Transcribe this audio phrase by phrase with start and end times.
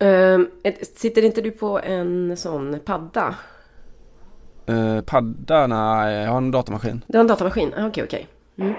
[0.00, 0.48] Um,
[0.94, 3.34] sitter inte du på en sån padda?
[4.70, 5.66] Uh, padda?
[5.66, 7.04] Nej, jag har en datamaskin.
[7.06, 7.68] Du har en datamaskin?
[7.68, 8.28] Okej, okay, okej.
[8.56, 8.66] Okay.
[8.66, 8.74] Mm.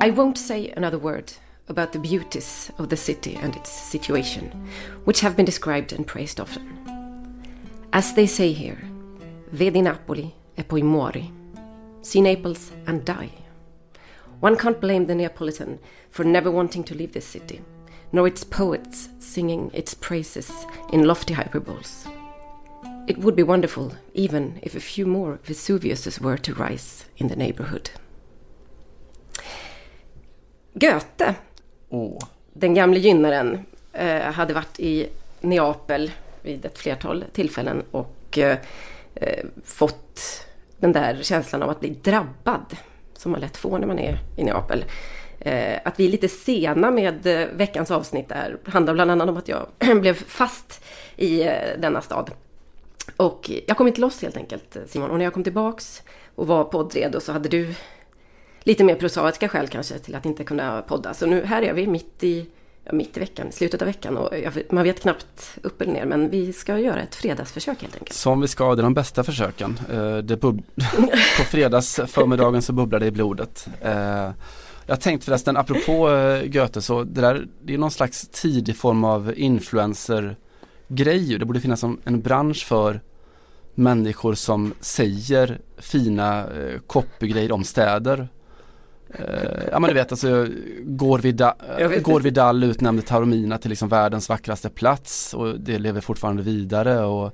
[0.00, 1.32] I won't say another word
[1.66, 4.44] about the beauties of the city and its situation,
[5.04, 6.62] which have been described and praised often.
[7.90, 8.78] As they say here,
[9.50, 11.32] Vedi Napoli e poi muori.
[12.00, 13.30] See Naples and die.
[14.40, 15.78] One can't blame the Neapolitan
[16.10, 17.60] for never wanting to leave this city,
[18.12, 20.50] nor its poets singing its praises
[20.92, 22.06] in lofty hyperboles.
[23.06, 27.36] It would be wonderful, even if a few more Vesuviuses were to rise in the
[27.36, 27.90] neighborhood.
[30.74, 31.36] Goethe,
[31.90, 32.18] oh.
[32.52, 35.08] den gamle gynnaren, eh, hade varit i
[35.40, 36.10] Neapel
[36.42, 38.58] vid ett flertal tillfällen och eh,
[39.64, 40.47] fått
[40.78, 42.76] den där känslan av att bli drabbad
[43.12, 44.84] som man lätt får när man är i Neapel.
[45.40, 49.36] Eh, att vi är lite sena med eh, veckans avsnitt där handlar bland annat om
[49.36, 49.66] att jag
[50.00, 50.84] blev fast
[51.16, 52.30] i eh, denna stad.
[53.16, 55.10] Och jag kom inte loss helt enkelt Simon.
[55.10, 56.02] Och när jag kom tillbaks
[56.34, 57.74] och var poddredo så hade du
[58.60, 61.14] lite mer prosaiska skäl kanske till att inte kunna podda.
[61.14, 62.46] Så nu här är vi mitt i,
[62.88, 66.04] ja, mitt i veckan, slutet av veckan och jag, man vet knappt upp eller ner.
[66.04, 68.12] Men vi ska göra ett fredagsförsök helt enkelt.
[68.12, 69.80] Som vi ska, det är de bästa försöken.
[70.22, 70.58] Det på
[71.50, 73.68] fredags förmiddagen så bubblar det i blodet.
[74.86, 76.08] Jag tänkte förresten, apropå
[76.44, 81.38] Goethe, så det där det är någon slags tidig form av influencer-grej.
[81.38, 83.00] Det borde finnas en bransch för
[83.78, 88.28] människor som säger fina eh, copygrejer om städer.
[89.10, 90.46] Eh, ja men du vet alltså
[90.80, 91.54] Går Vidal,
[92.02, 97.32] Går Vidal utnämnde Taormina till liksom världens vackraste plats och det lever fortfarande vidare och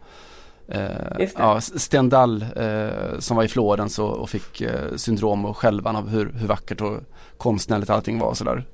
[0.69, 4.62] eh, ja, Stendhal eh, som var i Florens och, och fick
[4.97, 7.00] syndrom och självan av hur, hur vackert och
[7.39, 8.64] konstnärligt allting var och sådär.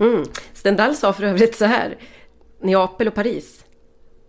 [0.00, 0.24] Mm.
[0.54, 1.96] Stendhal sa för övrigt så här
[2.62, 3.64] Neapel och Paris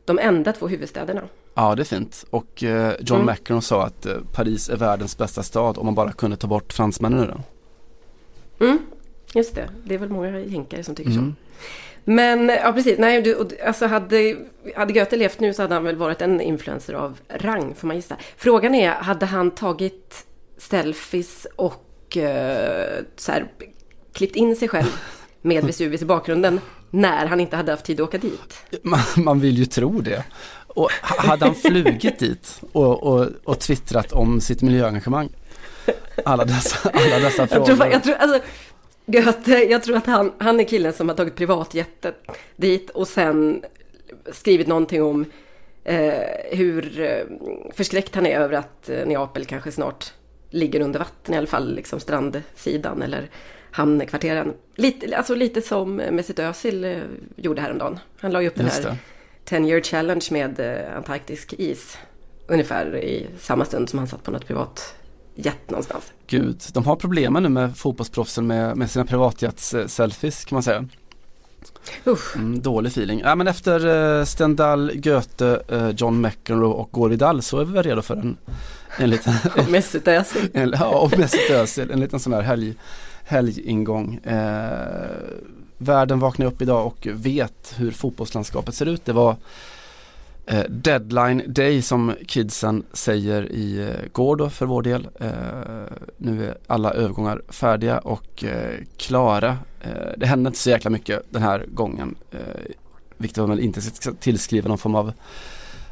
[0.05, 1.21] De enda två huvudstäderna
[1.55, 2.63] Ja det är fint och
[2.99, 3.25] John mm.
[3.25, 7.19] McEnroe sa att Paris är världens bästa stad om man bara kunde ta bort fransmännen
[7.19, 7.41] ur den.
[8.63, 8.79] Mm,
[9.33, 11.35] just det, det är väl många jänkare som tycker mm.
[11.35, 11.43] så.
[12.05, 14.37] Men ja precis, nej du, alltså hade,
[14.75, 17.95] hade Goethe levt nu så hade han väl varit en influencer av rang får man
[17.95, 18.15] gissa.
[18.37, 20.25] Frågan är, hade han tagit
[20.57, 23.51] selfies och uh, så här,
[24.13, 24.99] klippt in sig själv
[25.41, 26.59] med Vesuvius i bakgrunden
[26.89, 28.81] när han inte hade haft tid att åka dit?
[28.83, 30.23] Man, man vill ju tro det.
[30.67, 35.29] Och hade han flugit dit och, och, och twittrat om sitt miljöengagemang?
[36.25, 37.69] Alla dessa, alla dessa frågor.
[37.69, 38.41] Jag tror, jag tror, alltså,
[39.05, 42.13] Goethe, jag tror att han, han är killen som har tagit privatjätten
[42.55, 43.63] dit och sen
[44.31, 45.25] skrivit någonting om
[45.83, 46.13] eh,
[46.51, 47.23] hur eh,
[47.73, 50.13] förskräckt han är över att eh, Neapel kanske snart
[50.49, 53.29] ligger under vatten, i alla fall liksom strandsidan eller
[53.71, 54.53] hamnkvarteren.
[54.75, 56.97] Lite, alltså lite som Mesut Özil eh,
[57.35, 57.99] gjorde häromdagen.
[58.19, 58.97] Han la ju upp den här
[59.45, 60.59] 10 year challenge med
[60.97, 61.97] antarktisk is.
[62.47, 64.95] Ungefär i samma stund som han satt på något privat
[65.35, 66.11] jet någonstans.
[66.27, 70.85] Gud, de har problemen nu med fotbollsproffsen med, med sina privatjets-selfies kan man säga.
[72.35, 73.19] Mm, dålig feeling.
[73.19, 77.73] Ja, men efter uh, Stendhal, Goethe, uh, John McEnroe och Gore Vidal så är vi
[77.73, 78.37] väl redo för en,
[78.97, 79.33] en liten...
[79.57, 80.75] och Mesut Özil.
[80.79, 81.91] ja, och Mesut Özil.
[81.91, 82.75] En liten sån här helg,
[83.23, 84.19] helgingång.
[84.27, 84.33] Uh,
[85.77, 89.05] världen vaknar upp idag och vet hur fotbollslandskapet ser ut.
[89.05, 89.37] Det var eh,
[90.45, 95.07] Eh, deadline day som kidsen säger i eh, går då för vår del.
[95.19, 95.31] Eh,
[96.17, 99.57] nu är alla övergångar färdiga och eh, klara.
[99.81, 102.15] Eh, det hände inte så jäkla mycket den här gången.
[102.31, 102.39] Eh,
[103.17, 105.13] vilket man väl inte ska tillskriva någon form av,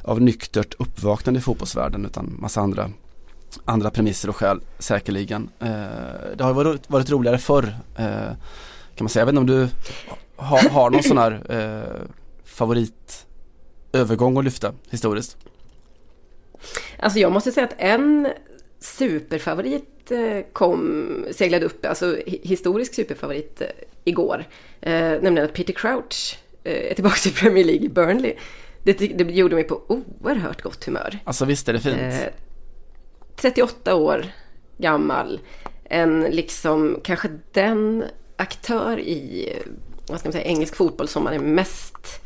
[0.03, 2.90] av nyktert uppvaknande i fotbollsvärlden utan massa andra
[3.66, 5.50] andra premisser och skäl säkerligen.
[5.59, 5.67] Eh,
[6.38, 8.31] det har varit, varit roligare förr eh,
[8.95, 9.22] kan man säga.
[9.22, 9.67] Jag vet inte om du
[10.35, 12.07] har, har någon sån här eh,
[13.91, 15.38] favoritövergång att lyfta historiskt?
[17.00, 18.28] Alltså jag måste säga att en
[18.79, 23.67] superfavorit eh, kom, seglade upp, alltså historisk superfavorit eh,
[24.03, 24.46] igår.
[24.82, 28.35] Eh, nämligen att Peter Crouch eh, är tillbaka i Premier League i Burnley.
[28.84, 31.20] Det, det gjorde mig på oerhört gott humör.
[31.23, 32.34] Alltså visst är det fint.
[33.35, 34.26] 38 år
[34.78, 35.40] gammal.
[35.84, 38.03] En liksom, kanske den
[38.38, 39.49] aktör i
[40.08, 42.21] vad ska man säga, engelsk fotboll som man är mest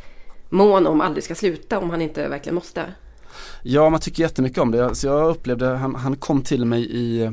[0.55, 2.85] mån om aldrig ska sluta om han inte verkligen måste.
[3.63, 4.95] Ja, man tycker jättemycket om det.
[4.95, 7.31] Så jag upplevde, han, han kom till mig i,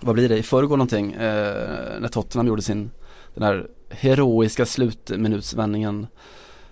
[0.00, 2.90] vad blir det, i förrgår någonting, eh, när Tottenham gjorde sin,
[3.34, 6.06] den här heroiska slutminutsvändningen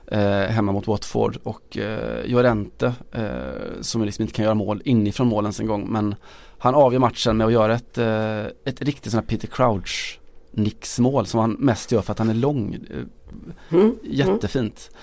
[0.07, 5.27] eh, hemma mot Watford och eh, Llorente eh, som liksom inte kan göra mål inifrån
[5.27, 6.15] målen en gång men
[6.59, 10.21] han avgör matchen med att göra ett, eh, ett riktigt sånt här Peter Crouch
[10.51, 12.75] Nix-mål som han mest gör för att han är lång.
[12.91, 13.97] Eh, mm.
[14.03, 14.91] Jättefint.
[14.91, 15.01] Mm.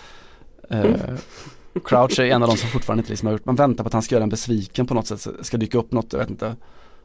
[1.83, 3.93] Crouch är en av de som fortfarande inte liksom har gjort, man väntar på att
[3.93, 6.55] han ska göra en besviken på något sätt, ska dyka upp något, jag vet inte,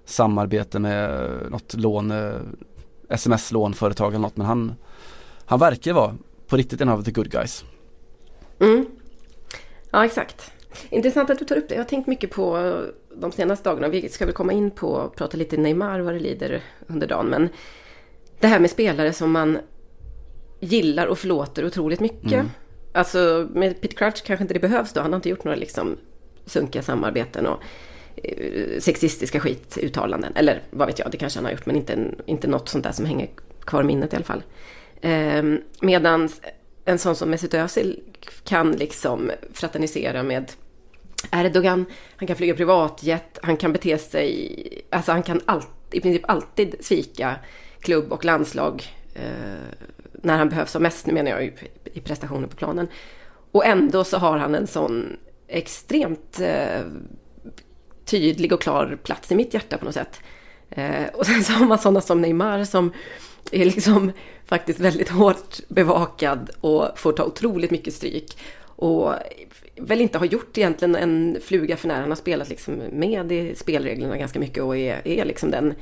[0.05, 2.13] samarbete med något lån,
[3.09, 4.75] sms-lånföretag eller något men han,
[5.45, 6.15] han verkar vara
[6.47, 7.65] på riktigt en av the good guys.
[8.61, 8.87] Mm.
[9.91, 10.53] Ja exakt.
[10.91, 11.75] Intressant att du tar upp det.
[11.75, 12.81] Jag har tänkt mycket på
[13.15, 13.89] de senaste dagarna.
[13.89, 17.27] Vi ska väl komma in på och prata lite Neymar vad det lider under dagen.
[17.27, 17.49] Men
[18.41, 19.59] det här med spelare som man
[20.61, 22.33] gillar och förlåter otroligt mycket.
[22.33, 22.51] Mm.
[22.97, 25.01] Alltså med Pete Crouch kanske inte det behövs då.
[25.01, 25.97] Han har inte gjort några liksom
[26.47, 27.63] sunkiga samarbeten och
[28.17, 30.33] eh, sexistiska skituttalanden.
[30.37, 31.67] Eller vad vet jag, det kanske han har gjort.
[31.67, 33.29] Men inte, inte något sånt där som hänger
[33.61, 34.43] kvar i minnet i alla fall.
[35.01, 36.29] Ehm, Medan
[36.85, 38.01] en sån som Mesut Özil
[38.45, 40.53] kan liksom fraternisera med
[41.33, 41.85] Erdogan,
[42.17, 46.75] han kan flyga privatjet, han kan bete sig, alltså han kan all, i princip alltid
[46.81, 47.37] svika
[47.81, 48.85] klubb och landslag
[49.17, 49.96] Ehm,
[50.27, 51.53] när han behövs som mest, nu menar jag
[51.95, 52.89] i prestationer på planen.
[53.53, 55.17] Och ändå så har han en sån
[55.49, 56.81] extremt eh,
[58.05, 60.21] tydlig och klar plats i mitt hjärta på något sätt.
[60.71, 62.93] Eh, och sen så har man sådana som Neymar som
[63.53, 64.13] är liksom
[64.45, 68.39] faktiskt väldigt hårt bevakad och får ta otroligt mycket stryk.
[68.63, 69.13] Och
[69.77, 73.55] väl inte har gjort egentligen en fluga för när han har spelat liksom med i
[73.55, 75.75] spelreglerna ganska mycket och är, är liksom den,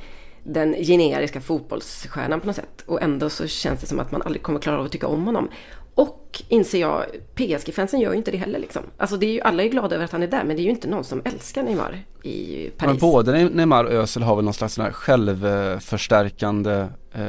[0.45, 2.83] den generiska fotbollsstjärnan på något sätt.
[2.85, 5.25] Och ändå så känns det som att man aldrig kommer klara av att tycka om
[5.25, 5.49] honom.
[5.95, 7.05] Och inser jag,
[7.35, 8.83] PSG-fansen gör ju inte det heller liksom.
[8.97, 10.63] Alltså det är ju, alla är glada över att han är där men det är
[10.63, 12.91] ju inte någon som älskar Neymar i Paris.
[12.91, 17.21] Men både Neymar och Özil har väl någon slags självförstärkande eh,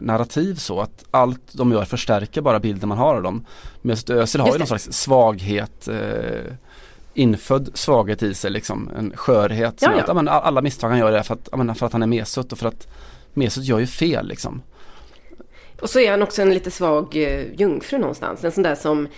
[0.00, 3.46] narrativ så att allt de gör förstärker bara bilden man har av dem.
[3.82, 5.94] Medan Özil har ju någon slags svaghet eh,
[7.20, 9.80] infödd svaghet i sig liksom, en skörhet.
[9.80, 10.12] Som ja, ja.
[10.12, 12.58] Att, ja, alla misstag han gör är för att, för att han är Mesut och
[12.58, 12.88] för att
[13.34, 14.62] Mesut gör ju fel liksom.
[15.80, 18.44] Och så är han också en lite svag eh, jungfru någonstans.
[18.44, 19.08] En sån där som,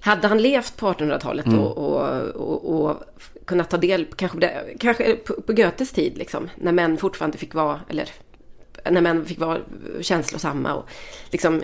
[0.00, 1.58] hade han levt på 1800-talet mm.
[1.58, 2.96] och, och, och, och,
[3.44, 7.80] kunnat ta del, kanske, kanske på, på Goethes tid liksom, när män fortfarande fick vara,
[7.88, 8.08] eller
[8.90, 9.58] när män fick vara
[10.00, 10.88] känslosamma och
[11.30, 11.62] liksom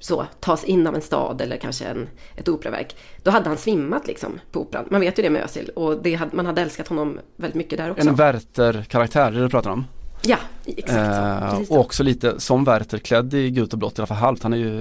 [0.00, 2.96] så, tas in av en stad eller kanske en, ett operaverk.
[3.22, 4.84] Då hade han svimmat liksom på operan.
[4.90, 7.78] Man vet ju det med Özil och det hade, man hade älskat honom väldigt mycket
[7.78, 8.08] där också.
[8.08, 9.84] En Werther-karaktär, det du pratar om?
[10.22, 10.36] Ja,
[10.66, 10.92] exakt.
[10.92, 14.42] Eh, och också lite som Werther klädd i gult och blått, i alla fall halvt.
[14.42, 14.80] Han är ju,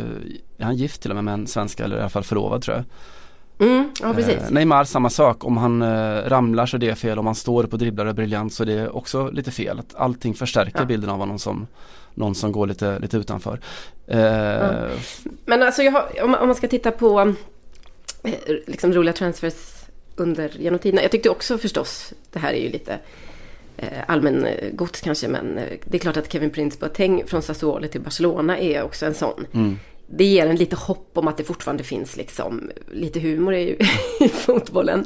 [0.57, 2.77] är han gift till och med med en svenska eller i alla fall förlovad tror
[2.77, 2.85] jag.
[3.59, 4.36] Mm, ja, precis.
[4.36, 7.63] Eh, Neymar samma sak, om han eh, ramlar så är det fel, om han står
[7.63, 9.80] upp och dribblar och briljant så är det också lite fel.
[9.80, 10.86] Att allting förstärker ja.
[10.86, 11.68] bilden av honom som
[12.13, 13.59] någon som går lite, lite utanför.
[14.07, 14.88] Eh, ja.
[15.45, 17.33] Men alltså har, om, man ska titta på
[18.24, 18.33] eh,
[18.68, 19.74] liksom roliga transfers
[20.15, 21.01] under genom tiderna.
[21.01, 23.00] Jag tyckte också förstås, det här är ju lite
[23.80, 27.88] Eh, allmän eh, gods kanske men det är klart att Kevin Prince Boateng från Sassuolo
[27.88, 29.45] till Barcelona är också en sån.
[29.54, 29.80] Mm.
[30.07, 33.77] Det ger en lite hopp om att det fortfarande finns liksom lite humor i,
[34.19, 35.06] i fotbollen.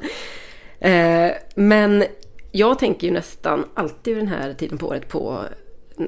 [1.55, 2.03] men
[2.51, 5.45] jag tänker ju nästan alltid den här tiden på året på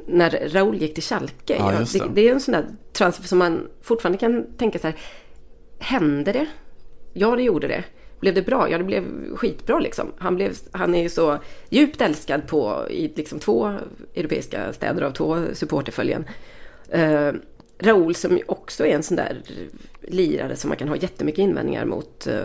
[0.06, 1.56] när Raúl gick till Schalke.
[1.60, 2.00] Ja, det.
[2.00, 2.28] Det, det.
[2.28, 4.98] är en sån där transfer som man fortfarande kan tänka så här.
[5.80, 6.48] Hände det?
[7.13, 7.84] Ja, det gjorde det.
[8.19, 8.69] Blev det bra?
[8.69, 10.12] Ja, det blev skitbra liksom.
[10.18, 11.38] Han, blev, han är ju så
[11.69, 13.78] djupt älskad på, i liksom två
[14.16, 16.26] europeiska städer av två supporterföljen.
[16.95, 17.31] Uh,
[17.80, 19.42] Raúl som också är en sån där
[20.01, 22.27] lirare som man kan ha jättemycket invändningar mot.
[22.27, 22.44] Eh,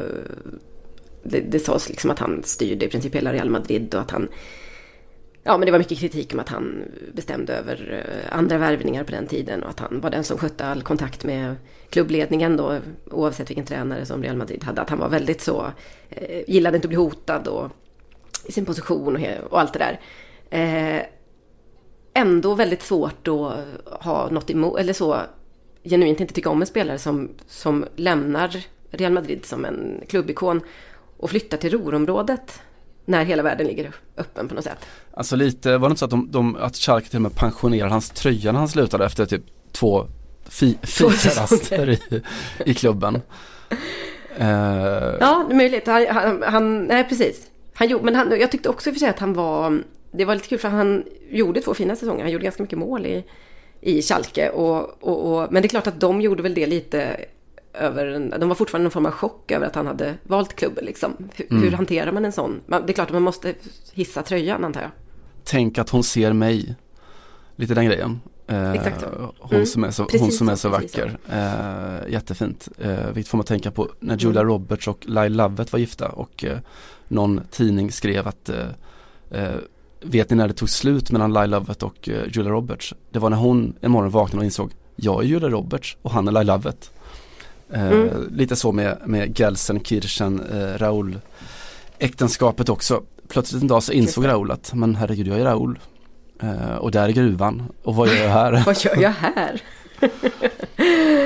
[1.22, 4.28] det, det sades liksom att han styrde i princip hela Real Madrid och att han
[5.42, 6.82] Ja, men det var mycket kritik om att han
[7.12, 10.66] bestämde över eh, andra värvningar på den tiden och att han var den som skötte
[10.66, 11.56] all kontakt med
[11.90, 12.78] klubbledningen då,
[13.10, 14.80] oavsett vilken tränare som Real Madrid hade.
[14.80, 15.66] Att han var väldigt så,
[16.10, 17.70] eh, gillade inte att bli hotad och
[18.46, 20.00] i sin position och, och allt det där.
[22.18, 25.20] Ändå väldigt svårt att ha något emot, eller så,
[25.84, 30.60] genuint inte tycka om en spelare som, som lämnar Real Madrid som en klubbikon
[31.16, 32.60] och flyttar till Ruhrområdet
[33.04, 34.78] när hela världen ligger öppen på något sätt.
[35.14, 37.92] Alltså lite, var det inte så att, de, de, att Schalke till och med pensionerade
[37.92, 40.06] hans tröja när han slutade efter typ två
[40.48, 40.78] fi,
[42.10, 42.22] i,
[42.70, 43.14] i klubben?
[43.14, 43.20] uh,
[44.40, 45.86] ja, det är möjligt.
[45.86, 47.46] Han, han, han, nej precis.
[47.74, 50.34] Han, men han, jag tyckte också i och för sig att han var, det var
[50.34, 52.22] lite kul för han gjorde två fina säsonger.
[52.22, 53.24] Han gjorde ganska mycket mål i,
[53.80, 54.50] i Schalke.
[54.50, 57.16] Och, och, och, men det är klart att de gjorde väl det lite
[57.74, 60.84] över, de var fortfarande någon form av chock över att han hade valt klubben.
[60.84, 61.16] Liksom.
[61.34, 61.62] Hur, mm.
[61.62, 62.60] hur hanterar man en sån?
[62.66, 63.54] Det är klart att man måste
[63.92, 64.90] hissa tröjan antar jag.
[65.44, 66.74] Tänk att hon ser mig.
[67.56, 68.20] Lite den grejen.
[68.46, 69.06] Eh, Exakt så.
[69.38, 69.66] hon, Mm.
[69.66, 71.18] som är så, hon som är så, så precis vacker.
[71.30, 72.68] Eh, jättefint.
[72.78, 74.52] Eh, vilket får man tänka på när Julia Mm.
[74.52, 76.58] Roberts och Lyle Lovett var gifta och eh,
[77.08, 78.66] någon tidning skrev att eh,
[79.30, 79.54] eh,
[80.00, 82.94] Vet ni när det tog slut mellan Lyle Lovett och eh, Julia Roberts?
[83.10, 86.28] Det var när hon en morgon vaknade och insåg Jag är Julia Roberts och han
[86.28, 86.90] är Lyle Lovett.
[87.72, 88.08] Eh, Mm.
[88.30, 91.20] Lite så med, med Gelsen, Kirchen, eh, Raoul
[91.98, 93.02] äktenskapet också.
[93.28, 94.32] Plötsligt en dag så insåg Just.
[94.32, 95.78] Raoul att men herregud jag är Raoul.
[96.42, 97.62] Eh, och där är gruvan.
[97.82, 98.62] Och vad gör jag här?
[98.66, 99.62] Vad gör jag här?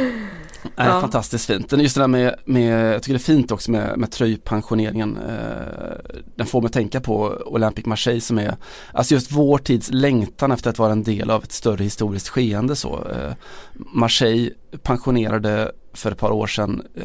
[0.95, 1.01] Ja.
[1.01, 1.73] Fantastiskt fint.
[1.73, 5.19] Just det där med, med, jag tycker det är fint också med, med tröjpensioneringen.
[5.29, 8.57] Eh, den får mig att tänka på Olympic Marseille som är,
[8.93, 12.77] alltså just vår tids längtan efter att vara en del av ett större historiskt skeende
[12.77, 12.95] så.
[12.95, 13.33] Eh,
[13.73, 14.51] Marseille
[14.83, 17.05] pensionerade för ett par år sedan eh,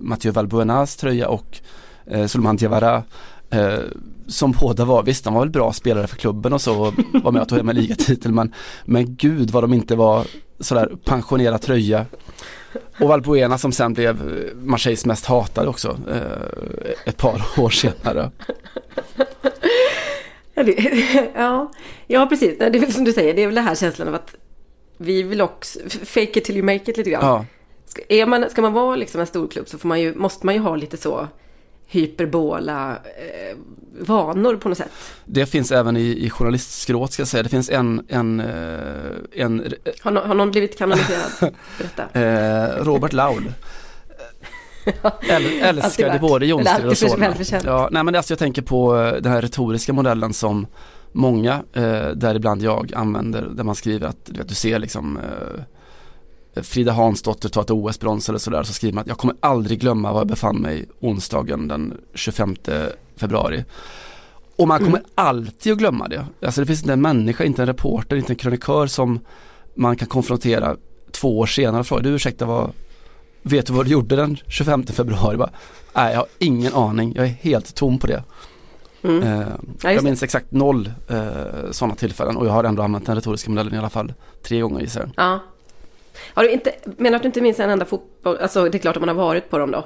[0.00, 1.58] Mathieu Valbuenas tröja och
[2.06, 3.02] eh, Suleiman Diawara
[3.50, 3.78] eh,
[4.26, 7.32] som båda var, visst de var väl bra spelare för klubben och så och var
[7.32, 8.54] med och tog hem en ligatitel men,
[8.84, 10.26] men gud vad de inte var
[10.60, 12.06] sådär pensionerad tröja
[13.00, 18.30] och Valbuena som sen blev eh, Marseilles mest hatade också eh, ett par år senare.
[21.34, 21.70] Ja,
[22.06, 22.58] ja, precis.
[22.58, 24.34] Det är väl som du säger, det är väl den här känslan av att
[24.96, 27.24] vi vill också fake it till you make it lite grann.
[27.26, 27.44] Ja,
[27.84, 30.54] Ska, är man, ska man vara liksom en storklubb så får man ju, måste man
[30.54, 31.28] ju ha lite så
[31.88, 33.56] hyperbola eh,
[34.00, 34.90] vanor på något sätt.
[35.24, 37.42] det finns även i, i journalistskrået ska jag säga.
[37.42, 41.54] Det finns en, en, eh, en Har, no, har någon blivit kanoniserad?
[41.78, 42.08] Berätta.
[42.20, 43.52] eh, Robert Laul.
[45.30, 47.34] Äl, älskade både Eller och Solna.
[47.64, 50.66] Ja, nej men alltså jag tänker på eh, den här retoriska modellen som
[51.12, 55.62] många, eh, däribland jag, använder där man skriver att du, vet, du ser liksom eh,
[56.54, 60.12] Frida Hansdotter tar ett OS-brons eller sådär så skriver man att jag kommer aldrig glömma
[60.12, 62.56] var jag befann mig onsdagen den 25
[63.16, 63.64] februari.
[64.56, 65.10] Och man kommer Mm.
[65.14, 66.26] alltid att glömma det.
[66.42, 69.20] Alltså det finns inte en människa, inte en reporter, inte en krönikör som
[69.74, 70.76] man kan konfrontera
[71.10, 72.70] två år senare och fråga, du ursäkta vad,
[73.42, 75.36] vet du vad du gjorde den 25 februari?
[75.36, 75.50] Bara,
[75.94, 78.22] Nej, jag har ingen aning, jag är helt tom på det.
[79.02, 79.22] Mm.
[79.22, 79.48] Eh,
[79.82, 80.02] Ja, jag det.
[80.04, 83.78] minns exakt noll eh, sådana tillfällen och jag har ändå använt den retoriska modellen i
[83.78, 84.12] alla fall
[84.42, 85.10] tre gånger gissar jag.
[85.16, 85.38] Ja.
[86.34, 88.36] Har du inte, menar att du inte minns en enda fotboll?
[88.36, 89.84] Alltså det är klart att man har varit på dem då.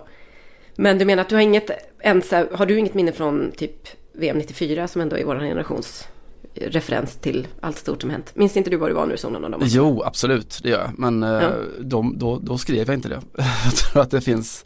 [0.76, 1.70] Men du menar att du har inget
[2.00, 6.08] ens, har du inget minne från typ VM 94 som ändå är vår generations
[6.54, 8.32] referens till allt stort som hänt?
[8.34, 9.60] Minns inte du vad du var nu som någon av dem?
[9.64, 10.90] Jo, absolut, det gör jag.
[10.98, 11.50] Men eh, Ja.
[11.80, 13.20] de, då, då skrev jag inte det.
[13.64, 14.64] jag tror att det finns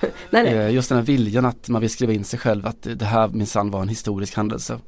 [0.00, 0.10] Nej,
[0.44, 0.54] nej.
[0.54, 3.28] eh, just den här viljan att man vill skriva in sig själv att det här
[3.28, 4.78] minsann var en historisk händelse.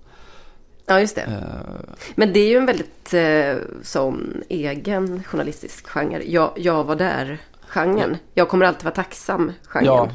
[0.87, 1.23] Ja, just det.
[1.23, 6.23] Eh, Men det är ju en väldigt eh, sån egen journalistisk genre.
[6.27, 8.17] Jag, jag var där genren.
[8.35, 9.87] Jag kommer alltid vara tacksam genren.
[9.87, 10.11] Ja.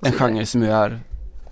[0.00, 1.00] Och en genre som ju är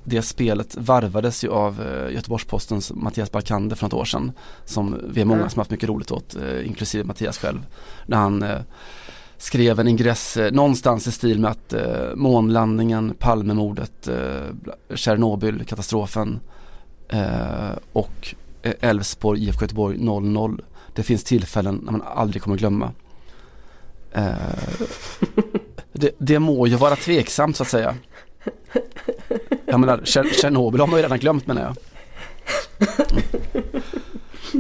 [0.05, 4.33] det spelet varvades ju av Göteborgs-Postens Mattias Barkander för något år sedan.
[4.65, 5.49] Som vi är många Ja.
[5.49, 7.67] som haft mycket roligt åt, inklusive Mattias själv.
[8.07, 8.45] När han
[9.37, 11.75] skrev en ingress någonstans i stil med att
[12.15, 14.09] månlandningen, Palmemordet,
[14.95, 16.41] Tjernobyl, katastrofen
[17.12, 20.61] eh, och eh, Elfsborg, IFK Göteborg 0-0.
[20.95, 22.90] Det finns tillfällen när man aldrig kommer glömma.
[24.12, 24.33] Eh,
[25.92, 27.95] det, det må ju vara tveksamt så att säga.
[29.66, 31.76] Jag menar, Tjer- Tjernobyl har man ju redan glömt menar jag.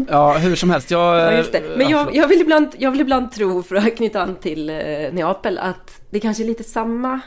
[0.08, 0.90] Ja, hur som helst.
[0.90, 1.62] Jag, Ja, det.
[1.76, 4.70] Men ja, jag, jag, vill ibland, jag vill ibland tro, för att knyta an till
[4.70, 4.76] eh,
[5.12, 7.20] Neapel, att det kanske är lite samma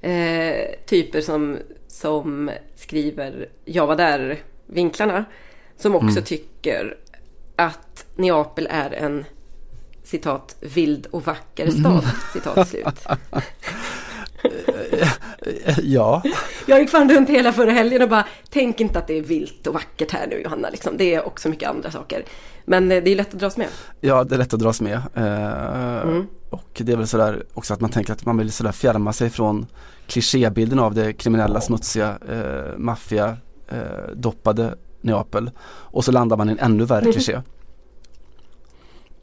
[0.00, 0.54] eh,
[0.86, 1.58] typer som,
[1.90, 5.24] som skriver Jag var där-vinklarna.
[5.76, 6.24] Som också Mm.
[6.24, 6.96] tycker
[7.56, 9.24] att Neapel är en
[10.04, 12.04] citat vild och vacker stad.
[12.32, 13.06] Citat slut.
[15.82, 16.22] Ja,
[16.66, 19.66] Jag gick fan runt hela förra helgen och bara Tänk inte att det är vilt
[19.66, 20.70] och vackert här nu Johanna.
[20.70, 20.96] Liksom.
[20.96, 22.24] Det är också mycket andra saker.
[22.64, 23.68] Men eh, det är lätt att dras med.
[24.00, 25.02] ja, det är lätt att dras med.
[25.14, 26.26] Eh, Mm.
[26.50, 29.30] Och det är väl sådär också att man tänker att man vill sådär fjärma sig
[29.30, 29.66] från
[30.10, 33.36] klichébilden av det kriminella, smutsiga, eh, maffia,
[33.68, 35.50] eh, doppade Neapel.
[35.68, 37.12] Och så landar man i en ännu värre Mm.
[37.12, 37.40] kliché.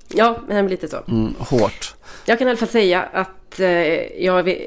[0.08, 0.98] Ja, men lite så.
[1.08, 1.96] Mm, hårt.
[2.26, 4.62] Jag kan i alla fall säga att eh, jag är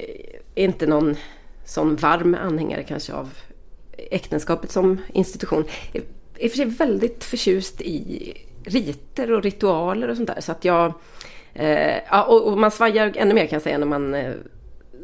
[0.55, 1.17] inte någon
[1.65, 3.31] sån varm anhängare kanske av
[4.11, 5.65] äktenskapet som institution.
[5.93, 6.03] Jag
[6.39, 8.33] är för sig väldigt förtjust i
[8.65, 10.41] riter och ritualer och sånt där.
[10.41, 10.93] Så att jag...
[11.55, 14.33] Eh, och, och man svajar ännu mer kan jag säga när man eh,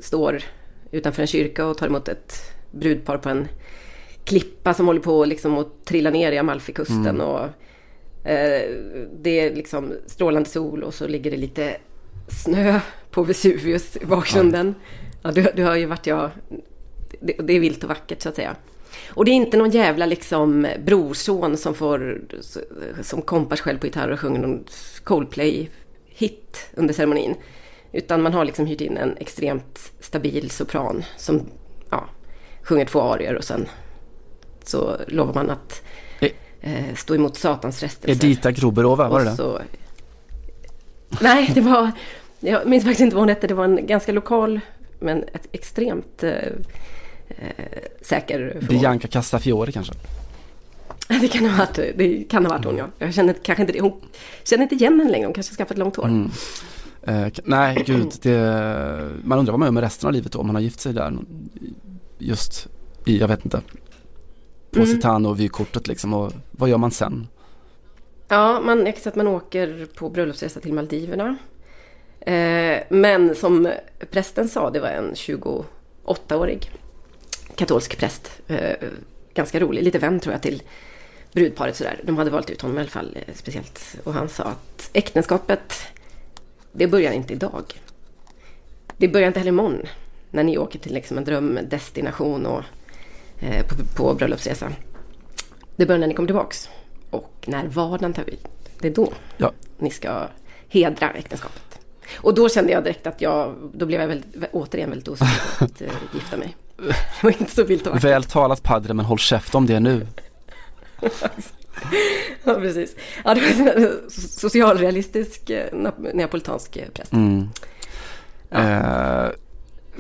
[0.01, 0.43] står
[0.91, 3.49] utanför en kyrka och tar emot ett brudpar på en
[4.25, 7.07] klippa som håller på liksom att trilla ner i Amalfikusten.
[7.07, 7.21] Mm.
[7.21, 7.45] Och,
[8.29, 8.71] eh,
[9.21, 11.77] det är liksom strålande sol och så ligger det lite
[12.29, 14.75] snö på Vesuvius i bakgrunden.
[15.23, 16.31] Ja, du, du har ju varit jag...
[17.21, 18.57] Det, det är vilt och vackert så att säga.
[19.09, 22.21] Och det är inte någon jävla liksom brorson som får,
[23.03, 24.65] som kompar själv på gitarr och sjunger någon
[25.05, 27.35] Coldplay-hit under ceremonin.
[27.97, 31.43] Utan man har liksom hyrt in en extremt stabil sopran som
[31.91, 32.05] ja,
[32.63, 33.69] sjunger två arior och sen
[34.65, 35.83] så lovar man att
[36.61, 38.27] eh, stå emot Satans frestelser.
[38.27, 39.37] Edita Gruberova, var det det?
[39.37, 39.61] Så...
[41.21, 41.91] Nej, det var...
[42.41, 43.47] Jag minns faktiskt inte vad hon hette.
[43.47, 44.61] Det var en ganska lokal
[44.99, 46.53] men ett extremt eh, eh
[48.03, 48.81] säker förmåga.
[48.81, 49.95] Bianca Castafiore kanske?
[51.21, 52.87] Det kan ha varit, det kan ha varit hon ja.
[52.99, 54.01] Jag känner kanske inte, hon
[54.45, 55.27] känner inte igen henne längre.
[55.27, 56.05] Hon kanske skaffat långt hår.
[56.05, 56.31] Mm.
[57.07, 58.13] Eh, nej, gud.
[58.23, 60.81] Det, man undrar vad man gör med resten av livet då om man har gift
[60.81, 61.19] sig där.
[62.19, 62.69] Just
[63.05, 63.61] i, jag vet inte,
[64.71, 65.39] Positano mm.
[65.39, 66.15] vykortet liksom.
[66.15, 67.29] Och vad gör man sen?
[68.29, 71.37] Ja, man, jag kan säga att man åker på bröllopsresa till Maldiverna.
[72.21, 73.73] Eh, men som
[74.11, 76.71] prästen sa, det var en 28-årig
[77.55, 78.41] katolsk präst.
[78.47, 78.89] Eh,
[79.35, 80.63] ganska rolig, lite vän tror jag till
[81.33, 82.01] brudparet sådär.
[82.03, 83.97] De hade valt ut honom i alla fall eh, speciellt.
[84.05, 85.75] Och han sa att äktenskapet,
[86.77, 87.65] det börjar inte idag.
[88.97, 89.83] Det börjar inte heller imorgon.
[90.31, 92.63] När ni åker till liksom en drömdestination och
[93.41, 94.73] eh, på, på bröllopsresa.
[95.77, 96.71] Det börjar när ni kommer tillbaks.
[97.11, 98.39] Och när vardagen tar vid.
[98.79, 99.53] Det är då ja.
[99.79, 100.29] ni ska
[100.69, 101.63] hedra äktenskapet.
[102.15, 105.83] Och då kände jag direkt att jag, då blev jag väldigt, återigen väldigt osäker att
[105.83, 106.57] uh, gifta mig.
[106.77, 110.07] Det var inte så vilt och Väl talat Padre, men håll käft om det nu.
[112.45, 112.97] ja, precis.
[113.25, 117.13] Ja, det var en socialrealistisk eh, neapolitansk eh, präst.
[117.13, 117.49] Mm.
[118.51, 118.59] Ja.
[118.59, 119.33] Uh...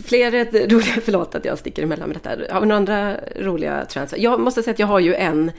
[0.04, 0.30] Fler
[0.68, 2.54] roliga, förlåt att jag sticker emellan med detta.
[2.54, 4.18] Har vi några andra roliga transfer?
[4.18, 5.52] Jag måste säga att jag har ju en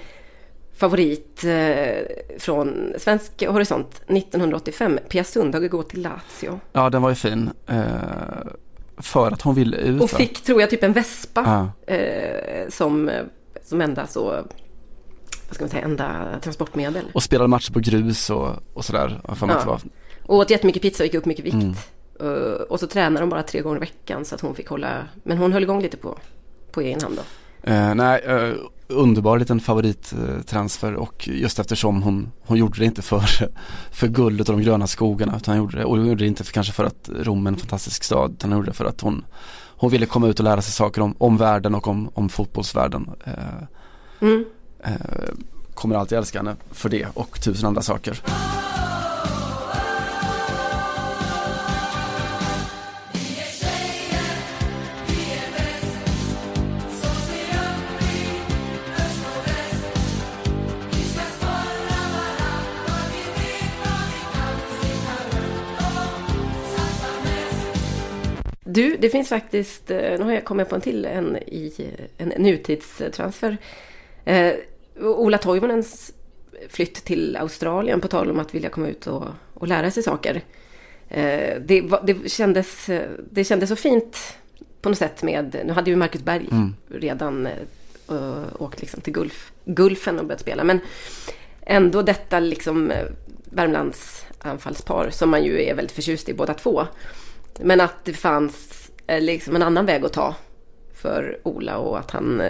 [0.78, 5.00] favorit eh, från svensk horisont 1985.
[5.10, 6.60] Pia Sundhage går till Lazio.
[6.74, 7.50] Ja, den var ju fin.
[7.68, 7.76] Eh,
[8.98, 10.02] för att hon ville ut.
[10.02, 11.94] Och fick, tror jag, typ en vespa ja.
[11.94, 13.12] eh, som,
[13.64, 14.44] som enda så
[15.48, 17.06] vad ska man säga, enda transportmedel.
[17.14, 19.22] Och spelade matcher på grus och, och sådär.
[19.40, 19.80] Ja.
[20.24, 21.54] Och åt jättemycket pizza och gick upp mycket vikt.
[21.54, 21.76] Mm.
[22.22, 25.08] Uh, och så tränade de bara tre gånger i veckan så att hon fick hålla,
[25.24, 26.18] men hon höll igång lite på,
[26.72, 27.22] på egen hand då.
[27.72, 28.56] Uh, nej, uh,
[28.88, 33.22] underbar liten favorittransfer och just eftersom hon, hon gjorde det inte för,
[33.92, 36.44] för guldet och de gröna skogarna utan hon gjorde det, och hon gjorde det inte
[36.44, 39.02] för, kanske för att Rom är en fantastisk stad utan hon gjorde det för att
[39.02, 39.26] hon,
[39.78, 43.10] hon ville komma ut och lära sig saker om, om världen och om, om fotbollsvärlden.
[44.22, 44.46] Mm.
[44.84, 44.92] Eh,
[45.74, 48.22] kommer alltid älska henne för det och tusen andra saker.
[68.78, 72.34] Du, det finns faktiskt, eh, nu har jag kommit på en till, en, i, en
[72.38, 73.58] nutidstransfer.
[74.28, 74.54] Eh,
[75.00, 76.14] Ola Toivonens
[76.70, 80.42] flytt till Australien på tal om att vilja komma ut och, och lära sig saker.
[81.10, 82.90] Eh, det, det, kändes,
[83.32, 84.38] det kändes så fint
[84.82, 86.76] på något sätt med, nu hade ju Marcus Berg mm.
[86.90, 87.48] redan
[88.12, 90.64] uh, åkt liksom till Gulf, Gulfen och börjat spela.
[90.64, 90.80] Men
[91.62, 92.94] ändå detta liksom
[93.44, 96.84] Värmlands anfallspar som man ju är väldigt förtjust i båda två.
[97.60, 100.36] Men att det fanns eh, liksom en annan väg att ta
[100.94, 102.42] för Ola och att han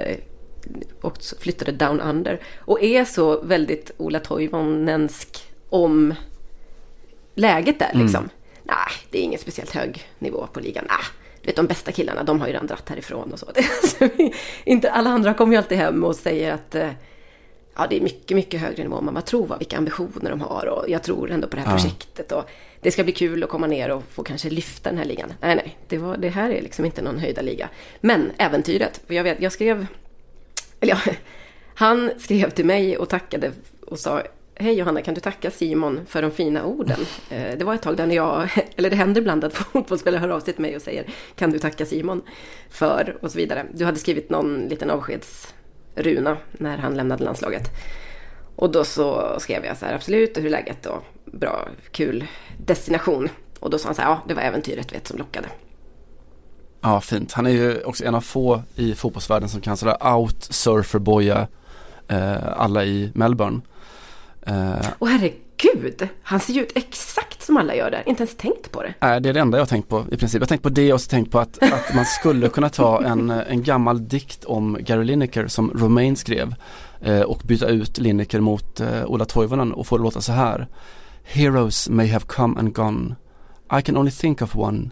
[1.01, 2.41] också flyttade down under.
[2.57, 6.13] Och är så väldigt Ola Toivonensk om
[7.35, 8.23] läget där liksom.
[8.23, 8.29] Mm.
[8.63, 10.85] Nej, det är ingen speciellt hög nivå på ligan.
[10.89, 10.97] Nej,
[11.41, 13.45] du vet de bästa killarna, de har ju redan dratt härifrån och så.
[14.63, 16.89] inte, alla andra kommer ju alltid hem och säger att eh,
[17.75, 19.57] ja, det är mycket, mycket högre nivå än man tror, va?
[19.57, 21.77] vilka ambitioner de har och jag tror ändå på det här ja.
[21.77, 22.49] projektet och
[22.81, 25.33] det ska bli kul att komma ner och få kanske lyfta den här ligan.
[25.41, 27.69] Nej, nej, det, var, det här är liksom inte någon höjda liga.
[28.01, 29.87] Men äventyret, för jag vet, jag skrev,
[30.79, 31.13] eller ja,
[31.75, 33.51] han skrev till mig och tackade
[33.85, 34.23] och sa
[34.59, 36.99] Hej Johanna, kan du tacka Simon för de fina orden?
[37.29, 40.39] Eh, det var ett tag där jag, eller det händer ibland att fotbollsspelare hör av
[40.39, 42.21] sig till mig och säger Kan du tacka Simon
[42.69, 43.65] för och så vidare.
[43.73, 47.69] Du hade skrivit någon liten avskedsruna när han lämnade landslaget.
[48.55, 50.85] Och då så skrev jag så här, absolut, hur är läget?
[50.85, 52.25] Och bra, kul
[52.65, 53.29] destination.
[53.59, 55.47] Och då sa han så här, ja, det var äventyret vet, som lockade.
[56.81, 57.33] Ja, fint.
[57.33, 61.47] Han är ju också en av få i fotbollsvärlden som kan sådär out-surferboja
[62.07, 63.61] eh, alla i Melbourne.
[64.41, 68.03] Eh, och herregud, han ser ju ut exakt som alla gör där.
[68.05, 68.93] Inte ens tänkt på det.
[68.99, 70.39] Nej, det är det enda jag har tänkt på i princip.
[70.39, 73.03] Jag har tänkt på det och så tänkt på att, att man skulle kunna ta
[73.03, 76.55] en, en gammal dikt om Gary Lineker som Romain skrev
[77.01, 80.67] eh, och byta ut Lineker mot eh, Ola Toivonen och få det låta så här.
[81.23, 83.15] Heroes may have come and gone.
[83.79, 84.91] I can only think of one.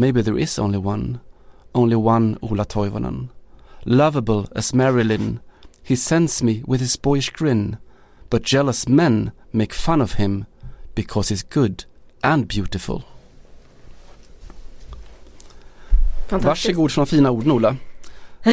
[0.00, 1.20] Maybe there is only one.
[1.74, 3.28] Only one Ola Toivonen.
[3.84, 5.40] Lovable as Marilyn,
[5.82, 7.76] He sends me with his boyish grin.
[8.30, 10.46] But jealous men make fun of him
[10.94, 11.84] because he's good
[12.22, 13.02] and beautiful.
[16.28, 17.76] Varsågod för de fina orden Ola.
[18.42, 18.52] Eh,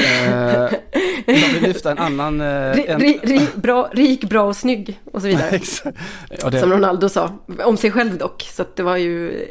[1.25, 2.41] jag vill lyfta en annan...
[2.41, 2.99] Eh, en...
[2.99, 5.59] Ri, ri, bra, rik, bra och snygg och så vidare.
[6.41, 6.59] ja, det...
[6.59, 7.31] Som Ronaldo sa.
[7.63, 8.49] Om sig själv dock.
[8.53, 9.45] Så det var ju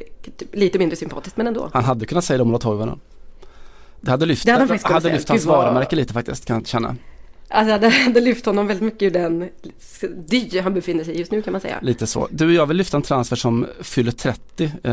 [0.52, 1.70] lite mindre sympatiskt men ändå.
[1.72, 3.00] Han hade kunnat säga det om Ola Toivonen.
[4.00, 6.96] Det hade lyft, det hade, hade, hade lyft hans varumärke lite faktiskt kan jag känna.
[7.48, 9.48] Alltså det hade lyft honom väldigt mycket ur den
[10.28, 11.78] dy han befinner sig i just nu kan man säga.
[11.82, 12.28] Lite så.
[12.30, 14.92] Du, jag vill lyfta en transfer som fyller 30, eh,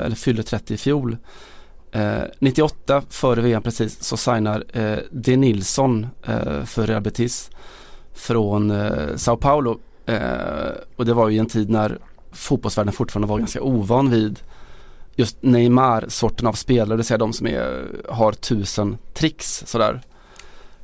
[0.00, 1.16] eller fyller 30 i fjol.
[1.92, 7.50] Eh, 98 före VM precis så signar eh, De Nilsson eh, för Real Betis
[8.14, 9.78] från eh, Sao Paulo.
[10.06, 11.98] Eh, och det var ju en tid när
[12.32, 14.38] fotbollsvärlden fortfarande var ganska ovan vid
[15.16, 20.00] just Neymar-sorten av spelare, det vill säga de som är, har tusen tricks sådär.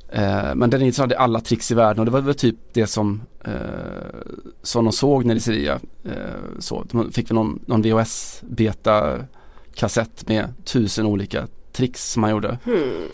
[0.09, 3.23] Eh, men den hade alla tricks i världen och det var väl typ det som,
[3.45, 3.53] eh,
[4.63, 5.81] som de såg när i Sevilla.
[6.05, 9.19] Eh, så, de fick väl någon, någon VHS-beta
[9.79, 12.59] kassett med tusen olika tricks som man gjorde.
[12.65, 13.09] Hmm.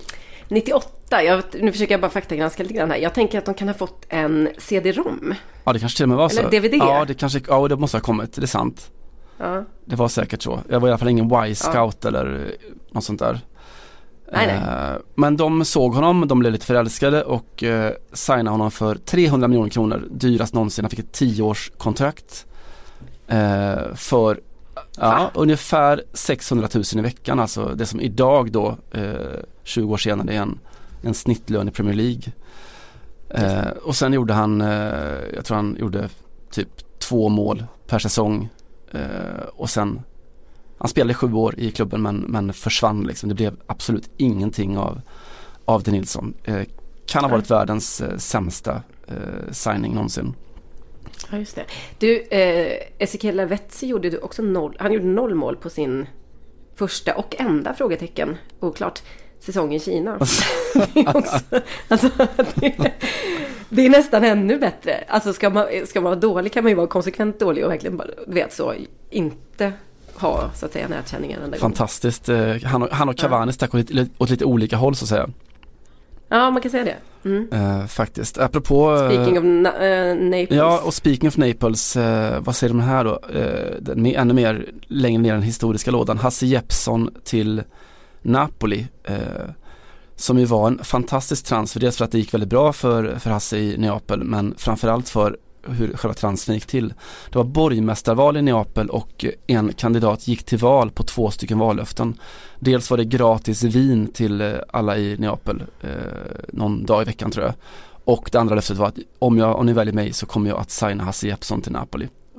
[0.49, 2.99] 98, jag, nu försöker jag bara faktagranska lite grann här.
[2.99, 5.35] Jag tänker att de kan ha fått en CD-ROM.
[5.65, 6.41] Ja det kanske till och med var så.
[6.41, 6.75] Eller DVD.
[6.75, 8.91] Ja det kanske, ja det måste ha kommit, det är sant.
[9.39, 9.65] Ja.
[9.85, 10.61] Det var säkert så.
[10.69, 12.09] Jag var i alla fall ingen Y-scout ja.
[12.09, 12.57] eller
[12.91, 13.41] något sånt där.
[14.33, 14.57] Nej, nej.
[14.57, 19.49] Eh, men de såg honom, de blev lite förälskade och eh, signade honom för 300
[19.49, 20.85] miljoner kronor, dyrast någonsin.
[20.85, 22.47] Han fick ett tioårskontrakt
[23.29, 24.41] eh, för
[24.99, 27.41] ja, ungefär 600 000 i veckan.
[27.41, 29.15] Alltså det som idag då, eh,
[29.63, 30.59] 20 år senare, är en,
[31.03, 32.33] en snittlön i Premier League.
[33.29, 36.09] Eh, och sen gjorde han, eh, jag tror han gjorde
[36.51, 38.49] typ två mål per säsong.
[38.93, 40.03] Eh, och sen
[40.79, 43.29] han spelade sju år i klubben men, men försvann liksom.
[43.29, 45.01] Det blev absolut ingenting av,
[45.65, 46.35] av De Nilsson.
[46.45, 46.63] Eh,
[47.07, 48.83] kan ha varit världens eh, sämsta
[49.51, 50.35] signing någonsin.
[51.31, 51.65] Ja just det.
[51.99, 56.07] Du, eh, Ezekiel Lavetzi gjorde också noll, han gjorde noll mål på sin
[56.75, 59.03] första och enda frågetecken, oklart,
[59.41, 60.13] säsong i Kina.
[61.89, 62.11] alltså,
[62.55, 62.93] det,
[63.69, 65.05] det, är nästan ännu bättre.
[65.09, 67.97] Alltså ska man, ska man vara dålig kan man ju vara konsekvent dålig och verkligen
[67.97, 68.75] bara, vet så,
[69.11, 69.73] inte
[70.15, 72.29] ha så att säga nätkänningen Fantastiskt.
[72.29, 73.53] Eh, han och, han och Cavani ja.
[73.53, 75.31] stack åt, åt lite olika håll så att säga.
[76.35, 77.29] Ja, man kan säga det.
[77.29, 77.53] Mm.
[77.53, 78.39] Uh, faktiskt.
[78.39, 79.09] Apropå...
[79.11, 80.51] Speaking of na uh, Naples.
[80.51, 83.21] Ja, och speaking of Naples, uh, vad säger de här då?
[83.81, 86.19] den är ännu mer längre ner den historiska lådan.
[86.19, 87.63] Hasse Jeppsson till
[88.23, 88.87] Napoli.
[90.17, 93.31] som ju var en fantastisk transfer, dels för att det gick väldigt bra för, för
[93.31, 95.37] Hasse i Neapel, men framförallt för
[95.69, 96.95] hur själva transfern gick till.
[97.31, 102.21] Det var borgmästarval i Neapel och en kandidat gick till val på två stycken vallöften.
[102.59, 105.89] Dels var det gratis vin till eh, alla i Neapel eh,
[106.49, 107.55] någon dag i veckan tror jag.
[108.05, 110.59] Och det andra löftet var att om, jag, om ni väljer mig så kommer jag
[110.59, 112.09] att signa Hasse Jeppsson till Napoli.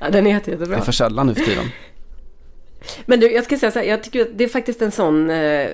[0.00, 0.66] ja, den är jättebra.
[0.66, 1.66] Det är för sällan nu för tiden.
[3.06, 5.30] Men du, jag ska säga så här, jag tycker att det är faktiskt en sån
[5.30, 5.68] eh,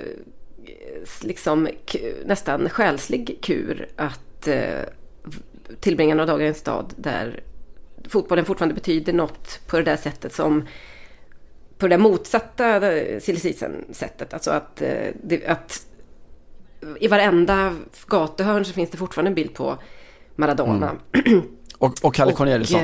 [1.20, 1.68] liksom
[2.24, 4.25] nästan själslig kur att eh,
[5.80, 7.40] tillbringa några dagar i en stad där
[8.08, 10.66] fotbollen fortfarande betyder något på det där sättet som
[11.78, 13.54] på det där motsatta eh, silly
[13.92, 15.08] sättet Alltså att, eh,
[15.46, 15.86] att
[17.00, 17.74] i varenda
[18.06, 19.78] gatuhörn så finns det fortfarande en bild på
[20.36, 20.96] Maradona.
[21.26, 21.42] Mm.
[21.78, 22.80] Och, och Kalle Corneliusson.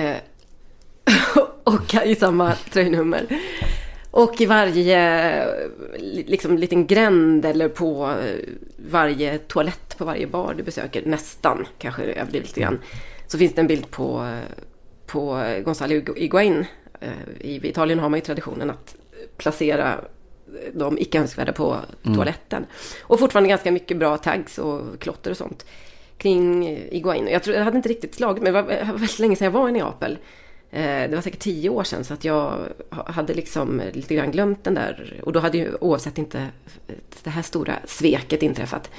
[1.65, 3.27] Och, och i samma tröjnummer.
[4.13, 5.47] Och i varje
[5.99, 8.55] liksom, liten gränd eller på eh,
[8.91, 12.79] varje toalett på varje bar du besöker, nästan, kanske överdrivet lite grann,
[13.27, 14.39] så finns det en bild på,
[15.07, 16.67] på Gonzalo Higuain.
[17.01, 18.97] Eh, I Italien har man ju traditionen att
[19.37, 20.01] placera
[20.73, 22.17] de icke önskvärda på mm.
[22.17, 22.67] toaletten.
[23.03, 25.67] Och fortfarande ganska mycket bra tags och klotter och sånt
[26.19, 27.29] kring Iguain.
[27.29, 29.69] Jag, tror, jag hade inte riktigt slagit mig, det var väldigt länge sedan jag var
[29.69, 30.19] i Neapel.
[30.75, 34.65] Eh, det var säkert tio år sedan så att jag hade liksom lite grann glömt
[34.65, 35.21] den där.
[35.23, 36.49] Och då hade ju oavsett inte
[37.23, 38.91] det här stora sveket inträffat.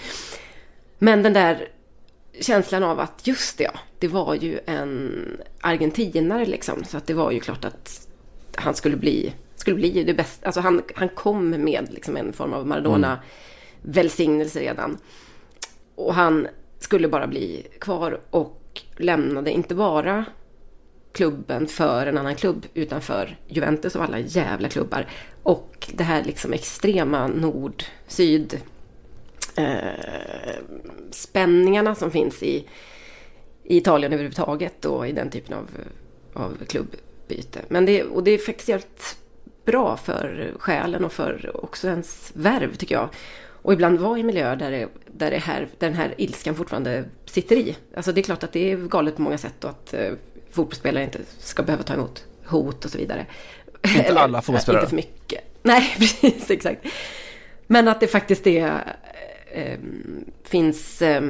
[0.99, 1.67] Men den där
[2.39, 5.25] känslan av att just det, ja, det var ju en
[5.61, 6.83] argentinare liksom.
[6.83, 8.07] Så att det var ju klart att
[8.55, 10.45] han skulle bli, skulle bli det bästa.
[10.45, 14.97] Alltså han, han kom med liksom en form av Maradona-välsignelse redan.
[15.95, 16.47] Och han
[16.79, 20.25] skulle bara bli kvar och lämnade inte bara
[21.13, 25.07] klubben för en annan klubb utanför Juventus och alla jävla klubbar.
[25.43, 28.61] Och det här liksom extrema nord-syd
[29.55, 30.55] eh,
[31.11, 32.67] spänningarna som finns i,
[33.63, 35.69] i Italien överhuvudtaget och i den typen av,
[36.33, 37.59] av klubbbyte.
[37.67, 39.17] Men det, och det är faktiskt helt
[39.65, 43.09] bra för själen och för också ens värv tycker jag.
[43.63, 47.05] Och ibland vara i miljöer där, det, där, det här, där den här ilskan fortfarande
[47.25, 47.77] sitter i.
[47.95, 50.11] Alltså det är klart att det är galet på många sätt och att eh,
[50.53, 53.25] fotbollsspelare inte ska behöva ta emot hot och så vidare.
[53.83, 54.81] Inte Eller, alla fotbollsspelare.
[54.81, 55.41] Inte för mycket.
[55.63, 56.85] Nej, precis, exakt.
[57.67, 58.95] Men att det faktiskt är,
[59.53, 59.79] eh,
[60.43, 61.21] finns eh,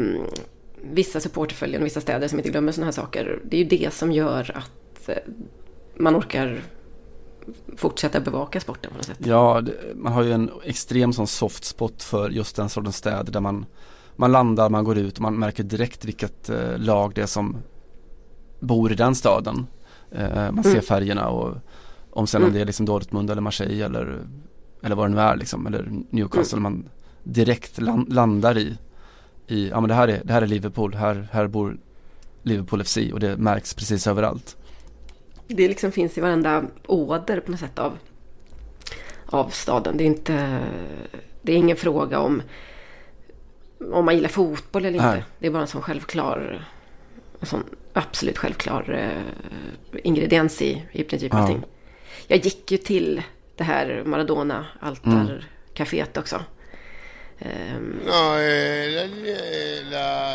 [0.82, 3.40] vissa supporterföljen och vissa städer som inte glömmer sådana här saker.
[3.44, 5.16] Det är ju det som gör att eh,
[5.96, 6.62] man orkar
[7.78, 9.18] fortsätta bevaka sporten på något sätt.
[9.20, 9.64] Ja,
[9.96, 13.66] man har ju en extrem sån soft spot för just den sortens städer där man,
[14.16, 17.58] man landar, man går ut och man märker direkt vilket eh, lag det är som
[18.65, 19.67] bor i den staden.
[20.12, 20.84] Eh, man ser mm.
[20.84, 21.56] färgerna och
[22.10, 22.49] om sen mm.
[22.49, 24.19] om det är liksom Dortmund eller Marseille eller,
[24.84, 26.63] eller vad det nu är liksom, eller Newcastle, mm.
[26.63, 26.89] man
[27.23, 28.78] direkt land, landar i,
[29.47, 31.78] i, ja men det här är, det här är Liverpool, här, här bor
[32.43, 34.58] Liverpool FC och det märks precis överallt
[35.47, 37.97] det liksom finns i varenda åder på något sätt av,
[39.26, 39.97] av staden.
[39.97, 40.60] Det är inte,
[41.41, 42.41] det är ingen fråga om
[43.91, 45.12] om man gillar fotboll eller inte.
[45.12, 45.23] Nej.
[45.39, 46.65] Det är bara en sån självklar,
[47.39, 51.39] en sån absolut självklar eh, ingrediens i, i princip ja.
[51.39, 51.63] allting.
[52.27, 53.21] Jag gick ju till
[53.56, 56.21] det här Maradona altarcaféet mm.
[56.23, 56.39] också.
[57.39, 57.99] Um,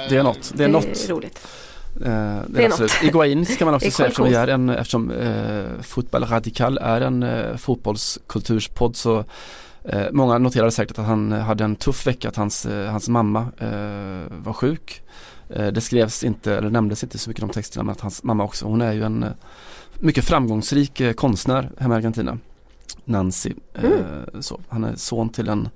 [0.08, 0.52] det är något.
[0.54, 1.08] Det är, det är något.
[1.08, 1.48] roligt.
[2.04, 3.02] Eh, det är absolut.
[3.02, 7.22] Iguain ska man också säga eftersom, vi är en, eftersom eh, Fotboll Radical är en
[7.22, 9.24] eh, fotbollskulturspodd så
[9.84, 13.40] eh, många noterade säkert att han hade en tuff vecka, att hans, eh, hans mamma
[13.58, 15.02] eh, var sjuk.
[15.50, 18.44] Eh, det skrevs inte, eller nämndes inte så mycket om texterna men att hans mamma
[18.44, 19.24] också, hon är ju en
[19.98, 22.38] mycket framgångsrik konstnär hemma i Argentina.
[23.04, 23.52] Nancy.
[23.74, 24.42] Mm.
[24.42, 25.68] så, han är son till en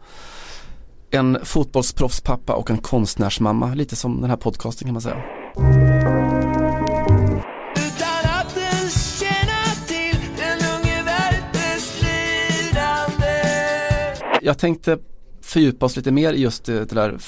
[1.14, 5.22] en fotbollsproffspappa och en konstnärsmamma, lite som den här podcasten kan man säga.
[14.42, 14.98] Jag tänkte
[15.42, 17.18] fördjupa oss lite mer i just det, där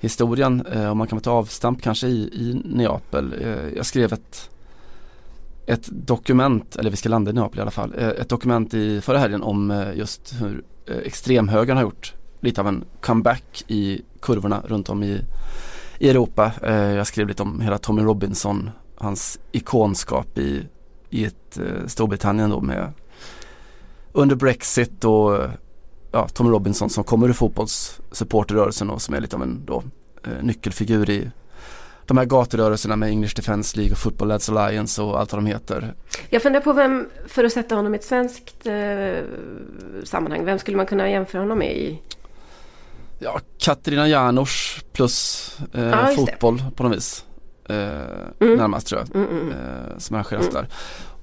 [0.00, 3.34] Historien Eh, och man kan ta avstamp kanske i, i Neapel.
[3.40, 4.50] Eh, jag skrev ett,
[5.66, 9.00] ett dokument, eller vi ska landa i Neapel i alla fall, eh, ett dokument i
[9.00, 14.02] förra helgen om eh, just hur eh, extremhögern har gjort lite av en comeback i
[14.20, 15.20] kurvorna runt om i,
[15.98, 16.52] i Europa.
[16.62, 20.62] Eh, jag skrev lite om hela Tommy Robinson, hans ikonskap i,
[21.10, 22.92] i ett eh, Storbritannien då med
[24.12, 25.40] under Brexit och
[26.16, 29.82] ja, Tommy Robinson som kommer ur fotbollssupporterrörelsen och som är lite av en då,
[30.24, 31.30] eh, nyckelfigur i
[32.06, 35.46] de här gaturörelserna med English Defence League och Football Lads Alliance och allt vad de
[35.46, 35.94] heter.
[36.30, 39.24] Jag funderar på vem, för att sätta honom i ett svenskt eh,
[40.04, 42.00] sammanhang, vem skulle man kunna jämföra honom med i?
[43.18, 46.70] Ja, Katarina Janouch plus eh, ah, fotboll det.
[46.76, 47.24] på något vis.
[47.68, 47.76] Eh,
[48.40, 48.56] mm.
[48.56, 49.16] Närmast tror jag.
[49.16, 49.52] Mm, mm, mm.
[49.52, 50.54] eh, som arrangeras mm.
[50.54, 50.68] där.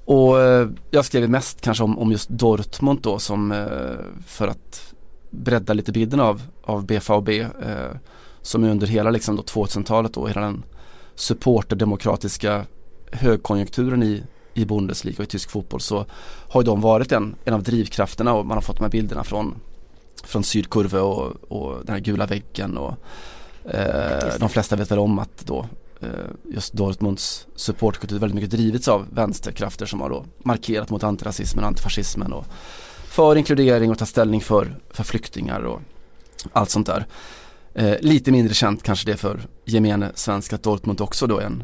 [0.05, 3.67] Och eh, jag skrev mest kanske om, om just Dortmund då som eh,
[4.27, 4.93] för att
[5.29, 7.49] bredda lite bilden av, av BVB eh,
[8.41, 10.63] som under hela liksom 2000-talet och hela den
[11.15, 12.65] supporterdemokratiska
[13.11, 16.05] högkonjunkturen i, i Bundesliga och i tysk fotboll så
[16.49, 19.23] har ju de varit en, en av drivkrafterna och man har fått de här bilderna
[19.23, 19.55] från
[20.23, 22.95] från Sydkurve och, och den här gula väggen och
[23.69, 25.65] eh, de flesta vet väl om att då
[26.03, 31.63] Eh, just Dortmunds supportkultur väldigt mycket drivits av vänsterkrafter som har då markerat mot antirasismen
[31.63, 32.45] och antifascismen och
[33.07, 35.81] för inkludering och ta ställning för, för flyktingar och
[36.53, 37.05] allt sånt där.
[37.73, 41.63] Eh, lite mindre känt kanske det för gemene svensk att Dortmund också då är en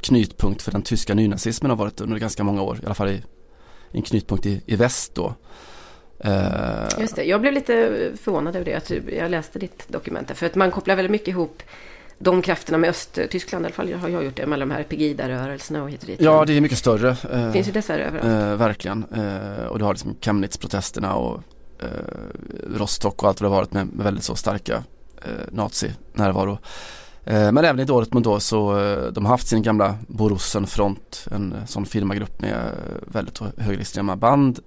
[0.00, 3.22] knytpunkt för den tyska nynazismen har varit under ganska många år, i alla fall i
[3.92, 5.34] en knutpunkt i, i väst då.
[6.18, 7.00] Eh...
[7.00, 8.74] Just det, jag blev lite förvånad över det.
[8.74, 10.30] Att jag läste ditt dokument.
[10.34, 11.62] För att man kopplar väldigt mycket ihop
[12.22, 15.82] de krafterna med Östtyskland i alla fall har jag gjort det med de här Pegida-rörelserna
[15.82, 16.20] och hit och dit.
[16.20, 17.08] Ja, det är mycket större.
[17.34, 18.52] Uh, Finns ju dessvärre överallt.
[18.52, 19.04] Uh, verkligen.
[19.04, 21.40] Uh, och du har liksom Chemnitz-protesterna och
[22.76, 24.82] Rostock och allt vad det har varit med, med väldigt så starka uh,
[25.50, 26.58] nazi-närvaro.
[27.24, 28.72] men även i Dortmund då så
[29.12, 32.72] de har haft sin gamla Borussen-front, en sån firmagrupp med
[33.06, 34.58] väldigt högerextrema band.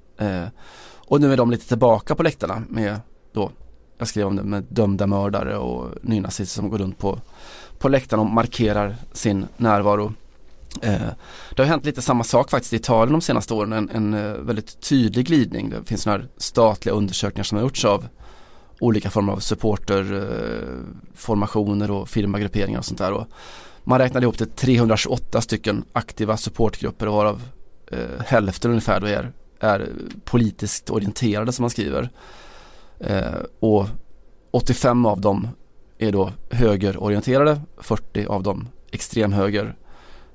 [0.95, 2.99] Och nu är de lite tillbaka på läktarna med
[3.33, 3.51] då,
[3.97, 7.19] jag skrev om det med dömda mördare och nynazister som går runt på,
[7.79, 10.13] på läktaren och markerar sin närvaro.
[10.81, 11.01] Eh,
[11.55, 14.33] det har hänt lite samma sak faktiskt i Italien de senaste åren, en, en eh,
[14.33, 15.69] väldigt tydlig glidning.
[15.69, 18.07] Det finns några statliga undersökningar som har gjorts av
[18.79, 23.11] olika former av supporterformationer eh, och firmagrupperingar och sånt där.
[23.11, 23.27] Och
[23.83, 27.41] man räknade ihop till 328 stycken aktiva supportgrupper varav
[27.91, 29.31] eh, hälften ungefär då är
[29.63, 29.89] är
[30.23, 32.09] politiskt orienterade som man skriver.
[32.99, 33.87] Eh, och
[34.51, 35.47] 85 av dem
[36.07, 39.75] är då högerorienterade, 40 av dem extremhöger,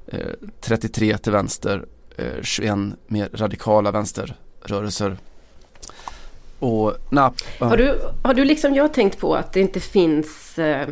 [0.07, 0.18] eh,
[0.61, 5.16] 33 till vänster, eh, 21 mer radikala vänsterrörelser.
[6.59, 10.88] och Nap har, du, har du liksom jag tänkt på att det inte finns eh,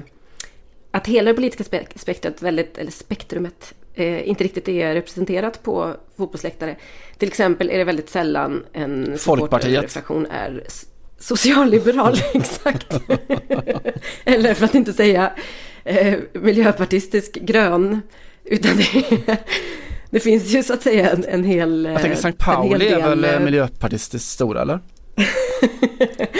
[0.90, 6.76] att hela det politiska spektrat, väldigt, eller spektrumet, eh, inte riktigt är representerat på fotbollsläktare.
[7.18, 10.64] Till exempel är det väldigt sällan en supporterfraktion är
[11.18, 12.94] socialliberal, exakt.
[14.24, 15.32] eller för att inte säga
[15.84, 18.00] eh, miljöpartistisk grön.
[18.44, 19.16] Utan det,
[20.10, 21.84] det, finns ju så att säga en, en hel...
[21.92, 24.80] Jag tänker Sankt Pauli är väl eh, miljöpartistiskt stora eller?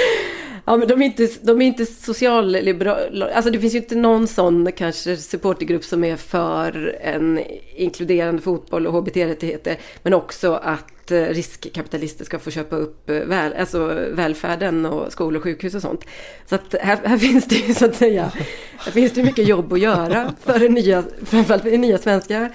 [0.68, 4.26] Ja men de är inte, de är inte socialliberala, alltså det finns ju inte någon
[4.26, 7.40] sån kanske supportergrupp som är för en
[7.76, 9.76] inkluderande fotboll och HBT-rättigheter.
[10.02, 15.37] Men också att eh, riskkapitalister ska få köpa upp eh, väl, alltså välfärden och skolor
[15.37, 16.05] och sjukhus och sånt.
[16.47, 18.33] Så att här, här finns det ju så att säga,
[18.79, 22.51] här finns det mycket jobb att göra för det nya, framförallt för det nya svenska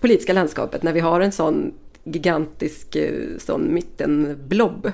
[0.00, 1.72] politiska landskapet när vi har en sån
[2.04, 4.92] gigantisk eh, sån mittenblobb.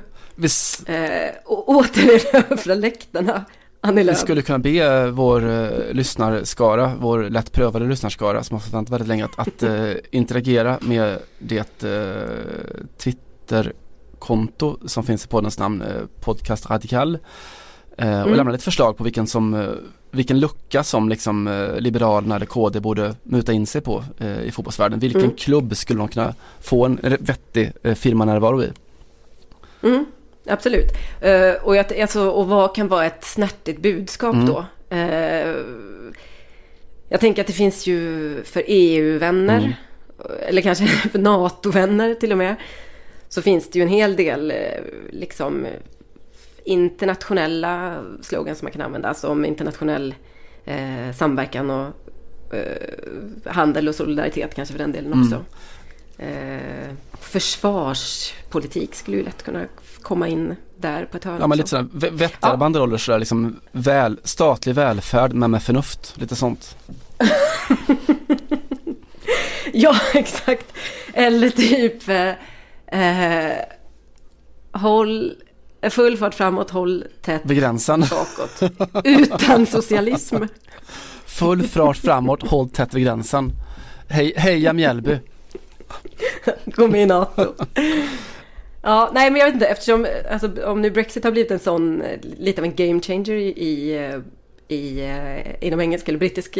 [0.87, 3.45] Eh, och återerövra läktarna.
[3.85, 8.93] Annie Vi skulle kunna be vår uh, lyssnarskara, vår lätt prövade lyssnarskara som har förväntat
[8.93, 15.83] väldigt länge att, att uh, interagera med det uh, Twitterkonto som finns i poddens namn,
[15.83, 15.89] uh,
[16.21, 17.19] Podcast Radikal.
[17.97, 18.31] Mm.
[18.31, 19.77] Och lämna lite förslag på vilken, som,
[20.11, 24.05] vilken lucka som liksom Liberalerna eller KD borde muta in sig på
[24.45, 24.99] i fotbollsvärlden.
[24.99, 25.37] Vilken mm.
[25.37, 28.71] klubb skulle de kunna få en vettig firmanärvaro i?
[29.83, 30.07] Mm.
[30.47, 30.93] Absolut.
[31.25, 34.47] Uh, och, jag, alltså, och vad kan vara ett snärtigt budskap mm.
[34.47, 34.67] då?
[34.93, 35.57] Uh,
[37.09, 39.73] jag tänker att det finns ju för EU-vänner, mm.
[40.49, 42.57] eller kanske för NATO-vänner till och med,
[43.29, 44.57] så finns det ju en hel del eh,
[45.11, 45.67] liksom
[46.65, 50.15] internationella slogans som man kan använda, alltså om internationell
[50.65, 51.87] eh, samverkan och
[52.55, 55.35] eh, handel och solidaritet kanske för den delen också.
[55.35, 55.47] Mm.
[56.23, 59.65] Eh, försvarspolitik skulle ju lätt kunna
[60.03, 61.37] komma in där på ett hörn.
[61.41, 62.57] Ja men lite sådär vettigare ja.
[62.57, 66.77] banderoller sådär liksom väl, statlig välfärd men med förnuft, lite sånt.
[69.73, 70.67] ja exakt.
[71.13, 72.09] Eller typ
[72.87, 73.53] eh,
[74.73, 75.35] håll
[75.91, 78.01] full fart framåt, håll tätt Begränsan.
[78.01, 78.73] bakåt.
[79.05, 80.37] Utan socialism.
[81.27, 83.53] Full fart framåt, håll tätt vid gränsen.
[84.09, 85.19] Hej, heja Mjällby.
[86.65, 87.55] Gå med i NATO.
[88.85, 92.03] Ja, nej men jag vet inte eftersom alltså, om nu Brexit har blivit en sån
[92.23, 93.99] lite av en game changer i, i,
[94.69, 95.11] i
[95.61, 96.59] inom engelsk eller brittisk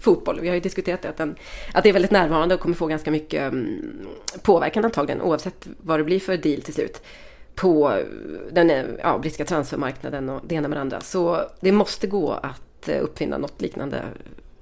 [0.00, 0.40] fotboll.
[0.40, 1.36] Vi har ju diskuterat det, att, den,
[1.74, 4.06] att det är väldigt närvarande och kommer få ganska mycket um,
[4.42, 7.02] påverkan antagligen oavsett vad det blir för deal till slut
[7.54, 7.98] på
[8.50, 11.00] den ja, brittiska transfermarknaden och det ena med det andra.
[11.00, 14.02] Så det måste gå att uppfinna något liknande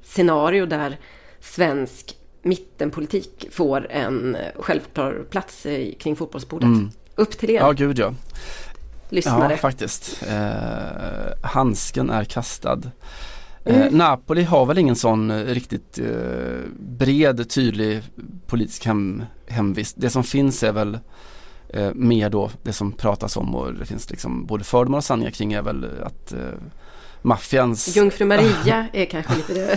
[0.03, 0.99] scenario där
[1.41, 5.67] svensk mittenpolitik får en självklar plats
[5.99, 6.67] kring fotbollsbordet.
[6.67, 6.91] Mm.
[7.17, 7.55] Upp till er.
[7.55, 8.15] Ja, gud ja.
[9.09, 9.53] Lyssnare.
[9.53, 10.23] Ja, faktiskt.
[10.29, 12.81] Eh, handsken är kastad.
[13.65, 13.99] Eh, mm.
[13.99, 18.03] Napoli har väl ingen sån eh, riktigt eh, bred, tydlig
[18.47, 19.97] politisk hem, hemvist.
[19.99, 20.99] Det som finns är väl
[21.69, 25.31] eh, mer då det som pratas om och det finns liksom både fördomar och sanningar
[25.31, 26.39] kring är väl att eh,
[27.23, 27.97] maffians...
[27.97, 29.77] Jungfru Maria är kanske lite det,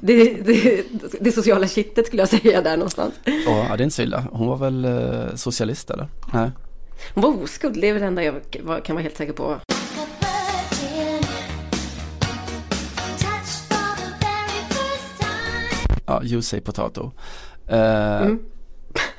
[0.00, 0.84] det, det,
[1.20, 3.14] det, sociala kittet skulle jag säga där någonstans.
[3.24, 4.24] Ja, det är inte så illa.
[4.32, 6.08] Hon var väl eh, socialist eller?
[6.32, 6.50] Nej.
[7.14, 8.34] Hon var oskuld, det är väl det enda jag
[8.84, 9.60] kan vara helt säker på.
[16.06, 17.12] Ja, you say potato.
[17.70, 18.38] Uh, mm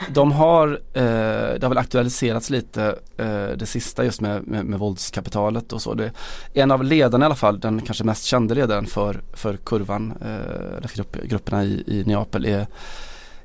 [0.09, 4.79] de har, eh, det har väl aktualiserats lite eh, det sista just med, med, med
[4.79, 5.93] våldskapitalet och så.
[5.93, 6.11] Det,
[6.53, 10.77] en av ledarna i alla fall, den kanske mest kände ledaren för, för kurvan, eh,
[10.77, 12.67] eller för grupp, grupperna i, i Neapel är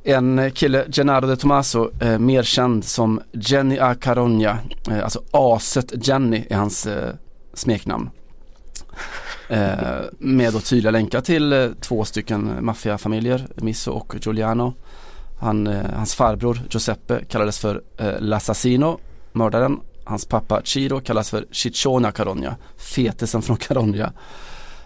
[0.05, 3.95] en kille, Gennaro de Tomaso, eh, mer känd som Jenny A.
[3.95, 4.59] Caronia,
[4.91, 7.15] eh, alltså aset Jenny är hans eh,
[7.55, 8.11] smeknamn.
[9.49, 14.75] Eh, med då tydliga länkar till eh, två stycken maffiafamiljer, Misso och Giuliano.
[15.45, 18.99] Han, eh, hans farbror Giuseppe kallades för eh, L'Assassino,
[19.33, 19.81] mördaren.
[20.05, 24.13] Hans pappa Ciro kallas för Cicciona Caronia, fetisen från Caronia.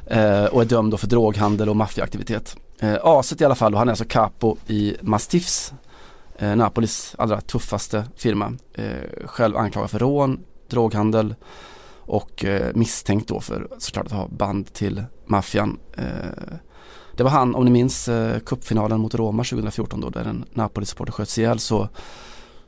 [0.06, 2.56] Eh, och är dömd då för droghandel och maffiaaktivitet.
[2.80, 5.72] Eh, aset i alla fall, och han är alltså capo i Mastiffs,
[6.38, 8.52] eh, Napolis allra tuffaste firma.
[8.74, 11.34] Eh, själv anklagad för rån, droghandel
[12.00, 15.78] och eh, misstänkt då för såklart att ha band till maffian.
[15.96, 16.54] Eh,
[17.18, 21.12] det var han, om ni minns eh, cupfinalen mot Roma 2014 då där en Napoli-supporter
[21.12, 21.88] sköts ihjäl så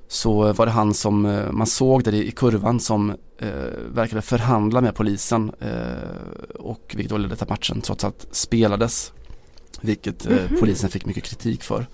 [0.08, 3.48] så var det han som eh, man såg där i, kurvan som eh,
[3.92, 9.12] verkade förhandla med polisen eh, och vilket då ledde till att matchen trots allt spelades.
[9.80, 10.60] Vilket eh, mm -hmm.
[10.60, 11.86] polisen fick mycket kritik för.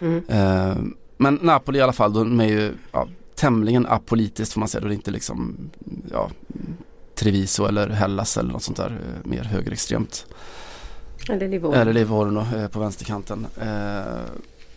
[0.00, 0.24] Mm.
[0.28, 0.76] Eh,
[1.16, 4.80] men Napoli i alla fall, de är ju ja, tämligen apolitiskt får man säga.
[4.80, 5.70] Då det är inte liksom
[6.12, 6.30] ja,
[7.14, 10.26] Treviso eller Hellas eller något sånt där eh, mer högerextremt.
[11.28, 11.76] Eller Livorno.
[11.76, 13.46] Eller Livorno eh, på vänsterkanten.
[13.60, 14.22] Eh,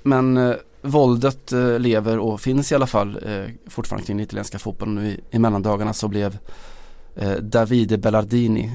[0.03, 3.19] men eh, våldet lever och finns i alla fall
[3.67, 4.95] fortfarande kring den italienska fotbollen.
[4.95, 6.37] Nu i, i mellandagarna så blev
[7.39, 8.71] Davide Bellardini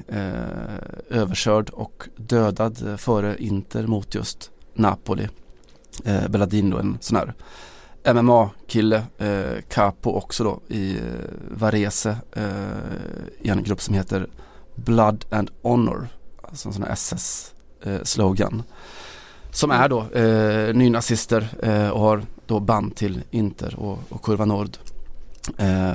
[1.11, 5.29] överkörd och dödad före Inter mot just Napoli.
[6.29, 7.35] Bellardini då en sån här
[8.12, 11.03] MMA-kille, eh, capo också då i eh,
[11.51, 12.45] Varese eh,
[13.41, 14.27] i en grupp som heter
[14.74, 16.09] Blood and Honor.
[16.43, 18.62] Alltså en sån här SS SS-slogan.
[19.51, 24.45] som är då eh, nynazister eh, och har då band till Inter och, och Kurva
[24.45, 24.77] Nord.
[25.59, 25.93] Eh,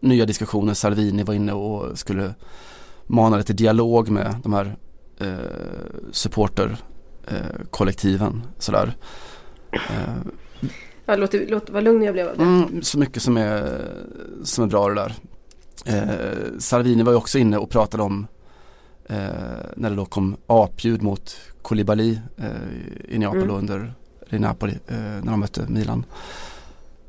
[0.00, 2.34] nya diskussioner, Salvini var inne och skulle
[3.06, 4.76] mana lite dialog med de här
[5.18, 5.28] eh,
[6.12, 8.96] supporterkollektiven sådär.
[9.72, 10.14] Eh,
[11.06, 12.42] Ja, låt, låt vad lugn jag blev av det.
[12.42, 13.80] Mm, så mycket som är,
[14.44, 15.14] som är bra det där.
[15.86, 18.26] Eh, Salvini var ju också inne och pratade om
[19.08, 19.16] eh,
[19.76, 23.56] när det då kom apljud mot Koulibaly eh, i Neapel Mm.
[23.56, 23.94] under
[24.30, 26.04] i Napoli eh, när de mötte Milan.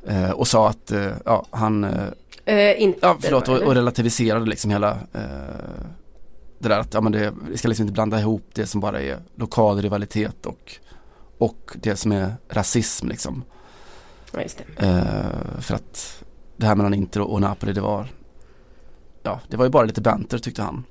[0.07, 1.83] Eh, och sa att eh, ja, han,
[2.45, 4.97] eh, inte, ja förlåt, och, och relativiserade liksom hela
[6.59, 9.01] det där att ja, men det, vi ska liksom inte blanda ihop det som bara
[9.01, 10.75] är lokal rivalitet och,
[11.37, 13.43] och det som är rasism liksom.
[14.31, 14.61] Ja, just.
[14.77, 16.23] Eh, för att
[16.57, 18.07] det här mellan Inter och Napoli det var
[19.23, 20.83] Ja det var ju bara lite banter tyckte han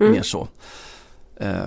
[0.00, 0.12] Mm.
[0.12, 0.48] Mer så
[1.36, 1.64] eh,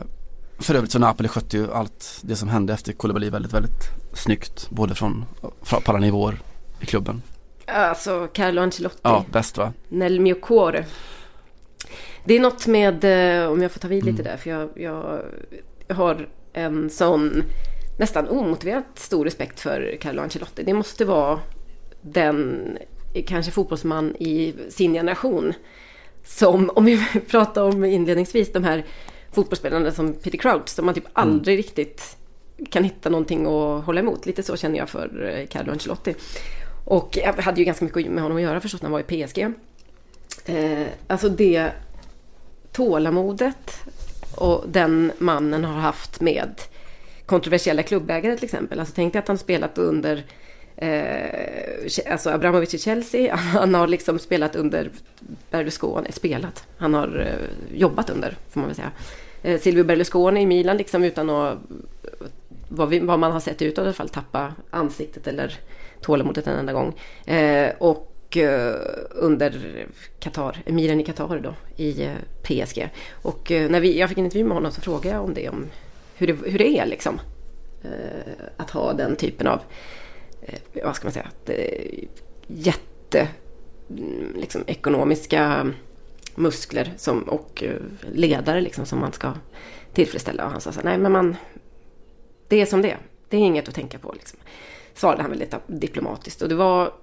[0.59, 4.69] För övrigt så Napoli skötte ju allt det som hände efter Koulibaly väldigt väldigt snyggt
[4.69, 5.25] Både från,
[5.61, 6.39] från alla nivåer
[6.81, 7.21] i klubben
[7.65, 8.99] Alltså Carlo Ancelotti.
[9.03, 10.85] Ja bäst va Nel mio cuore.
[12.25, 14.31] Det är något med, eh, om jag får ta vid lite Mm.
[14.31, 15.21] där, för jag, jag,
[15.87, 17.43] jag har en sån
[17.99, 20.63] nästan omotiverat stor respekt för Carlo Ancelotti.
[20.63, 21.39] Det måste vara
[22.01, 22.77] den,
[23.27, 25.53] kanske fotbollsman i sin generation,
[26.23, 28.85] som, om vi pratar om inledningsvis, de här
[29.31, 32.17] fotbollsspelarna som Peter Crouch, som man typ aldrig riktigt
[32.69, 34.25] kan hitta någonting att hålla emot.
[34.25, 36.15] Lite så känner jag för eh, Carlo Ancelotti.
[36.85, 39.25] Och jag hade ju ganska mycket med honom att göra förstås när han var i
[39.25, 39.53] PSG.
[40.45, 41.71] Eh, alltså det
[42.71, 43.83] tålamodet
[44.35, 46.61] och den mannen har haft med
[47.25, 48.79] kontroversiella klubbägare till exempel.
[48.79, 50.25] Alltså tänk dig att han spelat under
[50.75, 53.35] eh, alltså Abramovic i Chelsea.
[53.35, 54.91] Han har liksom spelat under
[55.51, 56.63] Berlusconi, spelat.
[56.77, 58.91] Han har eh, jobbat under, får man väl säga.
[59.43, 62.27] Eh, Silvio Berlusconi i Milan liksom utan att eh,
[62.69, 65.59] vad, vi, vad man har sett ut i alla fall tappa ansiktet eller
[66.01, 66.93] tålamodet en enda gång.
[67.25, 68.75] Eh, och eh,
[69.09, 69.85] under
[70.19, 72.11] Qatar, emiren i Qatar då, i eh,
[72.43, 72.89] PSG.
[73.11, 75.49] Och eh, när vi, jag fick en intervju med honom så frågade jag om det,
[75.49, 75.65] om
[76.15, 77.19] hur det, hur det är liksom.
[77.83, 79.59] Eh, att ha den typen av,
[80.83, 82.03] vad ska man säga, att, eh,
[82.47, 83.27] jätte
[83.89, 85.71] mm, liksom, ekonomiska
[86.35, 87.75] muskler som, och eh,
[88.11, 89.33] ledare liksom, som man ska
[89.93, 90.45] tillfredsställa.
[90.45, 91.35] Och han sa så här, nej men man,
[92.47, 92.97] det är som det.
[93.29, 94.13] Det är inget att tänka på.
[94.13, 94.39] Liksom.
[94.93, 96.41] Svarade han väldigt diplomatiskt.
[96.41, 96.93] Och det var,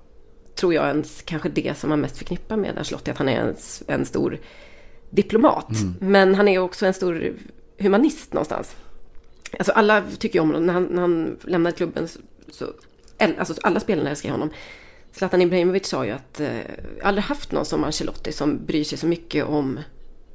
[0.55, 3.11] tror jag, ens, kanske det som man mest förknippar med Ancelotti.
[3.11, 4.39] Att han är en, en stor
[5.11, 5.69] diplomat.
[6.01, 7.33] Men han är också en stor
[7.79, 8.77] humanist någonstans.
[9.59, 10.67] Alltså alla tycker ju om honom.
[10.67, 12.19] När han, när han lämnade klubben så,
[12.51, 12.65] så
[13.21, 14.51] alltså alla spelarna älskar honom.
[15.13, 16.49] Zlatan Ibrahimovic sa ju att eh,
[17.03, 19.81] aldrig haft någon som Ancelotti som bryr sig så mycket om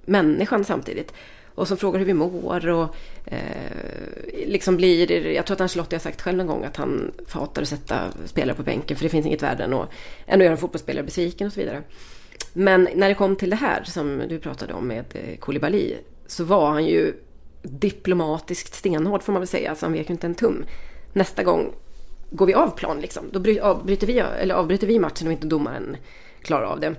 [0.06, 1.14] människan samtidigt.
[1.56, 6.00] Och som frågar hur vi mår och eh, liksom blir, jag tror att Ancelotti har
[6.00, 9.26] sagt själv någon gång att han hatar att sätta spelare på bänken för det finns
[9.26, 9.90] inget värde än att,
[10.26, 11.84] än att göra en fotbollsspelare besviken och så vidare.
[12.54, 15.96] Men när det kom till det här som du pratade om med eh, Koulibaly
[16.28, 17.14] så var han ju
[17.62, 20.66] diplomatiskt stenhård får man väl säga, så han vek ju inte en tum.
[21.14, 21.74] Nästa gång
[22.36, 23.24] går vi av plan liksom.
[23.32, 25.98] Då avbryter vi, eller avbryter vi matchen om inte domaren
[26.42, 26.96] klarar av det.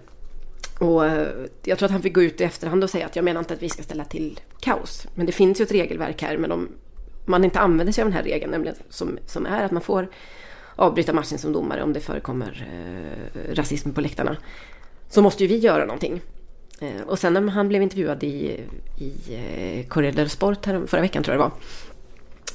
[0.80, 1.28] Och eh,
[1.64, 3.54] jag tror att han fick gå ut i efterhand och säga att jag menar inte
[3.54, 5.06] att vi ska ställa till kaos.
[5.14, 6.68] Men det finns ju ett regelverk här, men om
[7.24, 10.08] man inte använder sig av den här regeln, nämligen som, som är att man får
[10.76, 14.36] avbryta matchen som domare om det förekommer eh, rasism på läktarna.
[15.08, 16.20] Så måste ju vi göra någonting.
[16.80, 18.60] Eh, och sen när han blev intervjuad i,
[18.98, 21.58] i eh, Corriere dello Sport här, förra veckan tror jag det var.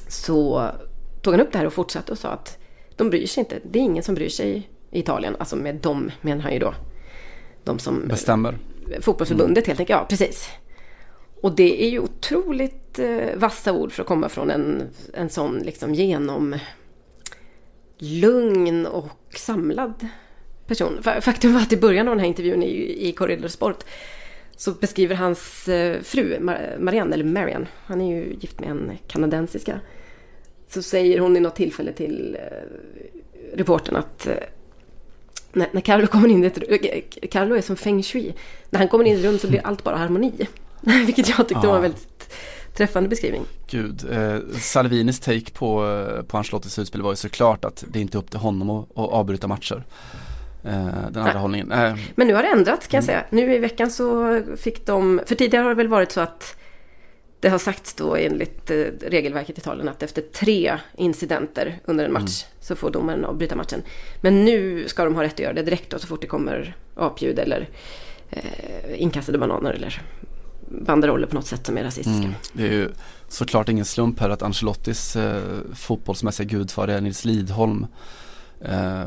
[0.08, 0.70] Så
[1.22, 2.58] tog han upp det här och fortsatte och sa att
[3.04, 3.58] de bryr sig inte.
[3.70, 5.36] Det är ingen som bryr sig i Italien.
[5.38, 6.74] Alltså med dem menar han ju då.
[7.64, 8.58] De som Bestämmer
[9.00, 9.98] fotbollsförbundet helt enkelt.
[10.00, 10.48] Ja, precis.
[11.40, 14.82] Och det är ju otroligt eh, vassa ord för att komma från en,
[15.14, 16.56] en sån liksom genom
[17.98, 20.08] lugn och samlad
[20.66, 20.98] person.
[21.02, 23.84] Fa- Faktum var att i början av den här intervjun i, i dello Sport
[24.56, 28.98] så beskriver hans eh, fru, Mar- Marianne, eller Marianne, han är ju gift med en
[29.06, 29.80] kanadensiska.
[30.74, 34.34] Så säger hon i något tillfälle till eh, reportern att eh,
[35.52, 36.78] när, när Carlo kommer in i ett rum,
[37.30, 38.34] Carlo är som feng shui.
[38.70, 40.32] När han kommer in i ett rum så blir allt bara harmoni.
[41.06, 41.68] Vilket jag tyckte Ja.
[41.68, 42.34] var en väldigt
[42.76, 43.42] träffande beskrivning.
[43.70, 45.86] Gud, eh, Salvinis take på,
[46.18, 48.84] eh, på Ancelottis utspel var ju såklart att det är inte upp till honom att,
[48.98, 49.84] att avbryta matcher.
[50.64, 51.34] Eh, den andra Nej.
[51.34, 51.72] hållningen.
[51.72, 53.06] Eh, Men nu har det ändrats kan jag Mm.
[53.06, 53.24] säga.
[53.46, 56.56] Nu i veckan så fick de, för tidigare har det väl varit så att
[57.42, 62.12] det har sagts då enligt eh, regelverket i Italien att efter tre incidenter under en
[62.12, 63.82] match så får domaren avbryta matchen.
[64.20, 66.76] Men nu ska de ha rätt att göra det direkt då så fort det kommer
[66.94, 67.68] apljud eller
[68.30, 70.02] eh, inkastade bananer eller
[70.68, 72.24] banderoller på något sätt som är rasistiska.
[72.24, 72.88] mm, det är ju
[73.28, 75.42] såklart ingen slump här att Ancelottis eh,
[75.74, 77.86] fotbollsmässiga gudfar är Nils Lidholm.
[78.60, 79.04] Eh,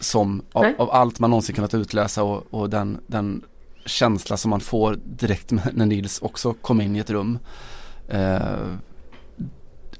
[0.00, 3.42] som av, av allt man någonsin kunnat utläsa och, och den, den
[3.86, 7.38] känsla som man får direkt när Nils också kom in i ett rum.
[8.12, 8.76] Eh,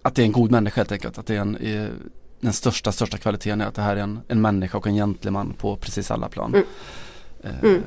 [0.02, 1.18] att det är en god människa helt enkelt.
[1.18, 1.58] Att det är en,
[2.40, 5.54] den största, största kvaliteten är att det här är en, en människa och en gentleman
[5.58, 6.54] på precis alla plan.
[6.54, 6.66] Mm.
[7.44, 7.82] Eh, Mm.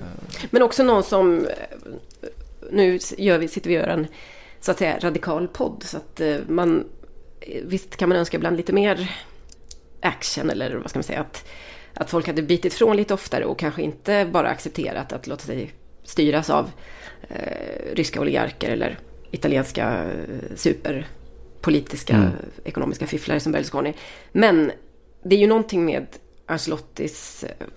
[0.52, 2.30] Men också någon som, eh,
[2.72, 4.08] nu gör vi, sitter vi och gör en
[4.60, 5.84] så att säga radikal podd.
[5.84, 6.84] Så att man,
[7.64, 9.12] visst kan man önska ibland lite mer
[10.02, 11.22] action eller vad ska man säga.
[11.22, 11.46] Att,
[11.94, 15.74] att folk hade bitit från lite oftare och kanske inte bara accepterat att låta sig
[16.04, 16.72] styras av
[17.30, 19.00] eh, ryska oligarker eller
[19.36, 22.32] italienska eh, superpolitiska Mm.
[22.64, 23.94] ekonomiska fifflare som Berlusconi.
[24.32, 24.72] Men
[25.24, 26.06] det är ju någonting med
[26.46, 27.68] Ancelottis eh,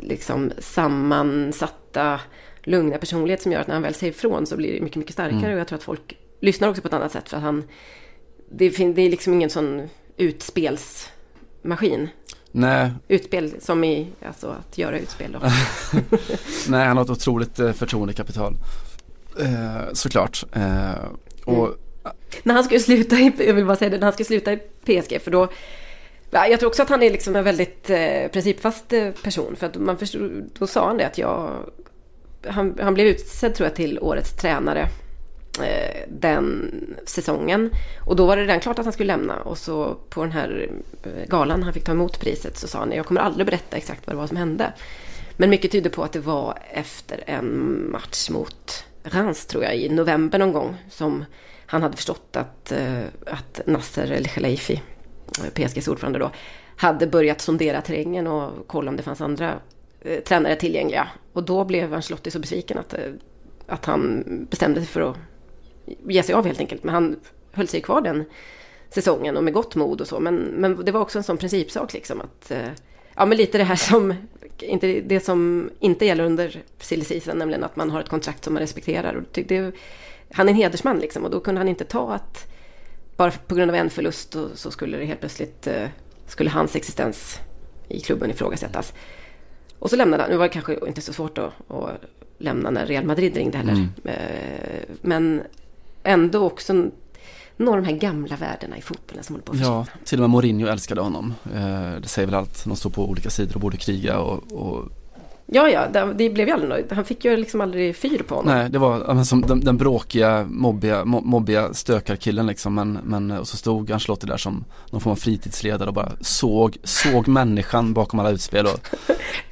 [0.00, 2.20] liksom sammansatta
[2.62, 5.12] lugna personlighet som gör att när han väl säger ifrån så blir det mycket, mycket
[5.12, 5.38] starkare.
[5.38, 5.52] Mm.
[5.52, 7.64] Och jag tror att folk lyssnar också på ett annat sätt för att han...
[8.52, 12.08] Det, fin- det är liksom ingen sån utspelsmaskin.
[12.52, 15.38] nej, Utspel som i, alltså att göra utspel då.
[16.68, 18.54] Nej, han har ett otroligt eh, förtroendekapital.
[19.38, 20.44] Eh, såklart.
[20.52, 21.04] Eh,
[21.44, 22.16] och Mm.
[22.42, 24.56] när han skulle sluta i, jag vill bara säga det, när han skulle sluta i
[24.56, 25.48] PSG för då
[26.30, 29.56] Jag tror också att han är liksom en väldigt eh, principfast eh, person.
[29.56, 31.50] För att man förstod, då sa han det att jag...
[32.46, 34.88] Han, han blev utsedd tror jag till årets tränare
[35.62, 36.70] eh, den
[37.06, 37.70] säsongen.
[38.06, 39.40] Och då var det redan klart att han skulle lämna.
[39.40, 40.70] Och så på den här
[41.02, 44.06] eh, galan han fick ta emot priset så sa han jag kommer aldrig berätta exakt
[44.06, 44.72] vad det var som hände.
[45.36, 49.88] Men mycket tyder på att det var efter en match mot Rans tror jag i
[49.88, 50.76] november någon gång.
[50.90, 51.24] Som
[51.66, 54.82] han hade förstått att, eh, att Nasser El Khelaifi,
[55.38, 56.30] eh, PSGs ordförande då,
[56.76, 59.54] hade börjat sondera terrängen och kolla om det fanns andra
[60.00, 61.08] eh, tränare tillgängliga.
[61.32, 63.12] Och då blev Ancelotti så besviken att, eh,
[63.66, 65.16] att han bestämde sig för att
[66.08, 66.84] ge sig av helt enkelt.
[66.84, 67.16] Men han
[67.52, 68.24] höll sig kvar den
[68.90, 70.20] säsongen och med gott mod och så.
[70.20, 72.68] Men, men det var också en sån principsak liksom att eh,
[73.20, 74.14] Ja men lite det här som
[74.58, 78.54] inte, Det som inte gäller under silly season, nämligen att man har ett kontrakt som
[78.54, 79.14] man respekterar.
[79.14, 79.74] Och det,
[80.32, 82.46] han är en hedersman liksom och då kunde han inte ta att
[83.16, 85.88] bara på grund av en förlust så skulle det helt plötsligt eh,
[86.26, 87.38] skulle hans existens
[87.88, 88.92] i klubben ifrågasättas.
[89.78, 90.30] Och så lämnade han.
[90.32, 92.00] Nu var det kanske inte så svårt att, att
[92.38, 93.72] lämna när Real Madrid ringde heller.
[93.72, 93.88] Mm.
[94.04, 95.42] Eh, Men
[96.02, 96.90] ändå också
[97.64, 99.86] några av de här gamla värdena i fotbollen som håller på att försvinna.
[99.92, 101.34] ja, till och med Mourinho älskade honom.
[101.54, 102.64] Eh, det säger väl allt.
[102.64, 104.88] De står på olika sidor och borde kriga och, och
[105.52, 106.92] Ja, ja, det, det blev ju aldrig något.
[106.96, 108.54] Han fick ju liksom aldrig fyr på honom.
[108.54, 112.98] Nej, det var ja, men som den, den bråkiga, mobbiga, mo- mobbiga stökarkillen liksom men,
[113.04, 117.28] men och så stod Ancelotti där som någon form av fritidsledare och bara såg, såg
[117.28, 118.88] människan bakom alla utspel och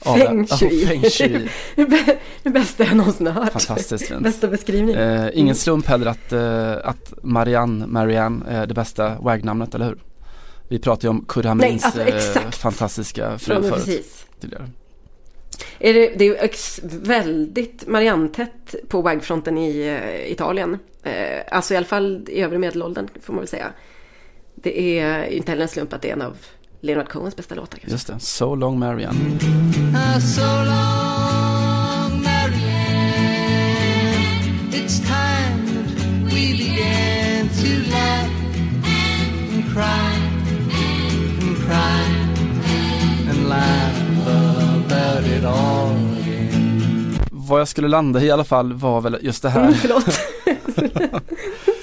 [0.18, 0.86] Feng Ja, shui.
[0.86, 1.49] feng shui.
[2.42, 3.53] det bästa jag någonsin har hört.
[3.53, 4.22] Fantastiskt fint.
[4.22, 4.94] Bästa beskrivning.
[4.96, 9.99] Eh, ingen slump heller att, eh, att Marianne, Marianne är det bästa WAG-namnet, eller hur?
[10.68, 14.26] Vi pratade ju om Kurre Hamrins alltså, eh, fantastiska Ja, fru förut precis.
[14.40, 14.68] tidigare.
[15.79, 20.79] Är det, det är väldigt Marianne-tätt på WAG-fronten i eh, Italien.
[21.03, 23.72] Eh, alltså i alla fall i övre medelåldern får man väl säga.
[24.55, 26.37] Det är ju inte heller en slump att det är en av
[26.81, 27.91] Leonard Cohens bästa låtar kanske.
[27.91, 29.18] Just det, So Long Marianne.
[29.97, 30.20] Ah,
[47.49, 49.72] Vad jag skulle landa i i alla fall var väl just det Mm, här.
[49.74, 50.05] förlåt.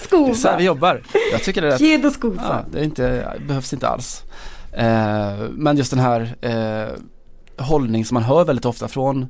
[0.10, 1.02] Det är så här vi jobbar.
[1.32, 2.42] Jag tycker det är rätt Kedo Skova.
[2.50, 4.24] Ja, det är inte, behövs inte alls.
[4.72, 9.28] Eh, men just den här eh, hållning som man hör väldigt ofta från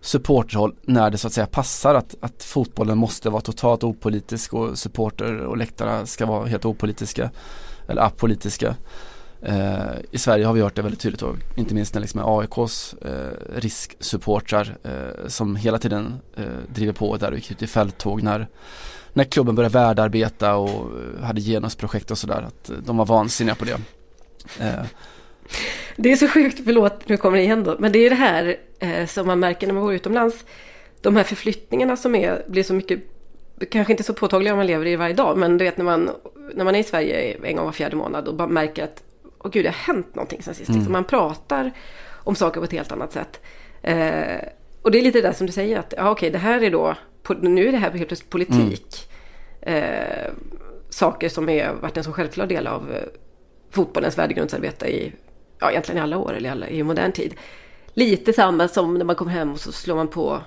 [0.00, 4.78] supporterhåll när det så att säga passar att, att fotbollen måste vara totalt opolitisk och
[4.78, 7.30] supporter och läktarna ska vara helt opolitiska
[7.88, 8.74] eller apolitiska.
[9.42, 12.94] Eh, I Sverige har vi hört det väldigt tydligt och inte minst när liksom AIKs
[12.94, 18.22] eh, risksupportrar eh, som hela tiden eh, driver på där och gick ut i fälttåg
[18.22, 18.46] när
[19.14, 23.54] när klubben började värdearbeta och eh, hade genusprojekt och sådär att eh, de var vansinniga
[23.54, 23.78] på det.
[24.60, 24.84] Eh,
[25.96, 27.76] Det är så sjukt, förlåt, nu kommer det igen då.
[27.78, 30.44] Men det är det här eh, som man märker när man bor utomlands.
[31.00, 33.00] De här förflyttningarna som är, blir så mycket,
[33.70, 35.38] kanske inte så påtagliga om man lever i det varje dag.
[35.38, 36.10] Men du vet när man,
[36.54, 39.02] när man är i Sverige en gång var fjärde månad och bara märker att,
[39.44, 40.68] åh gud, det har hänt någonting sen sist.
[40.68, 40.78] Mm.
[40.78, 41.72] Liksom man pratar
[42.12, 43.40] om saker på ett helt annat sätt.
[43.82, 44.48] Eh,
[44.82, 46.70] och det är lite det där som du säger att, ja okej, det här är
[46.70, 46.96] då,
[47.40, 49.08] nu är det här helt plötsligt politik.
[49.60, 50.32] Eh,
[50.90, 53.02] saker som är varit en så självklar del av eh,
[53.70, 55.12] fotbollens värdegrundsarbete i,
[55.58, 57.34] ja egentligen i alla år eller i, alla, i modern tid.
[57.94, 60.40] Lite samma som när man kommer hem och så slår man på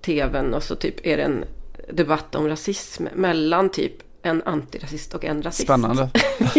[0.00, 1.44] tvn och så typ är det en
[1.92, 5.62] debatt om rasism mellan typ en antirasist och en rasist.
[5.62, 6.10] Spännande.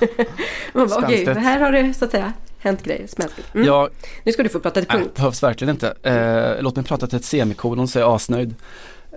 [0.72, 1.46] Man bara, okej, Spänstigt.
[1.46, 3.06] här har det så att säga hänt grejer.
[3.06, 3.54] Smäskigt.
[3.54, 3.66] Mm.
[3.66, 3.88] Ja,
[4.24, 5.16] Nu ska du få prata till nej, punkt.
[5.16, 5.94] behövs verkligen inte.
[6.02, 8.54] Eh, låt mig prata till ett semikolon så är jag asnöjd.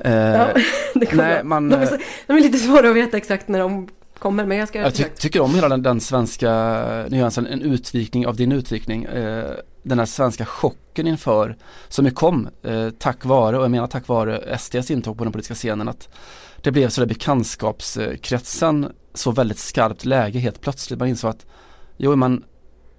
[0.03, 0.47] Eh, Ja,
[0.95, 1.97] det nej, man, de, är så,
[2.27, 5.03] de är lite svåra att veta exakt när de kommer, men jag ska Jag ty
[5.03, 6.51] tycker om hela den, den svenska
[7.09, 9.03] nyansen, en utvikning av din utvikning.
[9.03, 9.51] Eh,
[9.83, 11.55] den här svenska chocken inför,
[11.87, 15.33] som ju kom eh, tack vare, och jag menar tack vare SDs intåg på den
[15.33, 16.09] politiska scenen, att
[16.61, 20.99] det blev sådär bekantskapskretsen så väldigt skarpt läge helt plötsligt.
[20.99, 21.45] Man insåg att,
[21.97, 22.43] jo men,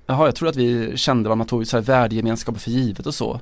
[0.06, 3.14] jaha jag tror att vi kände vad man tog så här värdegemenskapen för givet och
[3.14, 3.40] så.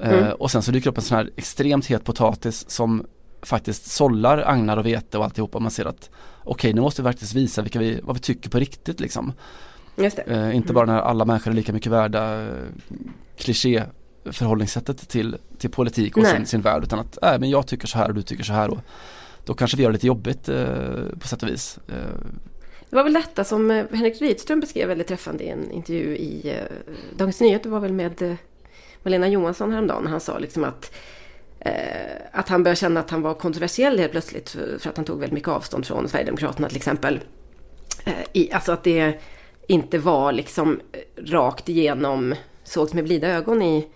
[0.00, 0.32] Eh, Mm.
[0.32, 3.06] och sen så dyker upp en sån här extremt het potatis som
[3.42, 5.58] faktiskt sållar agnar och vete och alltihopa.
[5.58, 6.10] Man ser att
[6.44, 9.32] okej nu måste vi faktiskt visa vilka vi, vad vi tycker på riktigt liksom.
[10.16, 10.18] Det.
[10.18, 12.48] Eh, inte bara när alla människor är lika mycket värda eh,
[13.36, 13.82] kliché
[14.24, 17.98] förhållningssättet till, till politik och sin, sin värld utan att äh, men jag tycker så
[17.98, 18.78] här och du tycker så här och
[19.48, 20.66] då kanske vi gör det lite jobbigt eh,
[21.20, 21.78] på sätt och vis.
[21.88, 21.94] Eh,
[22.90, 26.50] Det var väl detta som eh, Henrik Rydström beskrev väldigt träffande i en intervju i
[26.50, 26.76] eh,
[27.16, 27.70] Dagens Nyheter.
[27.70, 28.34] var väl med eh,
[29.02, 30.06] Malena Johansson häromdagen.
[30.06, 30.92] Han sa liksom att,
[31.60, 31.72] eh,
[32.32, 34.48] att han började känna att han var kontroversiell helt plötsligt.
[34.50, 37.20] För, att han tog väldigt mycket avstånd från Sverigedemokraterna till exempel.
[38.04, 39.20] Eh, i, alltså att det
[39.66, 42.34] inte var liksom eh, rakt igenom
[42.64, 43.86] sågs med blida ögon i,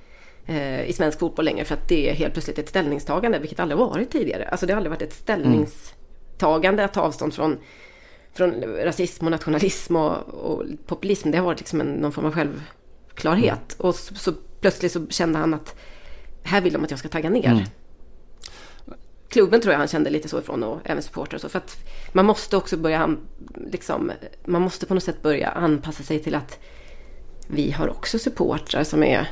[0.86, 1.64] i svensk fotboll längre.
[1.64, 4.48] För att det är helt plötsligt ett ställningstagande, vilket aldrig varit tidigare.
[4.48, 7.58] Alltså det har aldrig varit ett ställningstagande att ta avstånd från
[8.34, 11.30] från rasism och nationalism och, och populism.
[11.30, 13.76] Det har varit liksom en, någon form av självklarhet.
[13.78, 15.76] Och så, så plötsligt så kände han att
[16.42, 17.50] här vill de att jag ska tagga ner.
[17.50, 17.64] Mm.
[19.28, 21.48] Klubben tror jag han kände lite så ifrån och även supportrar och så.
[21.48, 21.76] För att
[22.12, 23.16] man måste också börja,
[23.70, 24.12] liksom,
[24.44, 26.58] man måste på något sätt börja anpassa sig till att
[27.48, 29.28] vi har också supportrar som är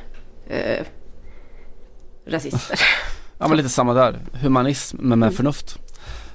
[0.49, 0.87] eh,
[2.27, 2.79] rasister.
[3.43, 5.79] Ja men lite samma där, humanism men med förnuft.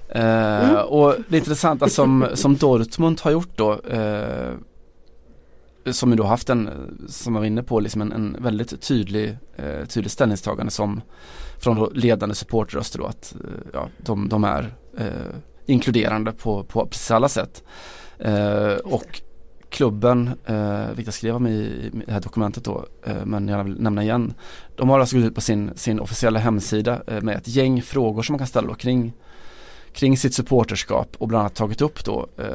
[0.10, 4.52] Eh, Och det intressanta som, som Dortmund har gjort då eh,
[5.92, 6.70] som ju då haft en,
[7.10, 11.02] som jag var inne på, liksom en, en väldigt tydlig, eh, tydlig ställningstagande som
[11.58, 15.06] från ledande supportröster då att eh, ja, de, de är eh,
[15.66, 17.64] inkluderande på, på precis alla sätt.
[18.84, 19.22] Och
[19.76, 23.64] klubben, eh, vilket jag skrev om i, i det här dokumentet då, eh, men jag
[23.64, 24.34] vill nämna igen.
[24.76, 28.24] De har alltså gått ut på sin, sin officiella hemsida eh, med ett gäng frågor
[28.24, 29.14] som man kan ställa då kring,
[29.94, 32.46] kring sitt supporterskap och bland annat tagit upp då eh,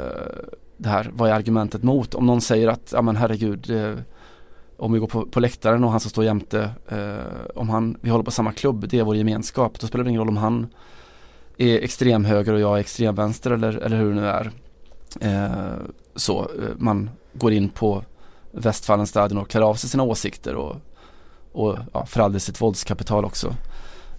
[0.76, 2.14] det här, vad är argumentet mot?
[2.14, 3.94] Om någon säger att, ja men herregud, eh,
[4.76, 8.10] om vi går på, på läktaren och han som står jämte, eh, om han, vi
[8.10, 10.66] håller på samma klubb, det är vår gemenskap, då spelar det ingen roll om han
[11.56, 14.50] är extremhöger och jag är extremvänster eller, eller hur det nu är.
[15.20, 15.76] Eh,
[16.16, 18.02] så, eh, man går in på
[18.52, 20.76] Westfalenstadion och klär av sig sina åsikter och,
[21.52, 23.54] och ja, för all del sitt våldskapital också.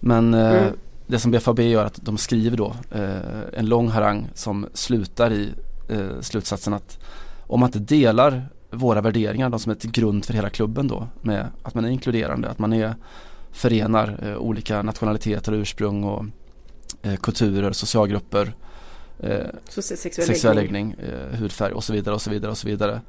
[0.00, 0.74] Men eh, Mm.
[1.06, 5.32] det som BFAB gör är att de skriver då eh, en lång harang som slutar
[5.32, 5.48] i
[5.88, 6.98] eh, slutsatsen att
[7.46, 11.06] om man inte delar våra värderingar, de som är till grund för hela klubben då,
[11.22, 12.94] med att man är inkluderande, att man är
[13.50, 16.24] förenar eh, olika nationaliteter och ursprung och
[17.02, 18.54] eh, kulturer, socialgrupper,
[19.20, 20.94] eh, Så se- sexuell, sexuell läggning.
[20.98, 23.00] eh, hudfärg och så vidare och så vidare och så vidare.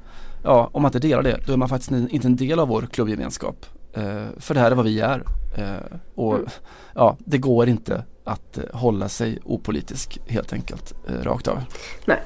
[0.44, 2.82] Ja, om man inte delar det, då är man faktiskt inte en del av vår
[2.92, 3.66] klubbgemenskap.
[3.92, 5.22] Eh, för det här är vad vi är.
[5.58, 6.46] Eh, och Mm.
[6.94, 11.58] ja, det går inte att eh, hålla sig opolitisk helt enkelt, rakt av.
[12.06, 12.18] Nej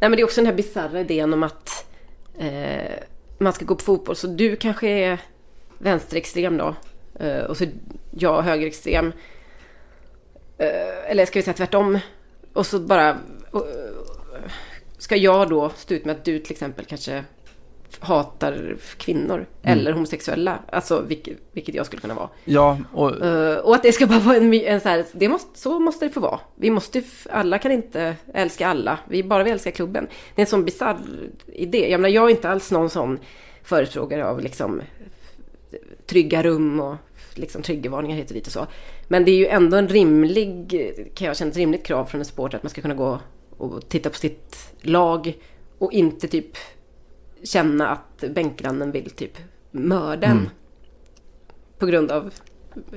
[0.00, 1.86] men det är också den här bisarra idén om att
[3.38, 4.16] man ska gå på fotboll.
[4.16, 5.18] Så du kanske är
[5.78, 6.74] vänsterextrem då.
[7.48, 7.64] Och så
[8.10, 9.12] jag högerextrem.
[11.06, 11.98] Eller ska vi säga tvärtom.
[12.52, 13.08] Och så bara...
[13.10, 13.60] eh,
[14.98, 17.24] ska jag då stå ut med att du till exempel kanske
[17.98, 19.46] hatar kvinnor.
[19.62, 20.58] Eller homosexuella.
[20.72, 22.28] Alltså vilket, vilket jag skulle kunna vara.
[22.44, 25.58] Ja, och Eh, och att det ska bara vara en, en så här, det måste,
[25.58, 26.40] så måste det få vara.
[26.56, 28.98] Vi måste, alla kan inte älska alla.
[29.08, 30.06] Vi bara vi älskar klubben.
[30.34, 30.98] Det är en sån bisarr
[31.46, 31.90] idé.
[31.90, 33.18] Jag menar, jag är inte alls någon sån
[33.62, 34.82] förespråkare av liksom
[36.06, 36.96] trygga rum och
[37.34, 38.66] liksom triggervarningar hit och dit och så.
[39.08, 40.70] Men det är ju ändå en rimlig,
[41.14, 43.20] kan jag känna, ett rimligt krav från en supporter att man ska kunna gå
[43.56, 45.38] och titta på sitt lag
[45.78, 46.56] och inte typ
[47.42, 49.38] känna att bänkgrannen vill typ
[49.70, 50.50] mörda en.
[51.78, 52.30] På grund av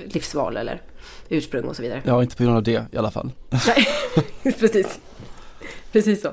[0.04, 0.82] livsval eller
[1.28, 2.02] ursprung och så vidare.
[2.04, 3.32] Ja, inte på grund av det i alla fall.
[3.50, 3.86] Nej,
[4.58, 5.00] precis.
[5.92, 6.32] Precis så.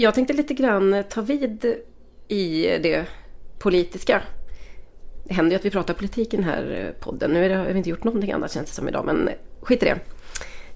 [0.00, 1.74] Jag tänkte lite grann ta vid
[2.28, 3.06] i det
[3.58, 4.22] politiska.
[5.24, 7.30] Det händer ju att vi pratar politik i den här eh, podden.
[7.30, 9.30] Nu har vi inte gjort någonting annat känns det som idag, men
[9.60, 9.98] skit i det.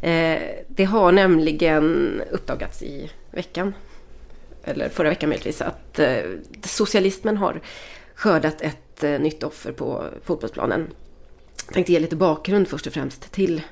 [0.09, 3.75] Eh, det har nämligen uppdagats i veckan,
[4.64, 6.23] eller förra veckan möjligtvis, att eh,
[6.64, 7.61] socialismen har
[8.14, 10.87] skördat ett nytt offer på fotbollsplanen.
[11.66, 13.62] Jag tänkte ge lite bakgrund först och främst till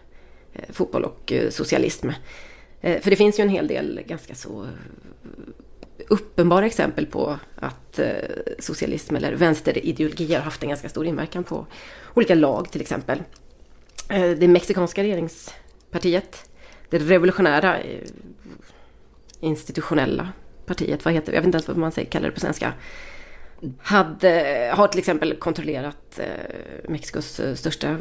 [0.73, 2.09] fotboll och socialism.
[2.81, 4.69] Eh, för det finns ju en hel del ganska så eh,
[6.09, 8.15] uppenbara exempel på att eh,
[8.59, 11.67] socialism eller vänsterideologi har haft en ganska stor inverkan på
[12.15, 13.23] olika lag till exempel.
[14.39, 16.51] Det mexikanska regeringspartiet,
[16.89, 17.77] det revolutionära
[19.41, 20.29] institutionella
[20.67, 21.37] partiet, vad heter det?
[21.37, 22.73] Jag vet inte ens vad man säger, kallar det på svenska.
[23.79, 26.21] Hade, har till exempel kontrollerat
[26.89, 27.97] Mexikos största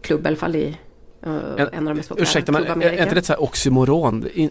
[0.00, 0.76] klubb i alla fall i
[1.22, 1.32] eh,
[1.72, 4.28] en av de mest populära Ursäkta, men är inte det ett så här oxymoron?
[4.34, 4.50] In,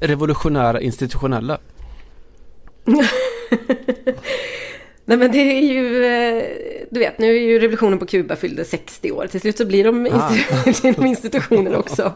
[0.00, 1.58] revolutionära institutionella?
[5.04, 6.44] Nej men det är ju, eh,
[6.90, 9.26] du vet nu är ju revolutionen på Kuba fyllde 60 år.
[9.26, 10.32] Till slut så blir de, Ah.
[10.82, 12.12] de institutioner också.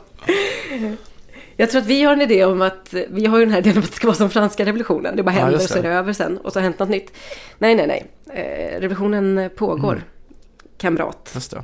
[1.56, 3.72] Jag tror att vi har en idé om att, vi har ju den här idén
[3.76, 5.16] om att det ska vara som franska revolutionen.
[5.16, 5.88] Det bara händer och så är det.
[5.88, 7.12] det över sen och så har hänt något nytt.
[7.58, 8.06] Nej, nej, nej.
[8.34, 9.92] Eh, revolutionen pågår.
[9.92, 10.04] Mm.
[10.78, 11.30] Kamrat.
[11.34, 11.62] Just det.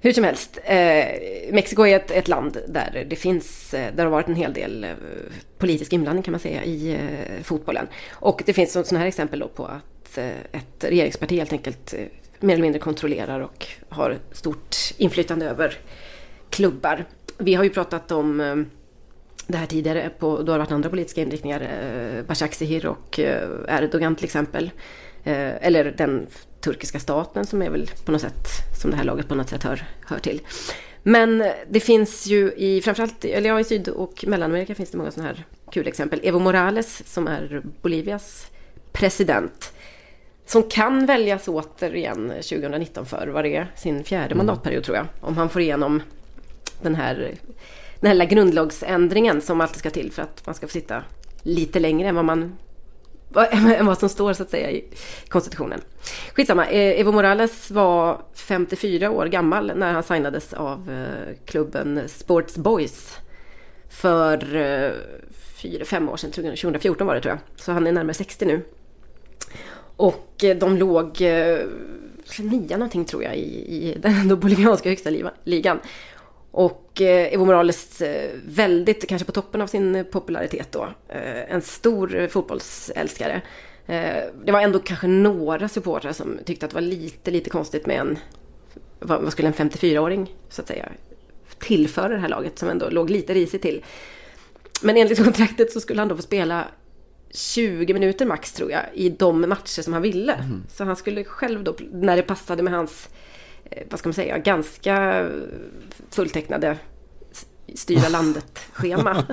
[0.00, 1.06] Hur som helst, eh,
[1.52, 4.52] Mexiko är ett, ett land där det finns, eh, där det har varit en hel
[4.52, 4.90] del eh,
[5.58, 7.86] politisk inblandning kan man säga i eh, fotbollen.
[8.10, 12.00] Och det finns sådana här exempel då på att eh, ett regeringsparti helt enkelt eh,
[12.40, 15.78] mer eller mindre kontrollerar och har stort inflytande över
[16.50, 17.04] klubbar.
[17.38, 18.56] Vi har ju pratat om eh,
[19.46, 21.60] det här tidigare, på, då har det varit andra politiska inriktningar.
[21.60, 24.70] Eh, Başakşehir och eh, Erdogan till exempel.
[25.24, 26.26] Eh, eller den
[26.60, 28.48] turkiska staten som är väl på något sätt,
[28.80, 30.40] som det här laget på något sätt hör, hör till.
[31.02, 34.98] Men eh, det finns ju i framförallt, eller ja, i Syd och Mellanamerika finns det
[34.98, 36.20] många sådana här kul exempel.
[36.22, 38.46] Evo Morales som är Bolivias
[38.92, 39.72] president.
[40.46, 45.06] Som kan väljas återigen 2019 för vad det är, sin fjärde mandatperiod tror jag.
[45.20, 46.02] Om han får igenom
[46.82, 47.14] den här,
[48.00, 51.02] den här lilla grundlagsändringen som alltid ska till för att man ska få sitta
[51.42, 52.56] lite längre än vad man
[53.50, 54.84] än vad som står så att säga i
[55.28, 55.80] konstitutionen.
[56.34, 62.56] Skitsamma, eh, Evo Morales var 54 år gammal när han signades av eh, klubben Sports
[62.56, 63.16] Boys
[63.88, 64.90] för eh,
[65.62, 67.62] fyra, fem år sedan, 2014 var det tror jag.
[67.64, 68.60] Så han är närmare 60 nu.
[69.96, 71.20] Och eh, de låg
[72.38, 75.10] nia någonting tror jag i, i den bolivianska högsta
[75.44, 75.80] ligan.
[76.58, 80.88] Och eh, Evo Morales eh, väldigt, kanske på toppen av sin eh, popularitet då,
[81.48, 83.42] en stor fotbollsälskare.
[84.44, 88.00] Det var ändå kanske några supportrar som tyckte att det var lite, lite konstigt med
[88.00, 88.18] en,
[88.98, 90.88] vad, skulle en 54-åring så att säga
[91.58, 93.84] tillföra det här laget som ändå låg lite risigt till.
[94.82, 96.64] Men enligt kontraktet så skulle han då få spela
[97.30, 100.44] 20 minuter max tror jag i de matcher som han ville.
[100.68, 103.08] Så han skulle själv då, när det passade med hans,
[103.70, 105.26] Eh, vad ska man säga, ganska
[106.10, 106.78] fulltecknade
[107.74, 109.16] styra landet-schema.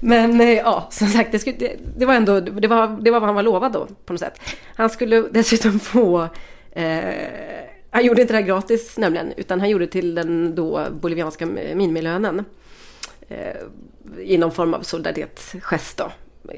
[0.00, 3.20] Men eh, ja, som sagt, det, skulle, det, det var ändå, det var, det var
[3.20, 4.40] vad han var lovad då på något sätt.
[4.74, 6.28] Han skulle dessutom få
[6.72, 7.14] eh,
[7.90, 11.46] han gjorde inte det här gratis nämligen, utan han gjorde det till den då bolivianska
[11.46, 12.44] minimilönen.
[13.28, 13.56] Eh,
[14.18, 16.12] I någon form av solidaritetsgest då.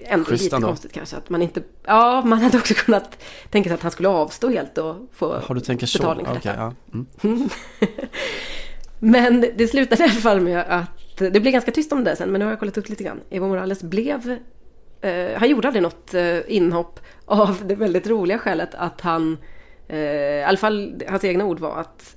[0.04, 0.68] Ändå Schysst lite ändå.
[0.68, 1.62] konstigt kanske att man inte...
[1.86, 3.18] Ja, man hade också kunnat
[3.50, 5.98] tänka sig att han skulle avstå helt och få Har du tänker så?
[5.98, 6.74] betalning för Okej, detta.
[6.92, 6.98] ja.
[7.28, 7.48] Mm.
[8.98, 12.30] Men det slutade i alla fall med att det blev ganska tyst om det sen,
[12.30, 13.20] men nu har jag kollat upp lite grann.
[13.30, 14.38] Evo Morales blev...
[15.00, 19.38] Eh, han gjorde aldrig något eh, inhopp av det väldigt roliga skälet att han...
[19.88, 22.16] Eh, I alla fall hans egna ord var att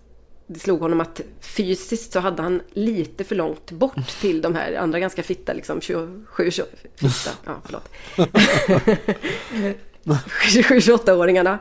[0.54, 4.74] det slog honom att fysiskt så hade han lite för långt bort till de här
[4.74, 7.90] andra ganska fitta, liksom 27, 28, fitta, ja förlåt.
[10.06, 11.60] 27-28-åringarna.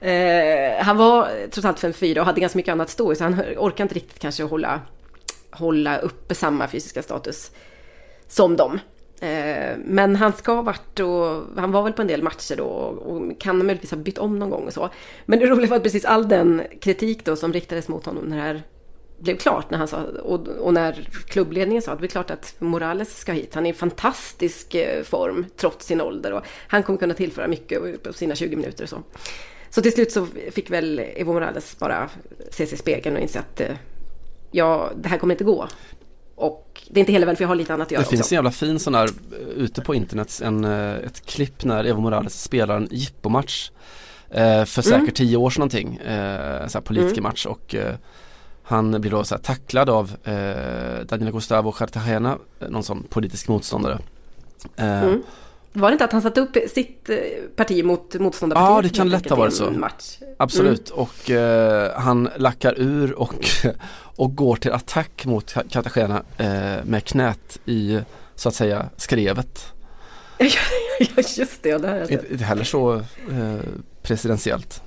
[0.00, 3.40] Eh, han var trots allt 54 och hade ganska mycket annat stå i, så han
[3.56, 4.80] orkade inte riktigt kanske hålla,
[5.50, 7.50] hålla uppe samma fysiska status
[8.28, 8.80] som dem.
[9.22, 12.64] Eh, men han ska ha varit och han var väl på en del matcher då
[12.64, 14.88] och kan möjligtvis ha bytt om någon gång och så.
[15.26, 18.36] Men det roliga var att precis all den kritik då som riktades mot honom när
[18.36, 18.62] det här
[19.18, 22.54] blev klart när han sa, och, och när klubbledningen sa att det är klart att
[22.58, 23.54] Morales ska hit.
[23.54, 28.02] Han är i fantastisk eh, form trots sin ålder och han kommer kunna tillföra mycket
[28.02, 29.02] på sina 20 minuter och så.
[29.70, 32.10] Så till slut så fick väl Evo Morales bara
[32.50, 33.76] se sig i spegeln och inse att eh,
[34.50, 35.68] ja, det här kommer inte gå.
[36.34, 38.20] Och det är inte hela världen för jag har lite annat att göra Det finns
[38.20, 38.34] också.
[38.34, 42.00] en jävla fin sån där eh, ute på internet, en, eh, ett klipp när Evo
[42.00, 43.70] Morales spelar en jippomatch
[44.30, 45.12] eh, för säkert Mm.
[45.14, 47.94] tio år sedan någonting, eh, så här politikermatch och eh,
[48.62, 53.98] han blir då så här tacklad av eh, Daniel Gustavo Cartagena, någon sån politisk motståndare.
[54.76, 55.22] Eh, Mm.
[55.72, 57.16] Var det inte att han satte upp sitt eh,
[57.56, 58.76] parti mot motståndarpartiet?
[58.76, 59.70] Ja, det kan lätt ha varit så.
[59.70, 60.18] Match.
[60.38, 63.46] Absolut och eh, han lackar ur och,
[64.16, 68.00] och går till attack mot Cartagena eh, med knät i
[68.34, 69.72] så att säga skrevet.
[70.38, 71.68] ja, just det.
[71.68, 72.12] Ja, det.
[72.12, 73.60] Inte, inte heller så eh,
[74.02, 74.82] presidentiellt.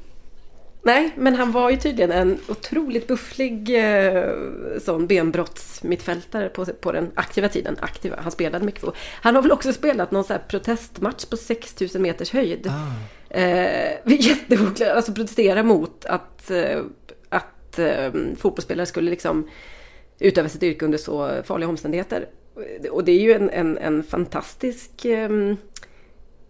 [0.86, 4.32] Nej, men han var ju tydligen en otroligt bufflig eh,
[4.82, 7.78] sån benbrottsmittfältare på, på den aktiva tiden.
[7.82, 8.84] Aktiva, han spelade mycket.
[9.22, 12.72] Han har väl också spelat någon sån här protestmatch på 6000 meters höjd.
[13.30, 16.82] Eh, jätteoklart, alltså protestera mot att, eh,
[17.30, 19.50] att eh, fotbollsspelare skulle liksom
[20.20, 22.28] utöva sitt yrke under så farliga omständigheter.
[22.92, 25.30] Och det är ju en, en, en fantastisk eh,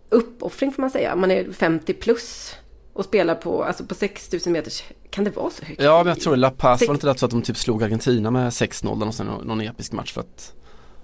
[0.09, 1.15] uppoffring får man säga.
[1.15, 2.55] Man är 50 plus
[2.95, 5.81] och spelar på, alltså på 6000 meters, kan det vara så högt?
[5.81, 7.57] Ja men jag tror La Paz, Sex- var det inte det så att de typ
[7.57, 10.53] slog Argentina med 6-0 eller någon, någon episk match för att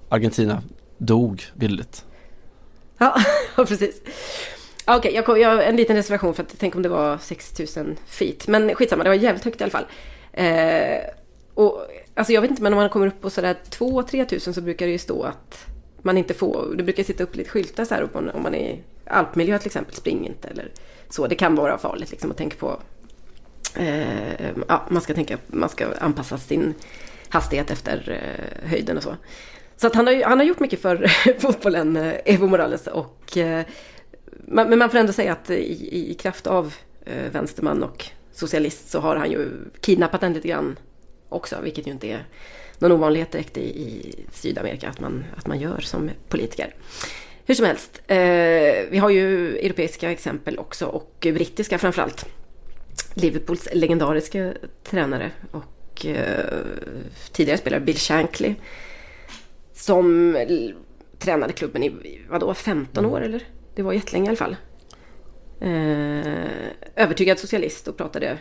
[0.09, 0.63] Argentina
[0.97, 2.05] dog billigt.
[2.97, 4.01] Ja, precis.
[4.85, 7.97] Okej, jag, kom- jag har en liten reservation för att tänk om det var 6000
[8.07, 8.47] feet.
[8.47, 9.85] Men skitsamma, det var jävligt högt i alla fall.
[10.33, 11.01] Eh,
[11.53, 11.81] och,
[12.15, 14.85] alltså jag vet inte, men om man kommer upp på sådär 2-3 tusen så brukar
[14.85, 15.65] det ju stå att
[16.01, 18.79] man inte får, det brukar sitta upp lite skyltar så här om, man är
[19.11, 20.71] alpmiljö till exempel, spring inte eller
[21.09, 21.27] så.
[21.27, 22.79] Det kan vara farligt liksom att tänka på
[23.75, 26.73] eh, ja, man ska tänka, man ska anpassa sin
[27.29, 29.15] hastighet efter eh, höjden och så.
[29.75, 31.07] Så att han, har, han har gjort mycket för
[31.39, 32.87] fotbollen, eh, Evo Morales.
[32.87, 33.65] Och, eh,
[34.47, 36.73] man, men man får ändå säga att i, i kraft av
[37.05, 39.49] eh, vänsterman och socialist så har han ju
[39.81, 40.79] kidnappat den lite grann
[41.29, 41.61] också.
[41.63, 42.25] Vilket ju inte är
[42.79, 46.75] någon ovanlighet direkt i, i Sydamerika att man, att man gör som politiker.
[47.45, 48.17] Hur som helst, eh,
[48.89, 52.25] vi har ju europeiska exempel också och brittiska framförallt.
[53.13, 56.59] Liverpools legendariska tränare och eh,
[57.31, 58.55] tidigare spelare Bill Shankly.
[59.73, 60.37] Som
[61.19, 63.43] tränade klubben i, vadå, 15 år eller?
[63.75, 64.55] Det var jättelänge i alla fall.
[65.59, 68.37] Eh, övertygad socialist och pratade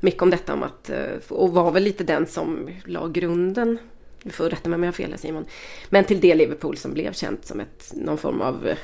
[0.00, 3.78] mycket om detta om att, eh, och var väl lite den som la grunden,
[4.22, 5.46] du får rätta mig om jag har fel här Simon,
[5.88, 8.76] men till det Liverpool som blev känt som ett, någon form av, eh,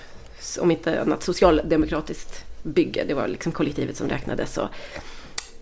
[0.60, 3.04] om inte annat socialdemokratiskt bygge.
[3.04, 4.68] Det var liksom kollektivet som räknades och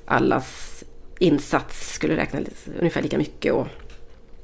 [0.05, 0.85] allas
[1.19, 2.45] insats skulle räknas
[2.79, 3.67] ungefär lika mycket och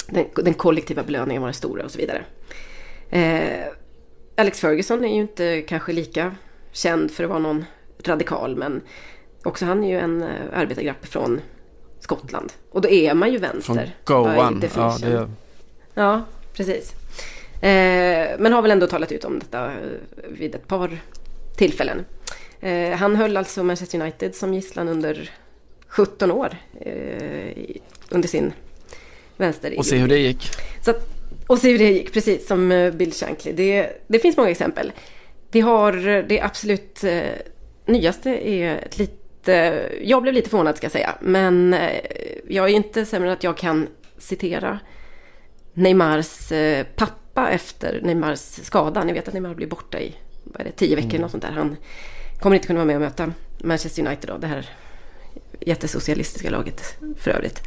[0.06, 2.24] den, den kollektiva belöningen var den stora och så vidare.
[3.10, 3.66] Eh,
[4.36, 6.34] Alex Ferguson är ju inte kanske lika
[6.72, 7.64] känd för att vara någon
[8.04, 8.82] radikal men
[9.42, 11.40] också han är ju en eh, arbetargrupp från
[12.00, 12.52] Skottland.
[12.70, 13.74] Och då är man ju vänster.
[13.74, 15.28] Från Goan, ja det
[15.94, 16.92] Ja, precis.
[17.62, 19.72] Eh, men har väl ändå talat ut om detta eh,
[20.28, 20.98] vid ett par
[21.56, 22.04] tillfällen.
[22.60, 25.30] Eh, han höll alltså Manchester United som gisslan under
[25.88, 27.76] 17 år eh,
[28.10, 28.52] under sin
[29.36, 29.78] vänster.
[29.78, 30.50] Och se hur det gick.
[30.84, 31.08] Så att,
[31.46, 33.52] och se hur det gick, precis som eh, Bill Shankly.
[33.52, 34.92] Det, det finns många exempel.
[35.50, 37.04] Vi har eh, det absolut
[37.86, 39.19] nyaste är ett lite...
[40.02, 41.14] Jag blev lite förvånad ska jag säga.
[41.20, 42.00] Men eh,
[42.48, 43.88] jag är inte sämre än att jag kan
[44.18, 44.78] citera
[45.72, 49.04] Neymars eh, pappa efter Neymars skada.
[49.04, 51.52] Ni vet att Neymar blir borta i vad det, tio veckor eller något sånt där.
[51.52, 51.76] Han
[52.40, 54.38] kommer inte kunna vara med och möta Manchester United då.
[54.38, 54.68] Det här
[55.60, 57.62] jättesocialistiska laget för övrigt.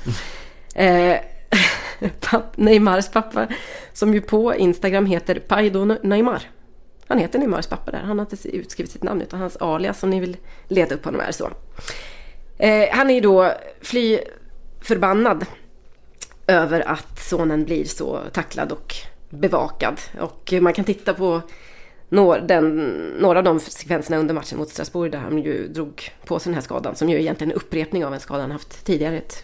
[0.75, 1.17] Eh,
[2.19, 3.47] papp, Neymars pappa
[3.93, 6.49] som ju på Instagram heter Paido Neymar.
[7.13, 7.99] Han heter Neymars pappa där.
[7.99, 10.37] Han har inte utskrivit sitt namn utan hans alias om ni vill
[10.67, 11.49] leta upp honom är så.
[12.57, 13.51] Eh, han är ju då
[13.81, 14.19] fly
[14.81, 15.45] förbannad
[16.47, 18.95] över att sonen blir så tacklad och
[19.29, 19.99] bevakad.
[20.19, 21.41] Och man kan titta på
[22.09, 22.85] några, den,
[23.19, 26.55] några av de sekvenserna under matchen mot Strasbourg där han ju drog på sig den
[26.55, 29.17] här skadan som ju egentligen är en upprepning av en skada han haft tidigare.
[29.17, 29.43] Ett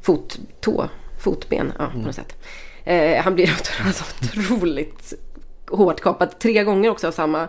[0.00, 0.88] fot, tå,
[1.18, 2.36] fotben, ja, på något sätt.
[2.84, 3.50] Eh, han blir
[3.84, 4.04] alltså
[4.38, 5.14] otroligt
[5.76, 7.48] hårt kapad tre gånger också av samma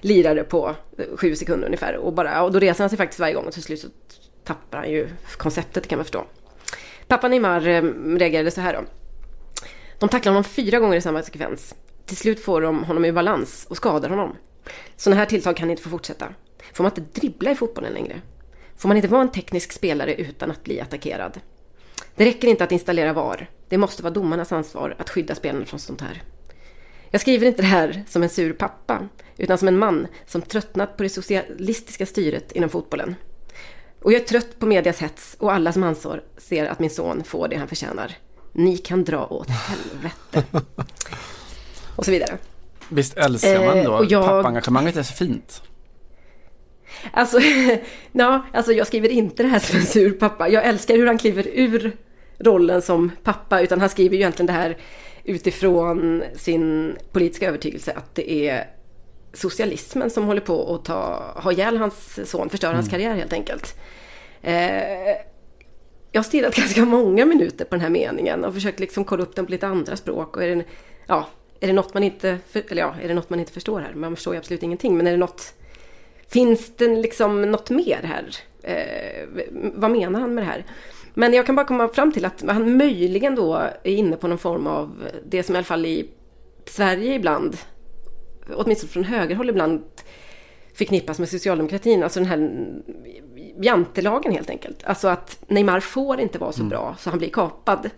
[0.00, 1.96] lirare på eh, sju sekunder ungefär.
[1.96, 3.88] Och, bara, och då reser han sig faktiskt varje gång och till slut så
[4.44, 6.24] tappar han ju konceptet kan man förstå.
[7.06, 7.82] Pappa Neymar eh,
[8.16, 8.80] reagerade så här då.
[9.98, 11.74] De tacklar honom fyra gånger i samma sekvens.
[12.06, 14.36] Till slut får de honom ur balans och skadar honom.
[14.96, 16.28] Sådana här tilltag kan inte få fortsätta.
[16.72, 18.20] Får man inte dribbla i fotbollen längre?
[18.76, 21.40] Får man inte vara en teknisk spelare utan att bli attackerad?
[22.14, 23.50] Det räcker inte att installera VAR.
[23.68, 26.22] Det måste vara domarnas ansvar att skydda spelarna från sånt här.
[27.14, 30.96] Jag skriver inte det här som en sur pappa, utan som en man som tröttnat
[30.96, 33.14] på det socialistiska styret inom fotbollen.
[34.02, 37.24] Och jag är trött på medias hets och alla som ansvar ser att min son
[37.24, 38.12] får det han förtjänar.
[38.52, 40.44] Ni kan dra åt helvete.
[41.96, 42.38] Och så vidare.
[42.88, 45.62] Visst älskar man då Eh, jag- pappaengagemanget är så fint.
[47.12, 47.40] Alltså,
[48.12, 50.48] ja, alltså jag skriver inte det här som en sur pappa.
[50.48, 51.96] Jag älskar hur han kliver ur
[52.38, 54.76] rollen som pappa, utan han skriver ju egentligen det här
[55.24, 58.70] utifrån sin politiska övertygelse att det är
[59.32, 63.74] socialismen som håller på att ta, ha ihjäl hans son, förstöra hans karriär helt enkelt.
[64.42, 65.16] Eh,
[66.12, 69.36] jag har stirrat ganska många minuter på den här meningen och försökt liksom kolla upp
[69.36, 70.36] den på lite andra språk.
[70.36, 70.64] Och är, det,
[71.06, 71.26] ja,
[71.60, 73.94] är det något man inte, för, eller ja, är det något man inte förstår här?
[73.94, 75.54] Man förstår ju absolut ingenting, men är det något
[76.32, 78.36] Finns det liksom något mer här?
[78.62, 80.64] Eh, vad menar han med det här?
[81.14, 84.38] Men jag kan bara komma fram till att han möjligen då är inne på någon
[84.38, 86.08] form av det som i alla fall i
[86.66, 87.56] Sverige ibland,
[88.54, 89.82] åtminstone från högerhåll ibland,
[90.74, 92.02] förknippas med socialdemokratin.
[92.02, 92.66] Alltså den här
[93.60, 94.84] jantelagen helt enkelt.
[94.84, 97.90] Alltså att Neymar får inte vara så bra så han blir kapad.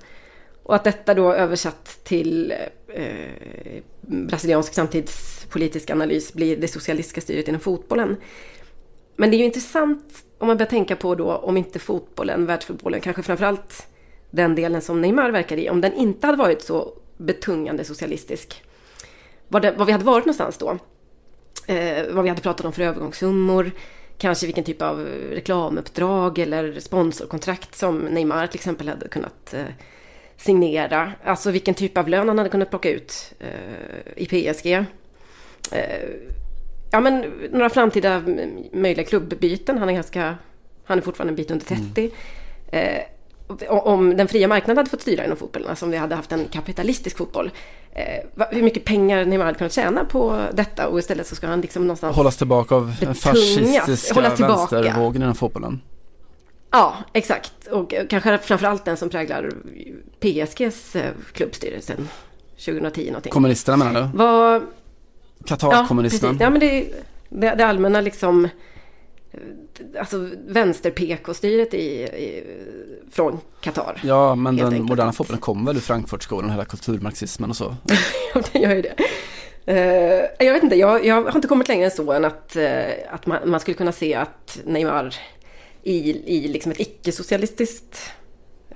[0.62, 2.54] Och att detta då översatt till
[2.88, 8.16] eh, brasiliansk samtidspolitisk analys blir det socialistiska styret inom fotbollen.
[9.16, 13.00] Men det är ju intressant om man börjar tänka på då om inte fotbollen, världsfotbollen,
[13.00, 13.86] kanske framförallt
[14.30, 18.62] den delen som Neymar verkar i, om den inte hade varit så betungande socialistisk.
[19.48, 20.78] Var, det, var vi hade varit någonstans då?
[21.66, 23.70] Eh, vad vi hade pratat om för övergångssummor,
[24.18, 29.64] kanske vilken typ av reklamuppdrag eller sponsorkontrakt som Neymar till exempel hade kunnat eh,
[30.36, 31.12] signera.
[31.24, 34.72] Alltså vilken typ av lön han hade kunnat plocka ut eh, i PSG.
[35.72, 36.08] Eh,
[36.94, 39.78] Ja men några framtida mm, möjliga klubbbyten.
[39.78, 40.36] Han är ganska,
[40.84, 42.10] han är fortfarande en bit under 30.
[42.66, 43.02] Eh,
[43.68, 46.48] om den fria marknaden hade fått styra inom fotbollen, alltså om vi hade haft en
[46.48, 47.50] kapitalistisk fotboll.
[47.92, 51.60] Eh, hur mycket pengar Neymar hade kunnat tjäna på detta och istället så ska han
[51.60, 52.16] liksom någonstans...
[52.16, 55.80] Hållas tillbaka av den fascistiska vänstervågen inom fotbollen.
[56.70, 57.66] Ja, exakt.
[57.66, 59.50] Och kanske framförallt den som präglar
[60.20, 62.08] PSGs eh, klubbstyrelse sedan
[62.64, 63.32] 2010 någonting.
[63.32, 64.18] Kommunisterna menar du?
[64.18, 64.62] Vad...
[65.46, 66.30] Qatar-kommunismen.
[66.30, 66.40] precis.
[66.40, 66.88] Ja, men det,
[67.28, 68.48] det, det allmänna liksom...
[69.98, 72.44] Alltså vänster-PK-styret i, i,
[73.10, 74.00] från Qatar.
[74.04, 74.88] Ja, men den enkelt.
[74.88, 77.76] moderna fotbollen kom väl ur Frankfurtskolan, hela kulturmarxismen och så.
[78.34, 78.94] Ja, den gör ju det.
[79.66, 82.84] Eh, jag vet inte, jag, jag har inte kommit längre än så än att, eh,
[83.10, 85.14] att man, man skulle kunna se att Neymar
[85.84, 88.12] i, i liksom ett icke-socialistiskt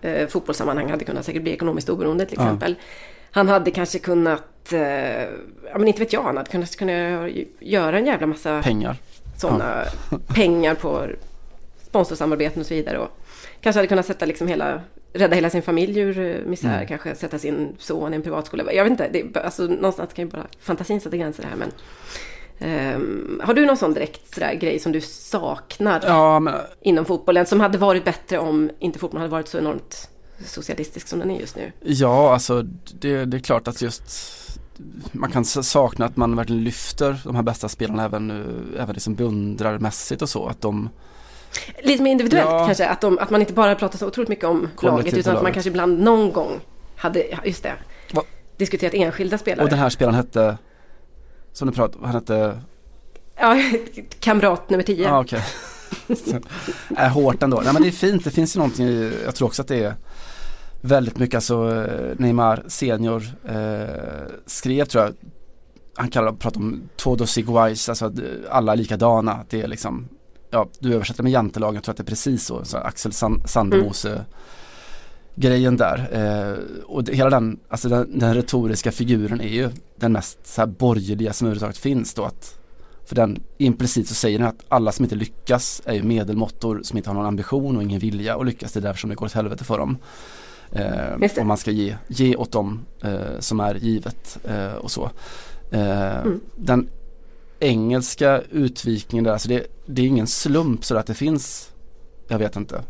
[0.04, 2.74] uh, fotbollssammanhang hade kunnat säkert bli ekonomiskt oberoende till Ja.
[3.30, 5.22] Han hade kanske kunnat, eh,
[5.72, 8.96] ja men inte vet jag, han hade kunnat, kunnat göra en jävla massa Pengar.
[9.36, 9.84] sådana
[10.34, 11.06] pengar på
[11.88, 12.98] sponsorsamarbeten och så vidare.
[12.98, 13.08] Och
[13.60, 14.80] kanske hade kunnat sätta liksom hela,
[15.12, 16.86] rädda hela sin familj ur eh, misär, Mm.
[16.86, 18.72] kanske sätta sin son i en privatskola.
[18.72, 21.56] Jag vet inte, det, alltså, någonstans kan ju bara fantasin sätta gränser här.
[21.56, 21.72] Men,
[22.58, 27.46] ehm, har du någon sån direkt sådär grej som du saknar Ja, men inom fotbollen
[27.46, 30.08] som hade varit bättre om inte fotbollen hade varit så enormt
[30.44, 31.72] socialistisk som den är just nu?
[31.80, 32.62] Ja, alltså
[33.00, 34.04] det, det är klart att just
[35.12, 39.14] man kan sakna att man verkligen lyfter de här bästa spelarna även, eh, även liksom
[39.14, 40.46] beundrarmässigt och så.
[40.46, 40.88] Att de,
[41.82, 42.66] Lite mer individuellt Ja.
[42.66, 45.42] kanske, att, de, att man inte bara pratar så otroligt mycket om laget utan att
[45.42, 46.60] man kanske ibland någon gång
[46.96, 47.72] hade, just det,
[48.12, 48.22] Va?
[48.56, 49.64] diskuterat enskilda spelare.
[49.64, 50.58] och den här spelaren hette,
[51.52, 52.60] som du pratade han hette,
[53.40, 53.56] Ja,
[54.20, 55.04] kamrat nummer 10.
[55.08, 55.42] ja okej.
[56.96, 57.60] är hårt ändå.
[57.64, 59.84] Nej men det är fint, det finns ju någonting i, jag tror också att det
[59.84, 59.94] är
[60.80, 65.14] väldigt mycket, alltså eh, Neymar senior eh, skrev tror jag,
[65.94, 69.44] han kallar pratar om todos iguais, alltså att eh, alla är likadana.
[69.48, 70.08] Det är liksom,
[70.50, 73.42] ja du översätter med jantelagen, jag tror att det är precis så, så Axel San,
[73.44, 74.24] Sandemose
[75.34, 76.08] grejen där.
[76.12, 80.60] Eh, och det, hela den, alltså den, den retoriska figuren är ju den mest så
[80.60, 82.58] här borgerliga som överhuvudtaget finns då att
[83.08, 86.96] för den implicit så säger den att alla som inte lyckas är ju medelmåttor som
[86.96, 88.72] inte har någon ambition och ingen vilja att lyckas.
[88.72, 89.98] Det är därför som det går åt helvete för dem.
[90.72, 95.10] Eh, och man ska ge, ge åt dem eh, som är givet eh, och så.
[95.70, 96.40] Eh, Mm.
[96.56, 96.88] Den
[97.60, 101.70] engelska utvikningen där, alltså det, det är ingen slump så att det finns,
[102.28, 102.82] jag vet inte,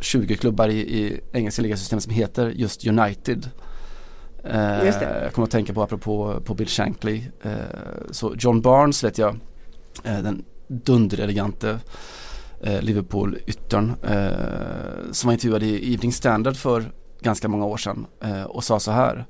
[0.00, 3.50] 20 klubbar i, i engelska ligasystemet som heter just United.
[4.44, 5.00] Eh, Just.
[5.00, 7.22] Jag kommer att tänka på apropå på Bill Shankly.
[7.42, 7.52] Eh,
[8.10, 9.38] så John Barnes vet jag,
[10.02, 11.78] den dunderelegante
[12.80, 16.92] Liverpool-yttern eh, som var intervjuad i Evening Standard för
[17.24, 19.26] ganska många år sedan eh, och sa så här.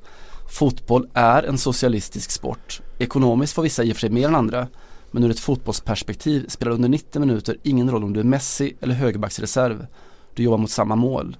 [0.49, 2.80] Fotboll är en socialistisk sport.
[2.99, 4.68] Ekonomiskt får vissa i och för sig mer än andra
[5.11, 8.95] men ur ett fotbollsperspektiv spelar under 90 minuter ingen roll om du är Messi eller
[8.95, 9.86] högerbacksreserv.
[10.34, 11.36] Du jobbar mot samma mål.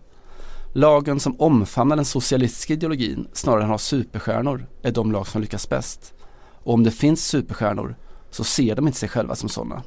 [0.73, 5.69] Lagen som omfamnar den socialistiska ideologin snarare än har superstjärnor är de lag som lyckas
[5.69, 6.15] bäst.
[6.65, 7.97] Och om det finns superstjärnor
[8.31, 9.83] så ser de inte sig själva som sådana.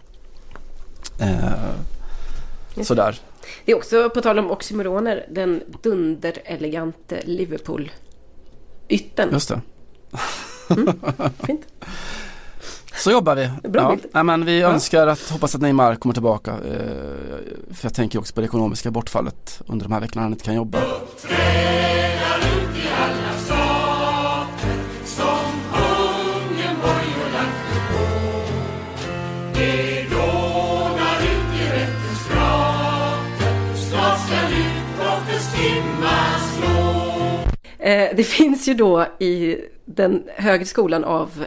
[1.19, 1.96] Eh,
[2.85, 3.19] sådär.
[3.65, 9.29] Det är också, på tal om oxymoroner, den dunderelegante Liverpool-ytten.
[9.31, 9.61] Just det.
[11.45, 11.65] Fint.
[12.97, 13.69] Så jobbar vi.
[13.69, 13.89] Bra ja.
[13.89, 14.05] bild.
[14.13, 16.51] Nej, men vi önskar att, hoppas att Neymar kommer tillbaka.
[16.51, 20.45] Eh, för jag tänker också på det ekonomiska bortfallet under de här veckorna han inte
[20.45, 20.79] kan jobba.
[37.87, 41.45] Eh, det finns ju då i den högre skolan av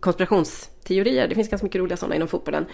[0.00, 2.66] konspirationsteorier, det finns ganska mycket roliga sådana inom fotbollen,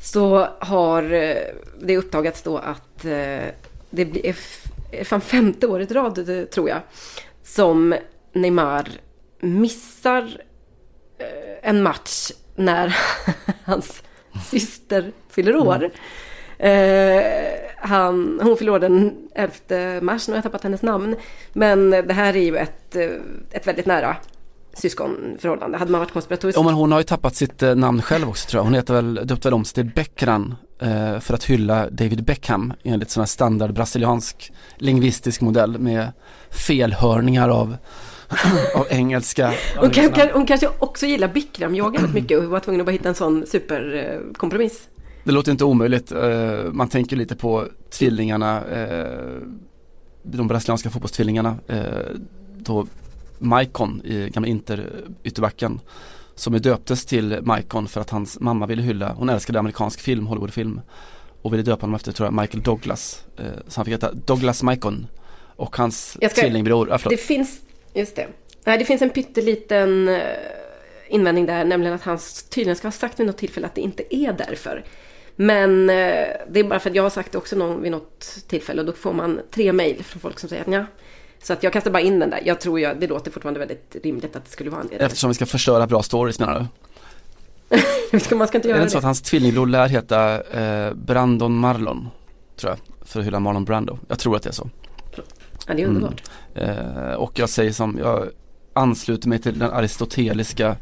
[0.00, 1.36] så har eh,
[1.80, 3.44] det uppdagats då att eh,
[3.90, 4.36] det blir
[4.92, 6.80] är fan femte året i rad, tror jag,
[7.42, 7.94] som
[8.32, 8.88] Neymar
[9.40, 10.42] missar
[11.62, 12.96] en match när
[13.64, 14.02] hans
[14.50, 15.76] syster fyller år.
[15.76, 15.90] Mm.
[16.58, 17.22] Eh,
[17.80, 21.16] han, hon år den 11 mars, nu har jag tappat hennes namn.
[21.52, 23.08] Men det här är ju ett, eh,
[23.50, 24.16] ett väldigt nära
[24.78, 25.78] syskonförhållande.
[25.78, 28.48] Hade man varit konspiratorisk Ja men hon har ju tappat sitt eh, namn själv också
[28.48, 28.64] tror jag.
[28.64, 32.72] Hon heter väl, döpte väl om sig till Beckran eh, för att hylla David Beckham
[32.82, 36.12] enligt sån här standard brasiliansk lingvistisk modell med
[36.50, 37.76] felhörningar av,
[38.74, 39.52] av engelska.
[39.76, 42.92] hon, kan, kan, hon kanske också gillar Bikram-yoga väldigt mycket och var tvungen att bara
[42.92, 44.88] hitta en sån superkompromiss.
[45.28, 46.12] Det låter inte omöjligt.
[46.12, 49.42] Eh, man tänker lite på tvillingarna, eh,
[50.22, 51.56] de brasilianska fotbollstvillingarna.
[51.66, 51.84] Eh,
[52.58, 52.86] då
[53.38, 54.90] Maicon i gamla Inter
[55.24, 55.80] ytterbacken
[56.34, 60.26] som är döptes till Maicon för att hans mamma ville hylla, hon älskade amerikansk film,
[60.26, 60.80] Hollywoodfilm
[61.42, 63.24] och ville döpa honom efter, tror jag, Michael Douglas.
[63.68, 65.06] Så han fick heta Douglas Maicon
[65.56, 67.18] och hans Jag ska- tvillingbror, ah, förlåt.
[67.18, 67.60] Det finns,
[67.94, 68.26] just det.
[68.64, 70.18] Nej, det finns en pytteliten
[71.08, 72.18] invändning där, nämligen att han
[72.50, 74.84] tydligen ska ha sagt vid något tillfälle att det inte är därför.
[75.40, 75.96] Men eh,
[76.50, 78.86] det är bara för att jag har sagt det också någon, vid något tillfälle och
[78.86, 80.84] då får man tre mejl från folk som säger att ja.
[81.42, 82.40] Så att jag kastar bara in den där.
[82.44, 85.34] Jag tror ju, det låter fortfarande väldigt rimligt att det skulle vara en Eftersom vi
[85.34, 86.66] ska förstöra bra stories menar
[87.70, 87.76] du?
[88.36, 88.82] Man ska inte Är göra det det.
[88.82, 92.08] inte så att hans tvillingbror lär heta eh, Brandon Marlon?
[92.56, 93.98] Tror jag, för att hylla Marlon Brando.
[94.08, 94.70] Jag tror att det är så.
[95.66, 96.22] Ja, det är underbart.
[96.54, 98.28] Eh, och jag säger som, jag
[98.72, 100.76] ansluter mig till den aristoteliska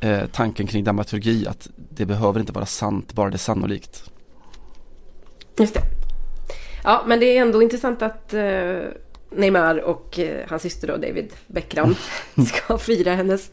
[0.00, 4.04] eh, tanken kring dramaturgi att det behöver inte vara sant, bara det är sannolikt.
[5.58, 5.80] Just det.
[6.84, 8.78] Ja, men det är ändå intressant att eh,
[9.30, 11.94] Neymar och eh, hans syster då, David Beckham
[12.46, 13.50] ska fira hennes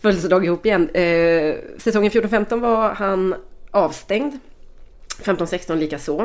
[0.00, 0.88] födelsedag ihop igen.
[0.90, 3.34] Eh, säsongen 14-15 var han
[3.70, 4.38] avstängd.
[5.22, 6.22] 15-16 lika så.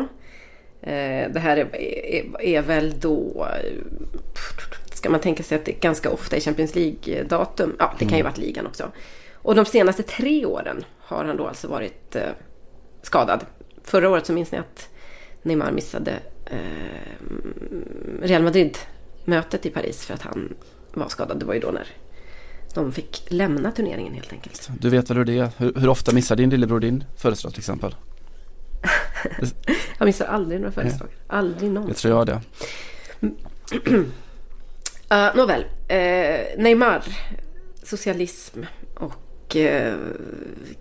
[0.82, 3.48] Eh, det här är, är, är väl då...
[3.64, 3.72] eh,
[4.94, 7.76] Ska man tänka sig att det ganska ofta är Champions League-datum?
[7.80, 8.92] Ja, det kan ju varit ligan också.
[9.42, 12.30] Och de senaste tre åren har han då alltså varit eh,
[13.02, 13.46] skadad.
[13.84, 14.90] Förra året så minns ni att
[15.42, 16.58] Neymar missade eh,
[18.22, 20.54] Real Madrid-mötet i Paris för att han
[20.94, 21.40] var skadad.
[21.40, 21.88] Det var ju då när
[22.74, 24.70] de fick lämna turneringen helt enkelt.
[24.80, 25.50] Du vet väl hur det är?
[25.58, 27.96] Hur, hur ofta missar din lillebror din födelsedag till exempel?
[29.98, 31.14] Han missar aldrig några födelsedagar.
[31.28, 31.96] Aldrig Det någonsin.
[31.96, 32.42] tror jag det.
[35.12, 37.04] Uh, nåväl, uh, Neymar,
[37.84, 38.64] socialism
[38.96, 39.14] och
[39.56, 39.96] uh,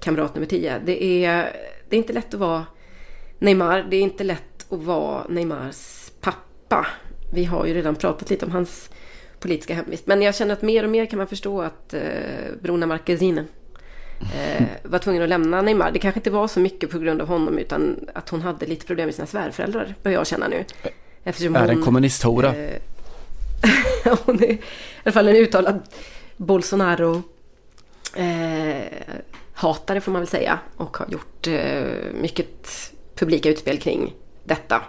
[0.01, 0.81] kamrat nummer 10.
[0.85, 1.57] Det är,
[1.89, 2.67] det är inte lätt att vara
[3.39, 3.87] Neymar.
[3.91, 6.87] Det är inte lätt att vara Neymars pappa.
[7.33, 8.91] Vi har ju redan pratat lite om hans
[9.41, 10.07] politiska hemvist.
[10.07, 12.01] Men jag känner att mer och mer kan man förstå att uh,
[12.63, 13.45] Bruna Marquezine
[14.21, 15.91] eh, var tvungen att lämna Neymar.
[15.91, 18.87] Det kanske inte var så mycket på grund av honom utan att hon hade lite
[18.87, 20.65] problem med sina svärföräldrar, börjar jag känna nu.
[21.25, 22.55] Eftersom Är en kommunisthora.
[22.57, 22.81] Eh,
[24.25, 24.61] hon är i
[25.03, 25.81] alla fall en uttalad
[26.37, 27.23] Bolsonaro
[28.17, 29.15] eh,
[29.55, 34.15] hatare får man väl säga och har gjort eh, mycket publika utspel kring
[34.45, 34.83] detta.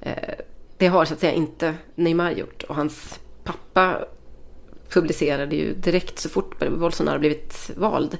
[0.00, 0.34] Eh,
[0.78, 4.04] det har så att säga inte Neymar gjort och hans pappa
[4.88, 8.18] publicerade ju direkt så fort Bolsonaro blivit vald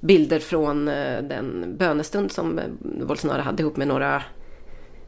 [0.00, 4.22] bilder från eh, den bönestund som eh, Bolsonaro hade ihop med några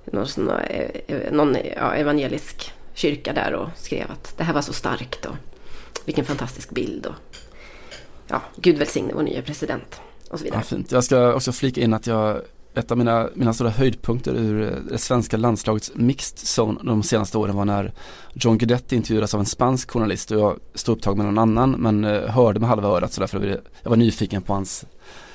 [0.05, 4.63] någon, sån, eh, eh, någon ja, evangelisk kyrka där och skrev att det här var
[4.63, 5.37] så starkt och
[6.05, 7.15] vilken fantastisk bild och
[8.31, 10.01] ja, Gud välsigne vår nya president
[10.31, 10.61] och så vidare.
[10.61, 10.93] Ja, fint.
[10.93, 12.41] Jag ska också flika in att jag
[12.75, 17.57] ett av mina, mina stora höjdpunkter ur det svenska landslagets mixed zone de senaste åren
[17.57, 17.93] var när
[18.33, 22.05] John Guidetti intervjuades av en spansk journalist och jag stod upptagen med någon annan men
[22.05, 24.87] eh, hörde med halva örat så därför jag var nyfiken på hans,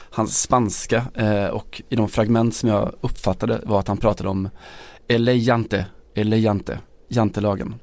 [0.10, 4.50] hans spanska eh, och i de fragment som jag uppfattade var att han pratade om
[5.08, 7.76] Elejante, Elejante, jantelagen.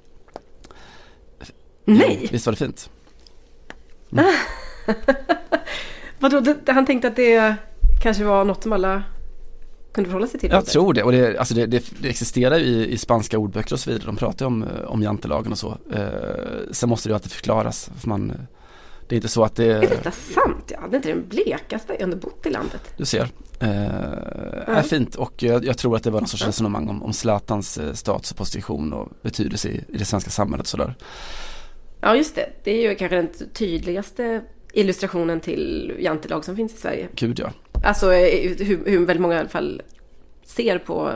[1.84, 2.18] Nej!
[2.22, 2.90] Jo, visst var det fint?
[6.18, 7.54] Vadå, det- han tänkte att det
[8.02, 9.02] kanske var något som alla
[9.92, 10.50] kunde förhålla sig till?
[10.50, 10.66] Jag eller?
[10.70, 13.90] tror det och det, alltså det, det, existerar ju i, i spanska ordböcker och så
[13.90, 14.06] vidare.
[14.06, 15.78] De pratar ju om, om jantelagen och så.
[15.92, 16.02] Eh,
[16.70, 17.90] sen måste det ju alltid förklaras.
[18.00, 18.32] För man,
[19.08, 20.64] det är inte så att det Är detta sant?
[20.68, 22.94] Jag hade inte den blekaste jag ändå bott i landet.
[22.96, 23.28] Du ser.
[23.60, 27.12] Eh, är fint och jag, jag tror att det var någon sorts resonemang om, om
[27.12, 30.94] Zlatans eh, status och position och betydelse i, i det svenska samhället sådär.
[32.00, 32.48] Ja, just det.
[32.64, 34.42] Det är ju kanske den tydligaste
[34.72, 37.08] illustrationen till jantelag som finns i Sverige.
[37.14, 37.52] Gud ja.
[37.84, 39.82] Alltså eh, hur, hur väldigt många i alla fall
[40.44, 41.12] ser på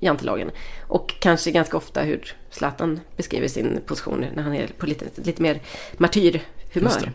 [0.00, 0.50] jantelagen.
[0.80, 5.42] Och kanske ganska ofta hur Zlatan beskriver sin position när han är på lite, lite
[5.42, 5.60] mer
[5.96, 6.42] martyrhumör.
[6.74, 7.12] Just det.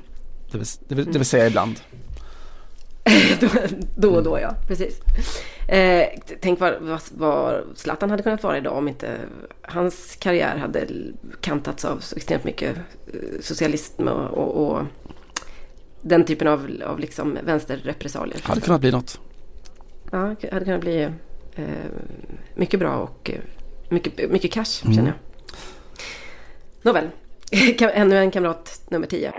[0.51, 1.79] Det vill, det, vill, det vill säga ibland.
[3.39, 3.47] då,
[3.95, 4.55] då och då, ja.
[4.67, 4.99] Precis.
[5.67, 6.07] Eh,
[6.41, 9.17] tänk vad, vad, vad Zlatan hade kunnat vara idag om inte
[9.61, 10.87] hans karriär hade
[11.41, 14.85] kantats av så extremt mycket eh, socialism och, och, och
[16.03, 18.39] den typen av, av liksom vänsterrepressalier.
[18.43, 19.19] Hade kunnat bli något.
[20.11, 21.01] Ja, det hade kunnat bli
[21.55, 21.65] eh,
[22.55, 23.39] mycket bra och eh,
[23.89, 24.95] mycket, mycket cash Mm.
[24.95, 25.15] känner jag.
[26.81, 27.09] Nåväl,
[27.93, 29.31] ännu en kamrat nummer 10.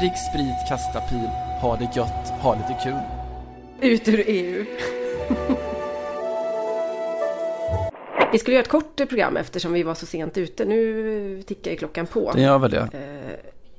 [0.00, 1.28] Drick sprit, kasta pil,
[1.60, 2.98] ha det gött, ha lite kul.
[3.90, 4.64] Ut ur EU.
[8.32, 10.64] Vi skulle göra ett kort program eftersom vi var så sent ute.
[10.64, 12.32] Nu tickar ju klockan på.
[12.34, 12.88] Det gör väl det.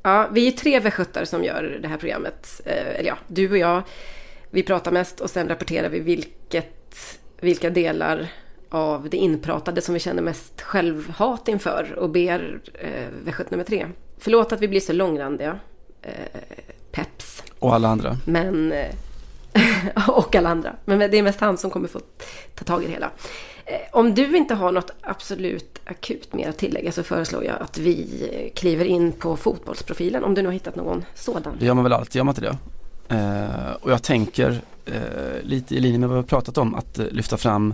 [0.02, 2.62] Ja, vi är tre västgötar som gör det här programmet.
[2.66, 3.82] Eh, Eller ja, du och jag.
[4.50, 8.28] Vi pratar mest och sen rapporterar vi vilket, vilka delar
[8.70, 13.88] av det inpratade som vi känner mest självhat inför och ber eh, västgöt nummer tre.
[14.18, 15.60] Förlåt att vi blir så långrandiga.
[16.02, 16.12] Eh,
[16.92, 17.44] peps.
[17.60, 18.18] Och alla andra.
[18.26, 18.72] Men...
[18.72, 18.96] eh,
[20.10, 20.76] och alla andra.
[20.86, 22.00] Men det är mest han som kommer få
[22.56, 23.12] ta tag i det hela.
[23.68, 27.78] Eh, Om du inte har något absolut akut mer att tillägga så föreslår jag att
[27.78, 30.24] vi eh, kliver in på fotbollsprofilen.
[30.24, 31.54] Om du nu har hittat någon sådan.
[31.60, 32.58] Det gör man väl alltid, gör man inte det?
[33.16, 37.00] Eh, och jag tänker eh, lite i linje med vad vi har pratat om att
[37.00, 37.74] eh, lyfta fram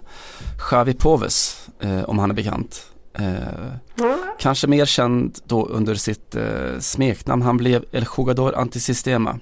[0.70, 2.86] Xavi Poves eh, om han är bekant.
[3.20, 6.36] Eh, kanske mer känd då under sitt
[6.80, 7.41] smeknamn.
[7.41, 9.40] Han blev El Jugador Antisistema.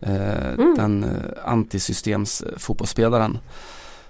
[0.00, 1.06] Eh, Den
[1.44, 3.38] antisystems fotbollsspelaren.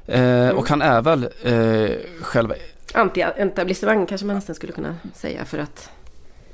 [0.06, 2.54] Eh, Och han är väl eh, själva
[2.94, 5.90] Anti-etablissemang kanske man nästan skulle kunna säga för att,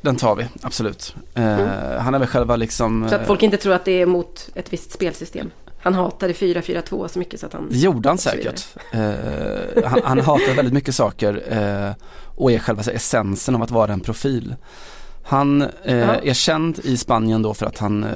[0.01, 1.15] Den tar vi, absolut.
[1.35, 1.67] Eh,
[1.99, 4.51] Han är väl själva liksom så att eh, folk inte tror att det är mot
[4.55, 5.51] ett visst spelsystem.
[5.83, 7.69] Han hatade 4-4-2 så mycket så att han...
[7.71, 8.67] Det gjorde han säkert.
[8.93, 12.05] Eh, han, han hatar väldigt mycket saker eh,
[12.37, 14.55] och är själva essensen av att vara en profil.
[15.25, 18.07] Han är känd i Spanien då för att han,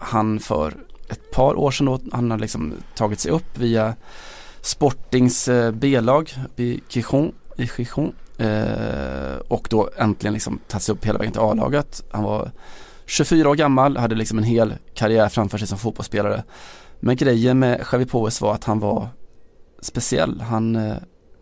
[0.00, 0.74] han för
[1.08, 3.94] ett par år sedan då, han har liksom tagit sig upp via
[4.68, 11.04] Sportings eh, B-lag i Gijon, i Gijon eh, och då äntligen liksom tagit sig upp
[11.04, 12.04] hela vägen till A-laget.
[12.10, 12.50] Han var
[13.06, 16.44] 24 år gammal, hade liksom en hel karriär framför sig som fotbollsspelare.
[17.00, 19.08] Men grejen med Xavi Poes var att han var
[19.80, 20.40] speciell.
[20.40, 20.96] Han eh,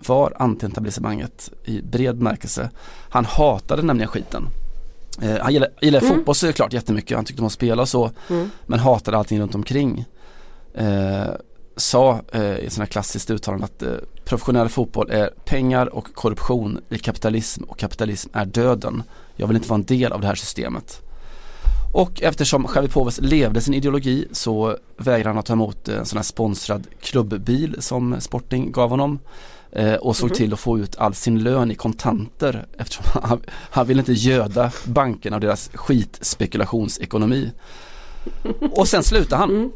[0.06, 2.70] var anti-etablissemanget i bred märkelse.
[3.10, 4.48] Han hatade nämligen skiten.
[5.22, 8.10] Eh, han gillade, gillade fotboll såklart jättemycket, han tyckte om att spela så.
[8.30, 8.50] Mm.
[8.66, 10.04] Men hatade allting runt omkring.
[10.74, 11.28] Eh,
[11.76, 13.90] sa eh, i här klassiskt uttalande att eh,
[14.24, 19.02] professionell fotboll är pengar och korruption i kapitalism och kapitalism är döden.
[19.36, 21.02] Jag vill inte vara en del av det här systemet.
[21.94, 26.16] Och eftersom Xavi Poves levde sin ideologi så vägrade han att ta emot en sån
[26.16, 29.18] här sponsrad klubbbil som Sporting gav honom.
[29.72, 33.86] Eh, och såg till att få ut all sin lön i kontanter eftersom han, han
[33.86, 37.52] ville inte göda bankerna och deras skitspekulationsekonomi.
[38.72, 39.72] Och sen slutade han.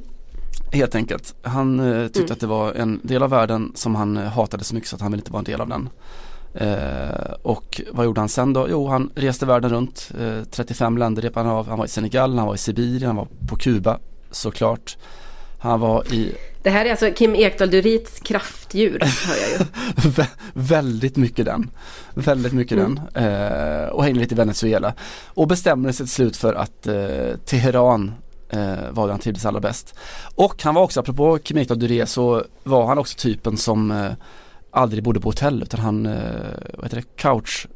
[0.72, 1.34] Helt enkelt.
[1.42, 4.74] Han eh, tyckte att det var en del av världen som han eh, hatade så
[4.74, 5.88] mycket så att han ville inte vara en del av den.
[6.54, 8.66] Eh, och vad gjorde han sen då?
[8.70, 10.10] Jo, han reste världen runt.
[10.20, 11.68] Eh, 35 länder repade han av.
[11.68, 13.98] Han var i Senegal, han var i Sibirien, han var på Kuba
[14.30, 14.96] såklart.
[15.58, 19.64] Han var i Det här är alltså Kim Ekdahl Durits kraftdjur, hör jag ju.
[20.10, 21.70] Vä- väldigt mycket den.
[22.14, 23.00] Väldigt mycket den.
[23.14, 24.94] Eh, och hängde lite i Venezuela.
[25.26, 28.14] Och bestämde sig till slut för att eh, Teheran
[28.50, 29.94] eh, var det han trivdes allra bäst.
[30.34, 34.12] Och han var också, apropå Kimita Duré, så var han också typen som eh,
[34.70, 36.12] aldrig bodde på hotell utan han, eh,
[36.74, 37.66] vad heter det, couch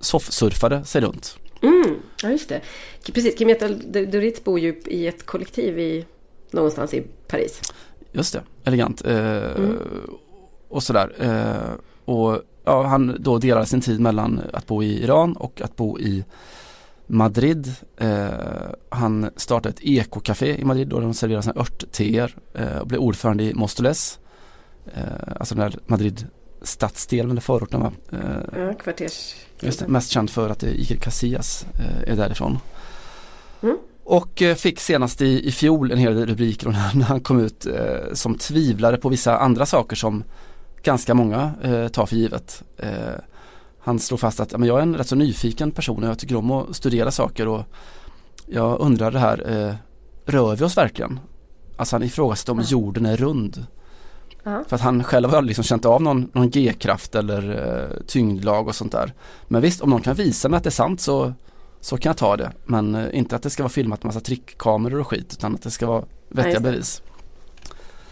[0.00, 1.36] soffsurfade sig runt.
[1.62, 2.60] Mm, ja just det.
[3.12, 6.04] Precis, Kimeta Duritz bor ju i ett kollektiv i,
[6.50, 7.60] någonstans i Paris.
[8.12, 9.04] Just det, elegant.
[9.04, 9.50] Eh,
[10.68, 11.12] Och sådär.
[11.18, 15.76] Eh, och ja, han då delade sin tid mellan att bo i Iran och att
[15.76, 16.24] bo i
[17.06, 17.72] Madrid.
[17.96, 18.28] Eh,
[18.88, 23.44] han startade ett ekocafé i Madrid då de serverade sina örtteer eh, och blev ordförande
[23.44, 24.18] i Mostoles.
[24.94, 25.02] Eh,
[25.36, 26.26] alltså den där Madrid
[26.62, 27.92] stadsdelen eller förorten va?
[28.12, 29.34] Eh, Ja, kvarters...
[29.60, 32.58] Just det, mest känd för att det Iker Casillas eh, är därifrån.
[33.62, 33.78] Mm.
[34.04, 37.40] Och eh, fick senast i, i fjol en hel del rubriker när, när han kom
[37.40, 40.24] ut eh, som tvivlare på vissa andra saker som
[40.82, 42.62] ganska många eh, tar för givet.
[43.84, 46.18] Han slår fast att ja, men jag är en rätt så nyfiken person och jag
[46.18, 47.62] tycker om att studera saker och
[48.46, 49.74] jag undrar det här, eh,
[50.26, 51.20] rör vi oss verkligen?
[51.76, 53.66] Alltså han ifrågasätter om jorden är rund.
[54.42, 54.64] Ja.
[54.68, 58.74] För att han själv har liksom känt av någon, någon G-kraft eller eh, tyngdlag och
[58.74, 59.12] sånt där.
[59.48, 61.32] Men visst, om någon kan visa mig att det är sant så,
[61.80, 62.52] så kan jag ta det.
[62.64, 65.70] Men eh, inte att det ska vara filmat massa trickkameror och skit utan att det
[65.70, 66.60] ska vara vettiga det.
[66.60, 67.02] bevis.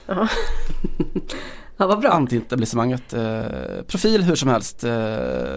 [0.06, 0.28] Ja.
[1.82, 2.10] Ja, vad bra.
[2.10, 3.42] Antietablissemanget, eh,
[3.86, 4.84] profil hur som helst.
[4.84, 4.90] Eh,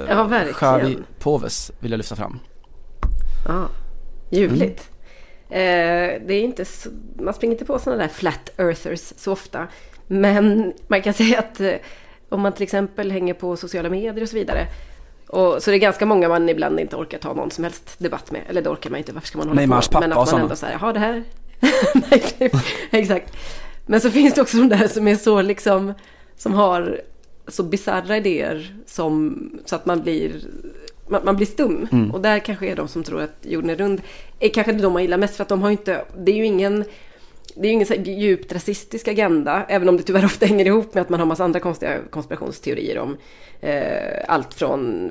[0.10, 0.54] Ja, verkligen.
[0.54, 2.40] Xavi Poves vill jag lyfta fram.
[3.48, 3.68] Ja,
[4.32, 4.90] ljuvligt.
[5.50, 5.58] Eh,
[6.28, 6.90] det är inte så,
[7.20, 9.68] man springer inte på sådana där flat earthers så ofta.
[10.08, 11.74] Men man kan säga att eh,
[12.30, 14.68] om man till exempel hänger på sociala medier och så vidare.
[15.28, 18.32] Och, så det är ganska många man ibland inte orkar ta någon som helst debatt
[18.32, 18.42] med.
[18.50, 19.92] Eller det orkar man inte, varför ska man hålla Neymars på?
[19.92, 20.42] pappa Men att man såna.
[20.44, 21.24] ändå säger, ja det här...
[22.12, 22.52] Nej,
[22.92, 23.34] exakt.
[23.86, 25.94] Men så finns det också de där som är så liksom,
[26.38, 27.02] som har
[27.48, 29.36] så bisarra idéer som,
[29.66, 30.42] så att man blir
[31.08, 31.88] man, man blir stum.
[31.92, 32.12] Mm.
[32.12, 34.02] Och där kanske är de som tror att jorden är rund.
[34.40, 36.86] Är kanske de man gillar mest för att de har inte, det är ju ingen
[37.56, 40.94] det är ju ingen så djupt rasistisk agenda, även om det tyvärr ofta hänger ihop
[40.94, 43.18] med att man har massa andra konstiga konspirationsteorier om
[43.62, 45.10] eh, allt från,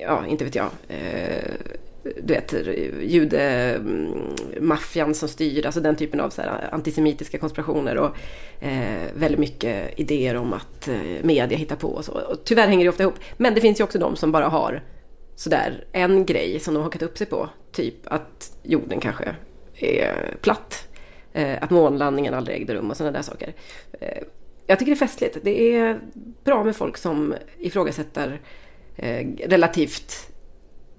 [0.00, 1.54] ja inte vet jag, eh,
[2.02, 2.54] du vet
[3.02, 8.16] judemaffian mm, som styr, alltså den typen av så här, antisemitiska konspirationer och
[8.60, 12.12] eh, väldigt mycket idéer om att eh, media hittar på och så.
[12.12, 13.18] Och tyvärr hänger det ofta ihop.
[13.36, 14.82] Men det finns ju också de som bara har
[15.36, 17.48] sådär en grej som de har hakat upp sig på.
[17.72, 19.34] Typ att jorden kanske
[19.74, 20.88] är platt.
[21.32, 23.54] Eh, att månlandningen aldrig ägde rum och sådana där saker.
[24.00, 24.22] Eh,
[24.66, 25.38] jag tycker det är festligt.
[25.42, 26.00] Det är
[26.44, 28.40] bra med folk som ifrågasätter
[28.96, 30.30] eh, relativt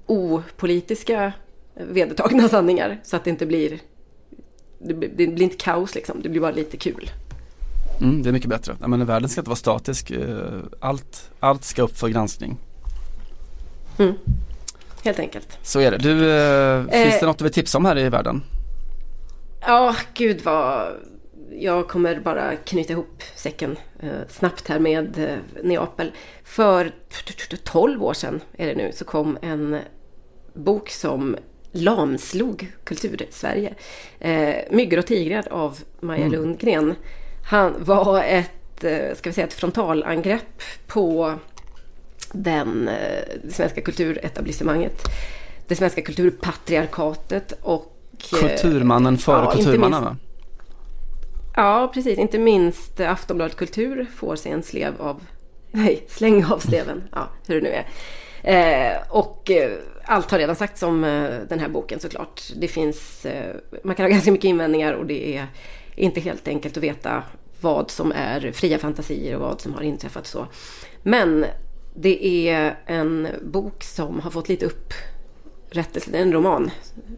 [0.10, 1.34] opolitiska
[1.76, 2.99] eh, vedertagna sanningar.
[3.03, 3.80] Så att det inte blir
[4.81, 6.22] det blir, inte kaos liksom.
[6.22, 7.11] Det blir bara lite kul.
[8.02, 8.76] Mm, det är mycket bättre.
[8.81, 10.11] Jag menar, världen ska inte vara statisk.
[10.11, 10.27] Eh,
[10.80, 12.57] Allt, allt ska upp för granskning.
[13.99, 14.14] Mm.
[15.03, 15.57] Helt enkelt.
[15.64, 15.98] Så är det.
[15.98, 17.19] Du, eh, finns Eh.
[17.19, 18.44] det något du vill tipsa om här i världen?
[19.61, 20.88] Ja, gud vad...
[21.52, 26.11] Jag kommer bara knyta ihop säcken eh, snabbt här med eh, Neapel.
[26.44, 26.91] För
[27.64, 29.77] 12 år sedan är det nu så kom en
[30.53, 31.38] bok som
[31.71, 33.73] lamslog kultur-Sverige.
[34.19, 36.95] Eh, Myggor och tigrar av Maja Lundgren.
[37.49, 41.34] Han var ett, eh, ska vi säga ett frontalangrepp på
[42.31, 45.01] den eh, det svenska kulturetablissemanget.
[45.67, 47.95] Det svenska kulturpatriarkatet och
[48.34, 50.17] eh, Kulturmannen före ja, kulturmannen minst- va?
[51.55, 52.19] Ja, precis.
[52.19, 55.21] Inte minst Aftonbladet Kultur får sig en slev av...
[55.71, 57.03] Nej, släng av sleven.
[57.11, 57.88] Ja, hur det nu är.
[58.44, 59.72] Eh, och eh,
[60.03, 62.41] allt har redan sagts om eh, den här boken såklart.
[62.56, 63.26] Det finns...
[63.26, 65.48] Eh, man kan ha ganska mycket invändningar och det är
[65.95, 67.24] inte helt enkelt att veta
[67.61, 70.48] vad som är fria fantasier och vad som har inträffat så.
[71.03, 71.45] Men
[71.95, 76.11] det är en bok som har fått lite upprättelse.
[76.11, 76.72] Det är en roman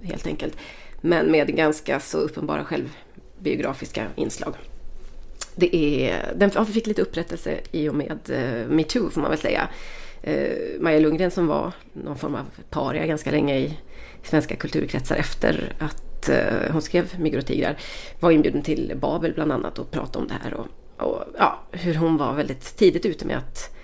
[0.03, 0.57] helt enkelt.
[1.01, 4.53] Men med ganska så uppenbara självbiografiska inslag.
[5.55, 9.69] Det är, den fick lite upprättelse i och med eh, metoo får man väl säga.
[10.23, 13.77] Eh, Maja Lundgren som var någon form av paria ganska länge i
[14.23, 17.77] svenska kulturkretsar efter att eh, hon skrev Myggor och tigrar
[18.19, 20.67] var inbjuden till Babel bland annat och pratade om det här och,
[21.07, 23.75] och ja, hur hon var väldigt tidigt ute med att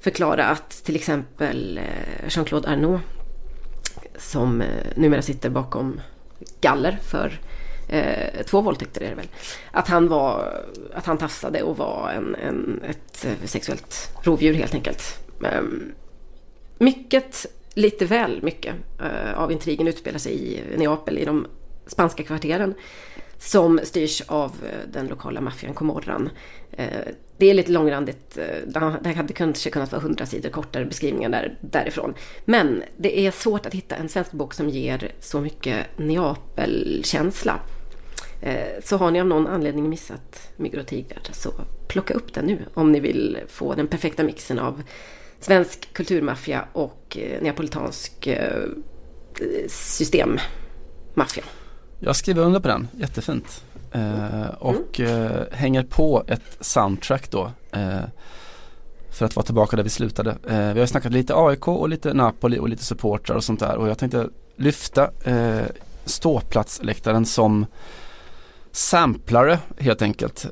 [0.00, 3.02] förklara att till exempel eh, Jean-Claude Arnault
[4.16, 6.00] som eh, numera sitter bakom
[6.60, 7.40] galler för
[7.88, 9.28] eh, två våldtäkter är det väl.
[9.70, 10.62] Att han var,
[10.94, 15.23] att han tafsade och var en, en, ett eh, sexuellt rovdjur helt enkelt.
[15.42, 15.92] Ehm,
[16.78, 21.46] mycket, lite väl mycket eh, av intrigen utspelar sig i Neapel i de
[21.86, 22.74] spanska kvarteren.
[23.38, 26.30] Som styrs av eh, den lokala maffian Comorran.
[26.72, 26.88] Eh,
[27.36, 28.38] det är lite långrandigt.
[28.66, 28.78] Det
[29.16, 32.14] hade kanske kunnat vara hundra sidor kortare beskrivningar där, därifrån.
[32.44, 37.60] Men det är svårt att hitta en svensk bok som ger så mycket Neapelkänsla.
[38.82, 41.52] Så har ni av någon anledning missat Myggor och tigrar så
[41.88, 44.82] plocka upp den nu om ni vill få den perfekta mixen av
[45.44, 48.62] svensk kulturmaffia och eh, neapolitansk eh,
[49.68, 51.44] systemmaffia.
[52.00, 53.64] Jag skriver under på den, jättefint.
[53.92, 57.50] Eh, och eh, hänger på ett soundtrack då.
[57.72, 58.00] Eh,
[59.10, 60.30] för att vara tillbaka där vi slutade.
[60.30, 63.76] Eh, vi har snackat lite AIK och lite Napoli och lite supportrar och sånt där.
[63.76, 65.66] Och jag tänkte lyfta eh,
[66.04, 67.66] ståplatsläktaren som
[68.72, 70.46] samplare helt enkelt.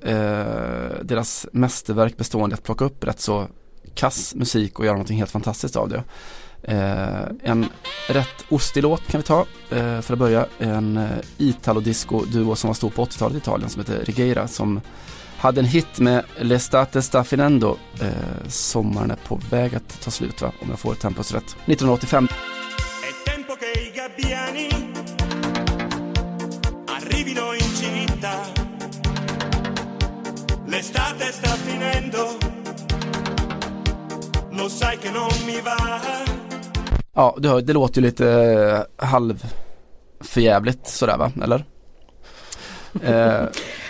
[1.02, 3.46] Deras mästerverk bestående att plocka upp rätt så
[3.94, 6.04] kass musik och göra någonting helt fantastiskt av det.
[6.62, 7.66] Eh, en
[8.08, 9.40] rätt ostig låt kan vi ta
[9.70, 10.46] eh, för att börja.
[10.58, 14.80] En eh, Italo-disco-duo som var stor på 80-talet i Italien som heter Regera som
[15.36, 17.76] hade en hit med L'estate sta finendo.
[18.00, 21.44] Eh, sommaren är på väg att ta slut va, om jag får tempus rätt.
[21.44, 22.28] 1985.
[23.24, 24.92] Tempo che i gabbiani in.
[30.66, 32.51] L'estate sta finendo,
[37.14, 38.30] Ja, det, hör- det låter ju lite
[38.98, 39.44] eh, halv
[40.20, 41.64] förjävligt sådär va, eller?
[43.02, 43.46] Eh,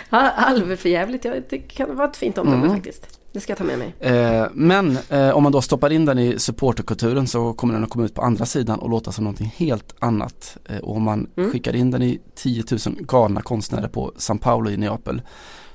[0.09, 2.73] Ha- Halvförjävligt, jag det kan vara ett fint omdöme Mm.
[2.75, 3.19] faktiskt.
[3.31, 3.95] Det ska jag ta med mig.
[3.99, 7.89] Eh, men eh, om man då stoppar in den i supporterkulturen så kommer den att
[7.89, 10.57] komma ut på andra sidan och låta som någonting helt annat.
[10.65, 14.69] Eh, och om man skickar in den i 10 000 galna konstnärer på San Paolo
[14.69, 15.21] i Neapel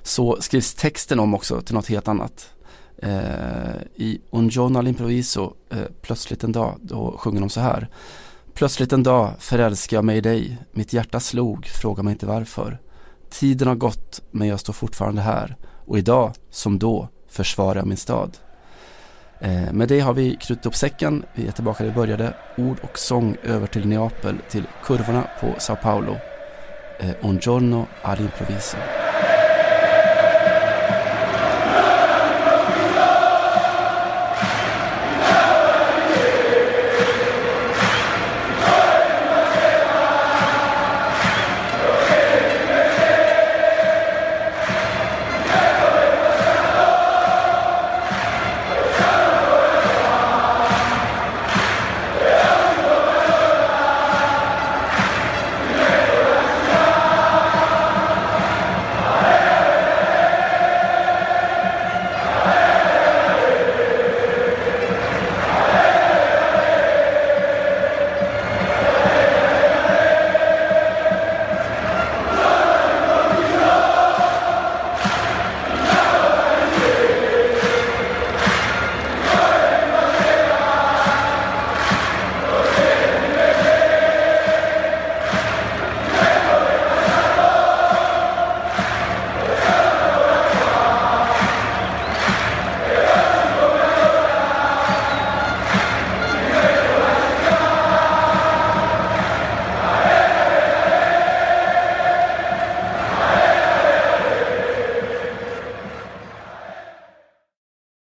[0.02, 2.51] så skrivs texten om också till något helt annat.
[3.02, 7.88] Eh, I Un giorno all'improvviso, eh, plötsligt en dag, då sjunger de så här.
[8.54, 12.78] Plötsligt en dag förälskar jag mig i dig, mitt hjärta slog, fråga mig inte varför.
[13.30, 15.56] Tiden har gått men jag står fortfarande här
[15.86, 18.38] och idag som då försvarar jag min stad.
[19.40, 22.34] Eh, med det har vi knutit upp säcken, vi är tillbaka där vi började.
[22.56, 26.16] Ord och sång över till Neapel, till kurvorna på Sao Paulo.
[27.00, 28.76] Eh, un giorno all'improvviso.